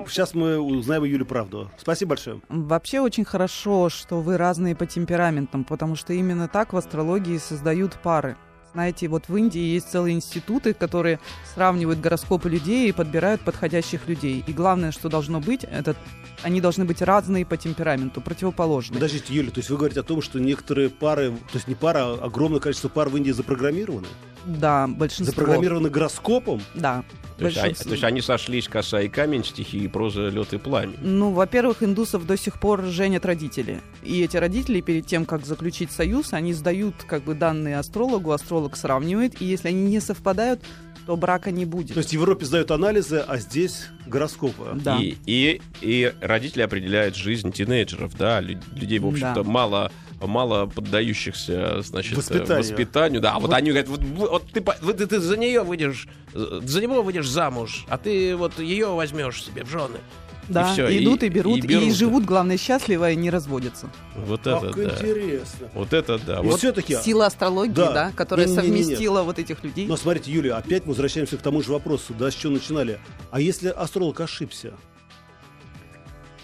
Сейчас, 0.04 0.34
мы, 0.34 0.58
узнаем 0.58 1.02
у 1.02 1.06
Юли 1.06 1.24
правду. 1.24 1.70
Спасибо 1.76 2.10
большое. 2.10 2.40
Вообще 2.48 3.00
очень 3.00 3.24
хорошо, 3.24 3.88
что 3.88 4.20
вы 4.20 4.36
разные 4.36 4.76
по 4.76 4.86
темпераментам, 4.86 5.64
потому 5.64 5.96
что 5.96 6.12
именно 6.12 6.48
так 6.48 6.72
в 6.72 6.76
астрологии 6.76 7.38
создают 7.38 7.94
пары. 8.02 8.36
Знаете, 8.74 9.08
вот 9.08 9.28
в 9.28 9.36
Индии 9.36 9.60
есть 9.60 9.90
целые 9.90 10.14
институты, 10.14 10.72
которые 10.72 11.20
сравнивают 11.54 12.00
гороскопы 12.00 12.48
людей 12.48 12.88
и 12.88 12.92
подбирают 12.92 13.42
подходящих 13.42 14.08
людей. 14.08 14.42
И 14.46 14.52
главное, 14.52 14.92
что 14.92 15.10
должно 15.10 15.40
быть, 15.40 15.64
это 15.64 15.94
они 16.42 16.60
должны 16.60 16.86
быть 16.86 17.02
разные 17.02 17.44
по 17.44 17.58
темпераменту, 17.58 18.22
противоположные. 18.22 18.94
Подождите, 18.94 19.34
Юля, 19.34 19.50
то 19.50 19.60
есть 19.60 19.68
вы 19.68 19.76
говорите 19.76 20.00
о 20.00 20.04
том, 20.04 20.22
что 20.22 20.40
некоторые 20.40 20.88
пары, 20.88 21.30
то 21.30 21.54
есть 21.54 21.68
не 21.68 21.74
пара, 21.74 22.00
а 22.00 22.24
огромное 22.24 22.60
количество 22.60 22.88
пар 22.88 23.10
в 23.10 23.16
Индии 23.16 23.30
запрограммированы? 23.30 24.08
Да, 24.44 24.86
большинство. 24.88 25.26
Запрограммированы 25.26 25.88
гороскопом? 25.88 26.62
Да. 26.74 27.04
То 27.38 27.46
есть, 27.46 27.58
они, 27.58 27.68
большинство. 27.68 27.88
то 27.88 27.94
есть 27.94 28.04
они 28.04 28.20
сошлись 28.20 28.68
коса 28.68 29.00
и 29.00 29.08
камень, 29.08 29.44
стихии 29.44 29.86
проза, 29.86 30.28
лед 30.28 30.52
и 30.52 30.58
пламя. 30.58 30.94
Ну, 31.00 31.30
во-первых, 31.30 31.82
индусов 31.82 32.26
до 32.26 32.36
сих 32.36 32.60
пор 32.60 32.82
женят 32.84 33.24
родители. 33.24 33.80
И 34.02 34.22
эти 34.22 34.36
родители 34.36 34.80
перед 34.80 35.06
тем, 35.06 35.24
как 35.26 35.44
заключить 35.44 35.90
союз, 35.90 36.32
они 36.32 36.52
сдают 36.52 36.94
как 37.06 37.24
бы 37.24 37.34
данные 37.34 37.78
астрологу, 37.78 38.32
астролог 38.32 38.61
сравнивает, 38.74 39.40
и 39.40 39.44
если 39.44 39.68
они 39.68 39.82
не 39.90 40.00
совпадают, 40.00 40.60
то 41.06 41.16
брака 41.16 41.50
не 41.50 41.64
будет. 41.64 41.94
То 41.94 41.98
есть 41.98 42.10
в 42.10 42.12
Европе 42.12 42.44
сдают 42.46 42.70
анализы, 42.70 43.24
а 43.26 43.36
здесь 43.38 43.88
гороскопы. 44.06 44.70
Да. 44.76 44.98
И, 45.00 45.16
и, 45.26 45.60
и 45.80 46.12
родители 46.20 46.62
определяют 46.62 47.16
жизнь 47.16 47.50
тинейджеров, 47.50 48.16
да, 48.16 48.40
лю- 48.40 48.60
людей, 48.74 49.00
в 49.00 49.06
общем-то, 49.08 49.42
Да. 49.42 49.48
мало 49.48 49.90
мало 50.20 50.66
поддающихся, 50.66 51.82
значит, 51.82 52.16
Воспитанию. 52.16 52.58
воспитанию. 52.58 53.20
Да, 53.20 53.32
а 53.34 53.40
вот, 53.40 53.52
они 53.52 53.70
говорят, 53.70 53.88
вот, 53.88 54.00
вот 54.04 54.46
ты, 54.52 54.62
вот 54.80 54.96
ты, 54.98 55.06
ты 55.08 55.18
за 55.18 55.36
нее 55.36 55.62
выйдешь, 55.62 56.06
за 56.32 56.80
него 56.80 57.02
выйдешь 57.02 57.28
замуж, 57.28 57.84
а 57.88 57.98
ты 57.98 58.36
вот 58.36 58.58
ее 58.60 58.86
возьмешь 58.94 59.42
себе 59.42 59.64
в 59.64 59.68
жены. 59.68 59.98
Да, 60.52 60.72
всё, 60.72 60.86
идут 60.98 61.22
и- 61.22 61.26
и, 61.26 61.28
берут, 61.28 61.56
и 61.58 61.60
и, 61.60 61.66
берут, 61.66 61.88
да. 61.88 61.94
живут, 61.94 62.24
главное, 62.24 62.56
счастливо 62.56 63.10
и 63.10 63.16
не 63.16 63.30
разводятся. 63.30 63.88
Вот 64.16 64.42
Как 64.42 64.62
это, 64.64 64.74
да. 64.74 64.82
интересно. 64.94 65.68
Вот 65.74 65.92
это, 65.92 66.18
да. 66.18 66.40
И 66.40 66.42
Вот 66.44 66.58
все-таки... 66.58 66.96
Сила 66.96 67.26
астрологии, 67.26 67.72
Да. 67.72 67.92
да, 67.92 68.12
которая 68.14 68.46
Не-не-не-не-не. 68.46 68.82
совместила 68.84 69.22
вот 69.22 69.38
этих 69.38 69.62
людей. 69.64 69.86
Но 69.86 69.96
смотрите, 69.96 70.30
Юлия, 70.30 70.54
опять 70.54 70.84
мы 70.84 70.90
возвращаемся 70.90 71.36
к 71.36 71.42
тому 71.42 71.62
же 71.62 71.72
вопросу, 71.72 72.14
да, 72.18 72.30
с 72.30 72.34
чего 72.34 72.52
начинали. 72.52 73.00
А 73.30 73.40
если 73.40 73.68
астролог 73.68 74.20
ошибся? 74.20 74.72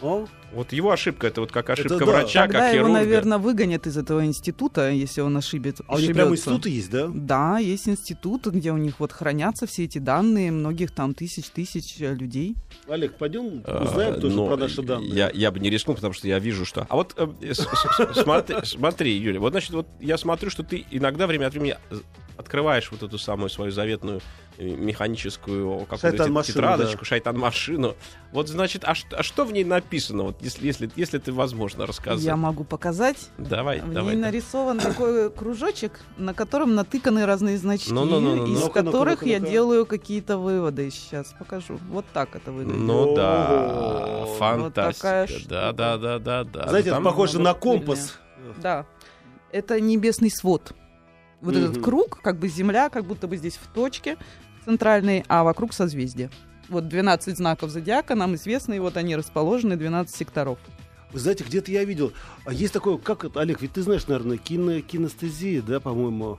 О, 0.01 0.27
Вот 0.53 0.73
его 0.73 0.91
ошибка, 0.91 1.27
это 1.27 1.41
вот 1.41 1.53
как 1.53 1.69
ошибка 1.71 1.99
да. 1.99 2.07
врача, 2.07 2.43
Тогда 2.43 2.61
как 2.61 2.75
его, 2.75 2.87
хирурга. 2.87 2.93
наверное, 2.93 3.39
выгонят 3.39 3.87
из 3.87 3.97
этого 3.99 4.25
института, 4.25 4.91
если 4.91 5.21
он 5.21 5.37
ошибет, 5.37 5.81
а 5.87 5.97
у 5.97 5.99
них 5.99 6.13
прямо 6.15 6.33
институты 6.33 6.71
есть, 6.71 6.91
да? 6.91 7.09
Да, 7.13 7.59
есть 7.59 7.89
институт, 7.89 8.47
где 8.47 8.73
у 8.73 8.77
них 8.77 8.99
вот 8.99 9.13
хранятся 9.13 9.67
все 9.67 9.85
эти 9.85 9.99
данные, 9.99 10.51
многих 10.51 10.91
там 10.91 11.15
тысяч 11.15 11.47
тысяч 11.51 11.97
э, 12.01 12.15
людей. 12.15 12.57
Олег, 12.89 13.17
пойдем 13.17 13.63
А, 13.67 13.85
узнаем 13.85 14.21
тоже 14.21 14.37
но 14.37 14.47
про 14.47 14.57
наши 14.57 14.83
данные. 14.83 15.11
Я, 15.11 15.31
я 15.35 15.51
бы 15.51 15.61
не 15.61 15.71
рискнул, 15.71 15.95
потому 15.97 16.15
что 16.15 16.27
я 16.29 16.39
вижу, 16.39 16.65
что... 16.65 16.87
А 16.89 16.97
вот 16.97 17.15
э, 17.17 17.55
с- 17.55 17.67
смотри, 18.65 19.17
Юля, 19.17 19.41
вот, 19.41 19.51
значит, 19.53 19.71
вот 19.71 19.87
я 20.01 20.17
смотрю, 20.17 20.51
что 20.51 20.63
ты 20.63 20.87
иногда 20.91 21.27
время 21.27 21.47
от 21.47 21.53
времени 21.53 21.77
э, 21.91 21.97
открываешь 22.39 22.91
вот 22.91 23.03
эту 23.03 23.19
самую 23.19 23.51
свою 23.51 23.71
заветную 23.71 24.19
э, 24.19 24.21
механическую 24.59 25.87
какую-то 25.87 26.43
тетрадочку, 26.43 27.01
да. 27.01 27.05
шайтан-машину. 27.05 27.95
Вот, 28.33 28.49
значит, 28.49 28.85
а, 28.85 28.95
а 29.13 29.23
что 29.23 29.45
в 29.45 29.53
ней 29.53 29.65
написано, 29.65 30.25
вот, 30.25 30.43
если, 30.43 30.67
если, 30.67 30.91
если 30.97 31.19
ты, 31.19 31.33
возможно, 31.33 31.87
рассказать? 31.87 32.25
Я 32.25 32.37
могу 32.37 32.65
показать. 32.65 33.31
Давай, 33.39 33.81
В 33.81 33.93
давай. 33.93 34.15
ней 34.15 34.21
нарисован 34.23 34.79
такой 34.79 35.31
кружочек, 35.31 36.01
на 36.17 36.35
котором 36.35 36.75
натыканы 36.75 37.25
разные 37.25 37.57
значки, 37.59 37.93
Ну-ну-ну-ну-ну. 37.93 38.53
из 38.53 38.61
Ну-ка, 38.61 38.83
ну-ка, 38.83 38.85
которых 38.85 39.21
ну-ка, 39.21 39.31
я 39.31 39.39
ну-ка. 39.39 39.51
делаю 39.51 39.87
какие-то 39.87 40.39
выводы. 40.39 40.91
Сейчас 40.91 41.35
покажу. 41.39 41.79
Вот 41.89 42.05
так 42.13 42.35
это 42.35 42.53
выглядит. 42.53 42.81
Ну 42.81 43.15
да, 43.15 43.47
О, 43.49 44.25
вот 44.27 44.39
фантастика. 44.39 45.27
Да, 45.49 45.73
да, 45.73 45.97
да, 45.97 46.19
да, 46.19 46.45
да. 46.45 46.69
Знаете, 46.69 46.91
это 46.91 47.01
похоже 47.01 47.39
ну, 47.39 47.45
на 47.45 47.55
компас. 47.55 48.19
Да. 48.61 48.87
Это 49.53 49.81
небесный 49.81 50.31
свод. 50.31 50.75
Вот 51.41 51.55
Мгм. 51.55 51.65
этот 51.65 51.83
круг, 51.83 52.21
как 52.21 52.39
бы 52.39 52.49
Земля, 52.49 52.89
как 52.89 53.05
будто 53.05 53.29
бы 53.29 53.37
здесь 53.37 53.57
в 53.57 53.73
точке 53.73 54.17
центральной, 54.69 55.25
а 55.29 55.45
вокруг 55.45 55.73
созвездия. 55.73 56.31
Вот 56.69 56.89
12 56.89 57.39
знаков 57.39 57.71
зодиака 57.71 58.15
нам 58.15 58.35
известны, 58.35 58.77
и 58.77 58.79
вот 58.79 58.99
они 58.99 59.17
расположены, 59.17 59.77
12 59.77 60.15
секторов. 60.15 60.59
Вы 61.11 61.21
знаете, 61.21 61.43
где-то 61.43 61.71
я 61.71 61.85
видел. 61.85 62.13
А 62.45 62.53
есть 62.53 62.75
такое, 62.75 62.99
как 62.99 63.25
это, 63.25 63.41
Олег, 63.41 63.63
ведь 63.63 63.73
ты 63.73 63.81
знаешь, 63.81 64.07
наверное, 64.07 64.37
кино, 64.37 64.83
кинестезия, 64.83 65.63
да, 65.63 65.81
по-моему, 65.81 66.39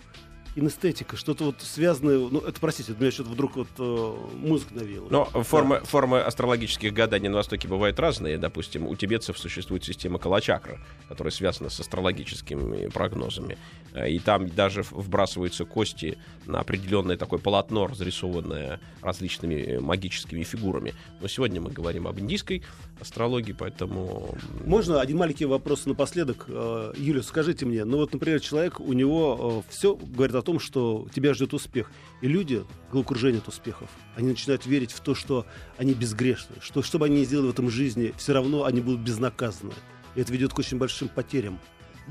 кинестетика, 0.55 1.15
что-то 1.15 1.45
вот 1.45 1.61
связанное, 1.61 2.17
ну, 2.17 2.39
это, 2.39 2.59
простите, 2.59 2.93
у 2.93 3.01
меня 3.01 3.11
что-то 3.11 3.29
вдруг 3.29 3.55
вот 3.55 3.67
э, 3.77 4.15
мозг 4.35 4.67
навел. 4.71 5.07
Но 5.09 5.25
формы, 5.25 5.81
формы 5.83 6.19
астрологических 6.19 6.93
гаданий 6.93 7.29
на 7.29 7.35
Востоке 7.35 7.67
бывают 7.67 7.99
разные. 7.99 8.37
Допустим, 8.37 8.87
у 8.87 8.95
тибетцев 8.95 9.37
существует 9.37 9.83
система 9.83 10.19
калачакра, 10.19 10.79
которая 11.07 11.31
связана 11.31 11.69
с 11.69 11.79
астрологическими 11.79 12.87
прогнозами. 12.87 13.57
Э, 13.93 14.09
И 14.09 14.19
там 14.19 14.49
даже 14.49 14.83
вбрасываются 14.91 15.65
кости 15.65 16.17
на 16.45 16.59
определенное 16.59 17.17
такое 17.17 17.39
полотно, 17.39 17.87
разрисованное 17.87 18.79
различными 19.01 19.55
э, 19.55 19.79
магическими 19.79 20.43
фигурами. 20.43 20.93
Но 21.21 21.27
сегодня 21.27 21.61
мы 21.61 21.71
говорим 21.71 22.07
об 22.07 22.19
индийской 22.19 22.63
астрологии, 22.99 23.53
поэтому... 23.53 24.35
Можно 24.65 24.99
один 24.99 25.17
маленький 25.17 25.45
вопрос 25.45 25.85
напоследок? 25.85 26.45
Э, 26.47 26.93
Юля, 26.97 27.23
скажите 27.23 27.65
мне, 27.65 27.85
ну 27.85 27.97
вот, 27.97 28.13
например, 28.13 28.39
человек, 28.39 28.79
у 28.79 28.93
него 28.93 29.63
все 29.69 29.95
говорит 29.95 30.35
о 30.39 30.41
том, 30.41 30.59
что 30.59 31.07
тебя 31.13 31.33
ждет 31.33 31.53
успех. 31.53 31.91
И 32.21 32.27
люди, 32.27 32.63
головокружение 32.91 33.39
от 33.39 33.47
успехов, 33.47 33.89
они 34.15 34.29
начинают 34.29 34.65
верить 34.65 34.91
в 34.91 34.99
то, 34.99 35.15
что 35.15 35.45
они 35.77 35.93
безгрешны, 35.93 36.55
что 36.61 36.81
что 36.81 36.99
бы 36.99 37.05
они 37.05 37.21
ни 37.21 37.23
сделали 37.23 37.47
в 37.47 37.51
этом 37.51 37.69
жизни, 37.69 38.13
все 38.17 38.33
равно 38.33 38.65
они 38.65 38.81
будут 38.81 39.01
безнаказаны. 39.01 39.73
И 40.15 40.21
Это 40.21 40.33
ведет 40.33 40.53
к 40.53 40.59
очень 40.59 40.77
большим 40.77 41.07
потерям. 41.07 41.59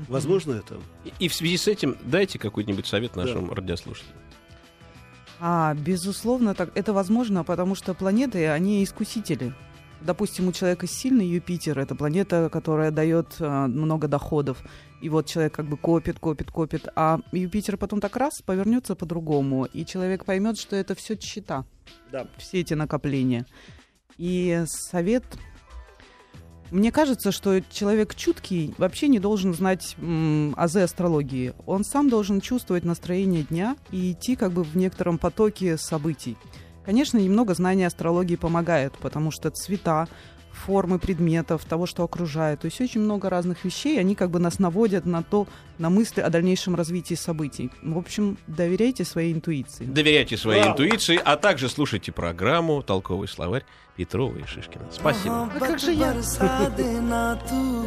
Возможно 0.07 0.53
это? 0.53 0.79
И, 1.03 1.25
и 1.25 1.27
в 1.27 1.33
связи 1.33 1.57
с 1.57 1.67
этим 1.67 1.97
дайте 2.03 2.39
какой-нибудь 2.39 2.87
совет 2.87 3.15
нашим 3.15 3.51
радиослушателям. 3.51 4.15
А, 5.41 5.73
безусловно, 5.73 6.53
так, 6.53 6.71
это 6.75 6.93
возможно, 6.93 7.43
потому 7.43 7.75
что 7.75 7.93
планеты, 7.93 8.47
они 8.47 8.83
искусители. 8.83 9.53
Допустим, 10.01 10.47
у 10.47 10.51
человека 10.53 10.87
сильный 10.87 11.27
Юпитер, 11.27 11.77
это 11.77 11.93
планета, 11.93 12.49
которая 12.49 12.89
дает 12.91 13.35
а, 13.39 13.67
много 13.67 14.07
доходов. 14.07 14.63
И 15.01 15.09
вот 15.09 15.25
человек 15.27 15.53
как 15.53 15.67
бы 15.67 15.77
копит, 15.77 16.19
копит, 16.19 16.51
копит, 16.51 16.87
а 16.95 17.19
Юпитер 17.31 17.77
потом 17.77 17.99
так 17.99 18.15
раз 18.15 18.41
повернется 18.41 18.95
по-другому, 18.95 19.65
и 19.65 19.85
человек 19.85 20.25
поймет, 20.25 20.57
что 20.57 20.75
это 20.75 20.95
все 20.95 21.17
счета, 21.19 21.65
Да. 22.11 22.27
все 22.37 22.59
эти 22.61 22.73
накопления. 22.73 23.45
И 24.17 24.63
совет 24.67 25.23
мне 26.71 26.91
кажется, 26.91 27.31
что 27.31 27.61
человек 27.61 28.13
чуткий 28.13 28.75
вообще 28.77 29.07
не 29.07 29.19
должен 29.19 29.53
знать 29.55 29.95
м, 29.97 30.53
азы 30.55 30.81
астрологии. 30.81 31.53
Он 31.65 31.83
сам 31.83 32.09
должен 32.09 32.41
чувствовать 32.41 32.83
настроение 32.85 33.43
дня 33.43 33.75
и 33.91 34.11
идти 34.11 34.35
как 34.35 34.51
бы 34.51 34.63
в 34.63 34.75
некотором 34.75 35.17
потоке 35.17 35.77
событий. 35.77 36.37
Конечно, 36.89 37.19
немного 37.19 37.53
знания 37.53 37.85
астрологии 37.85 38.35
помогает, 38.35 38.93
потому 38.93 39.29
что 39.29 39.51
цвета, 39.51 40.07
формы 40.51 40.97
предметов, 40.97 41.63
того, 41.63 41.85
что 41.85 42.03
окружает. 42.03 42.61
То 42.61 42.65
есть 42.65 42.81
очень 42.81 43.01
много 43.01 43.29
разных 43.29 43.63
вещей, 43.63 43.99
они 43.99 44.15
как 44.15 44.31
бы 44.31 44.39
нас 44.39 44.57
наводят 44.57 45.05
на 45.05 45.21
то, 45.21 45.45
на 45.77 45.91
мысли 45.91 46.19
о 46.19 46.31
дальнейшем 46.31 46.73
развитии 46.73 47.13
событий. 47.13 47.69
В 47.83 47.95
общем, 47.95 48.39
доверяйте 48.47 49.05
своей 49.05 49.33
интуиции. 49.33 49.85
Доверяйте 49.85 50.35
своей 50.35 50.63
Вау. 50.63 50.71
интуиции, 50.71 51.21
а 51.23 51.37
также 51.37 51.69
слушайте 51.69 52.11
программу 52.11 52.81
«Толковый 52.81 53.27
словарь» 53.27 53.65
Петрова 53.95 54.35
и 54.37 54.45
Шишкина. 54.47 54.85
Спасибо. 54.91 55.43
А 55.43 55.59
как 55.59 55.77
же 55.77 55.91
я? 55.91 56.15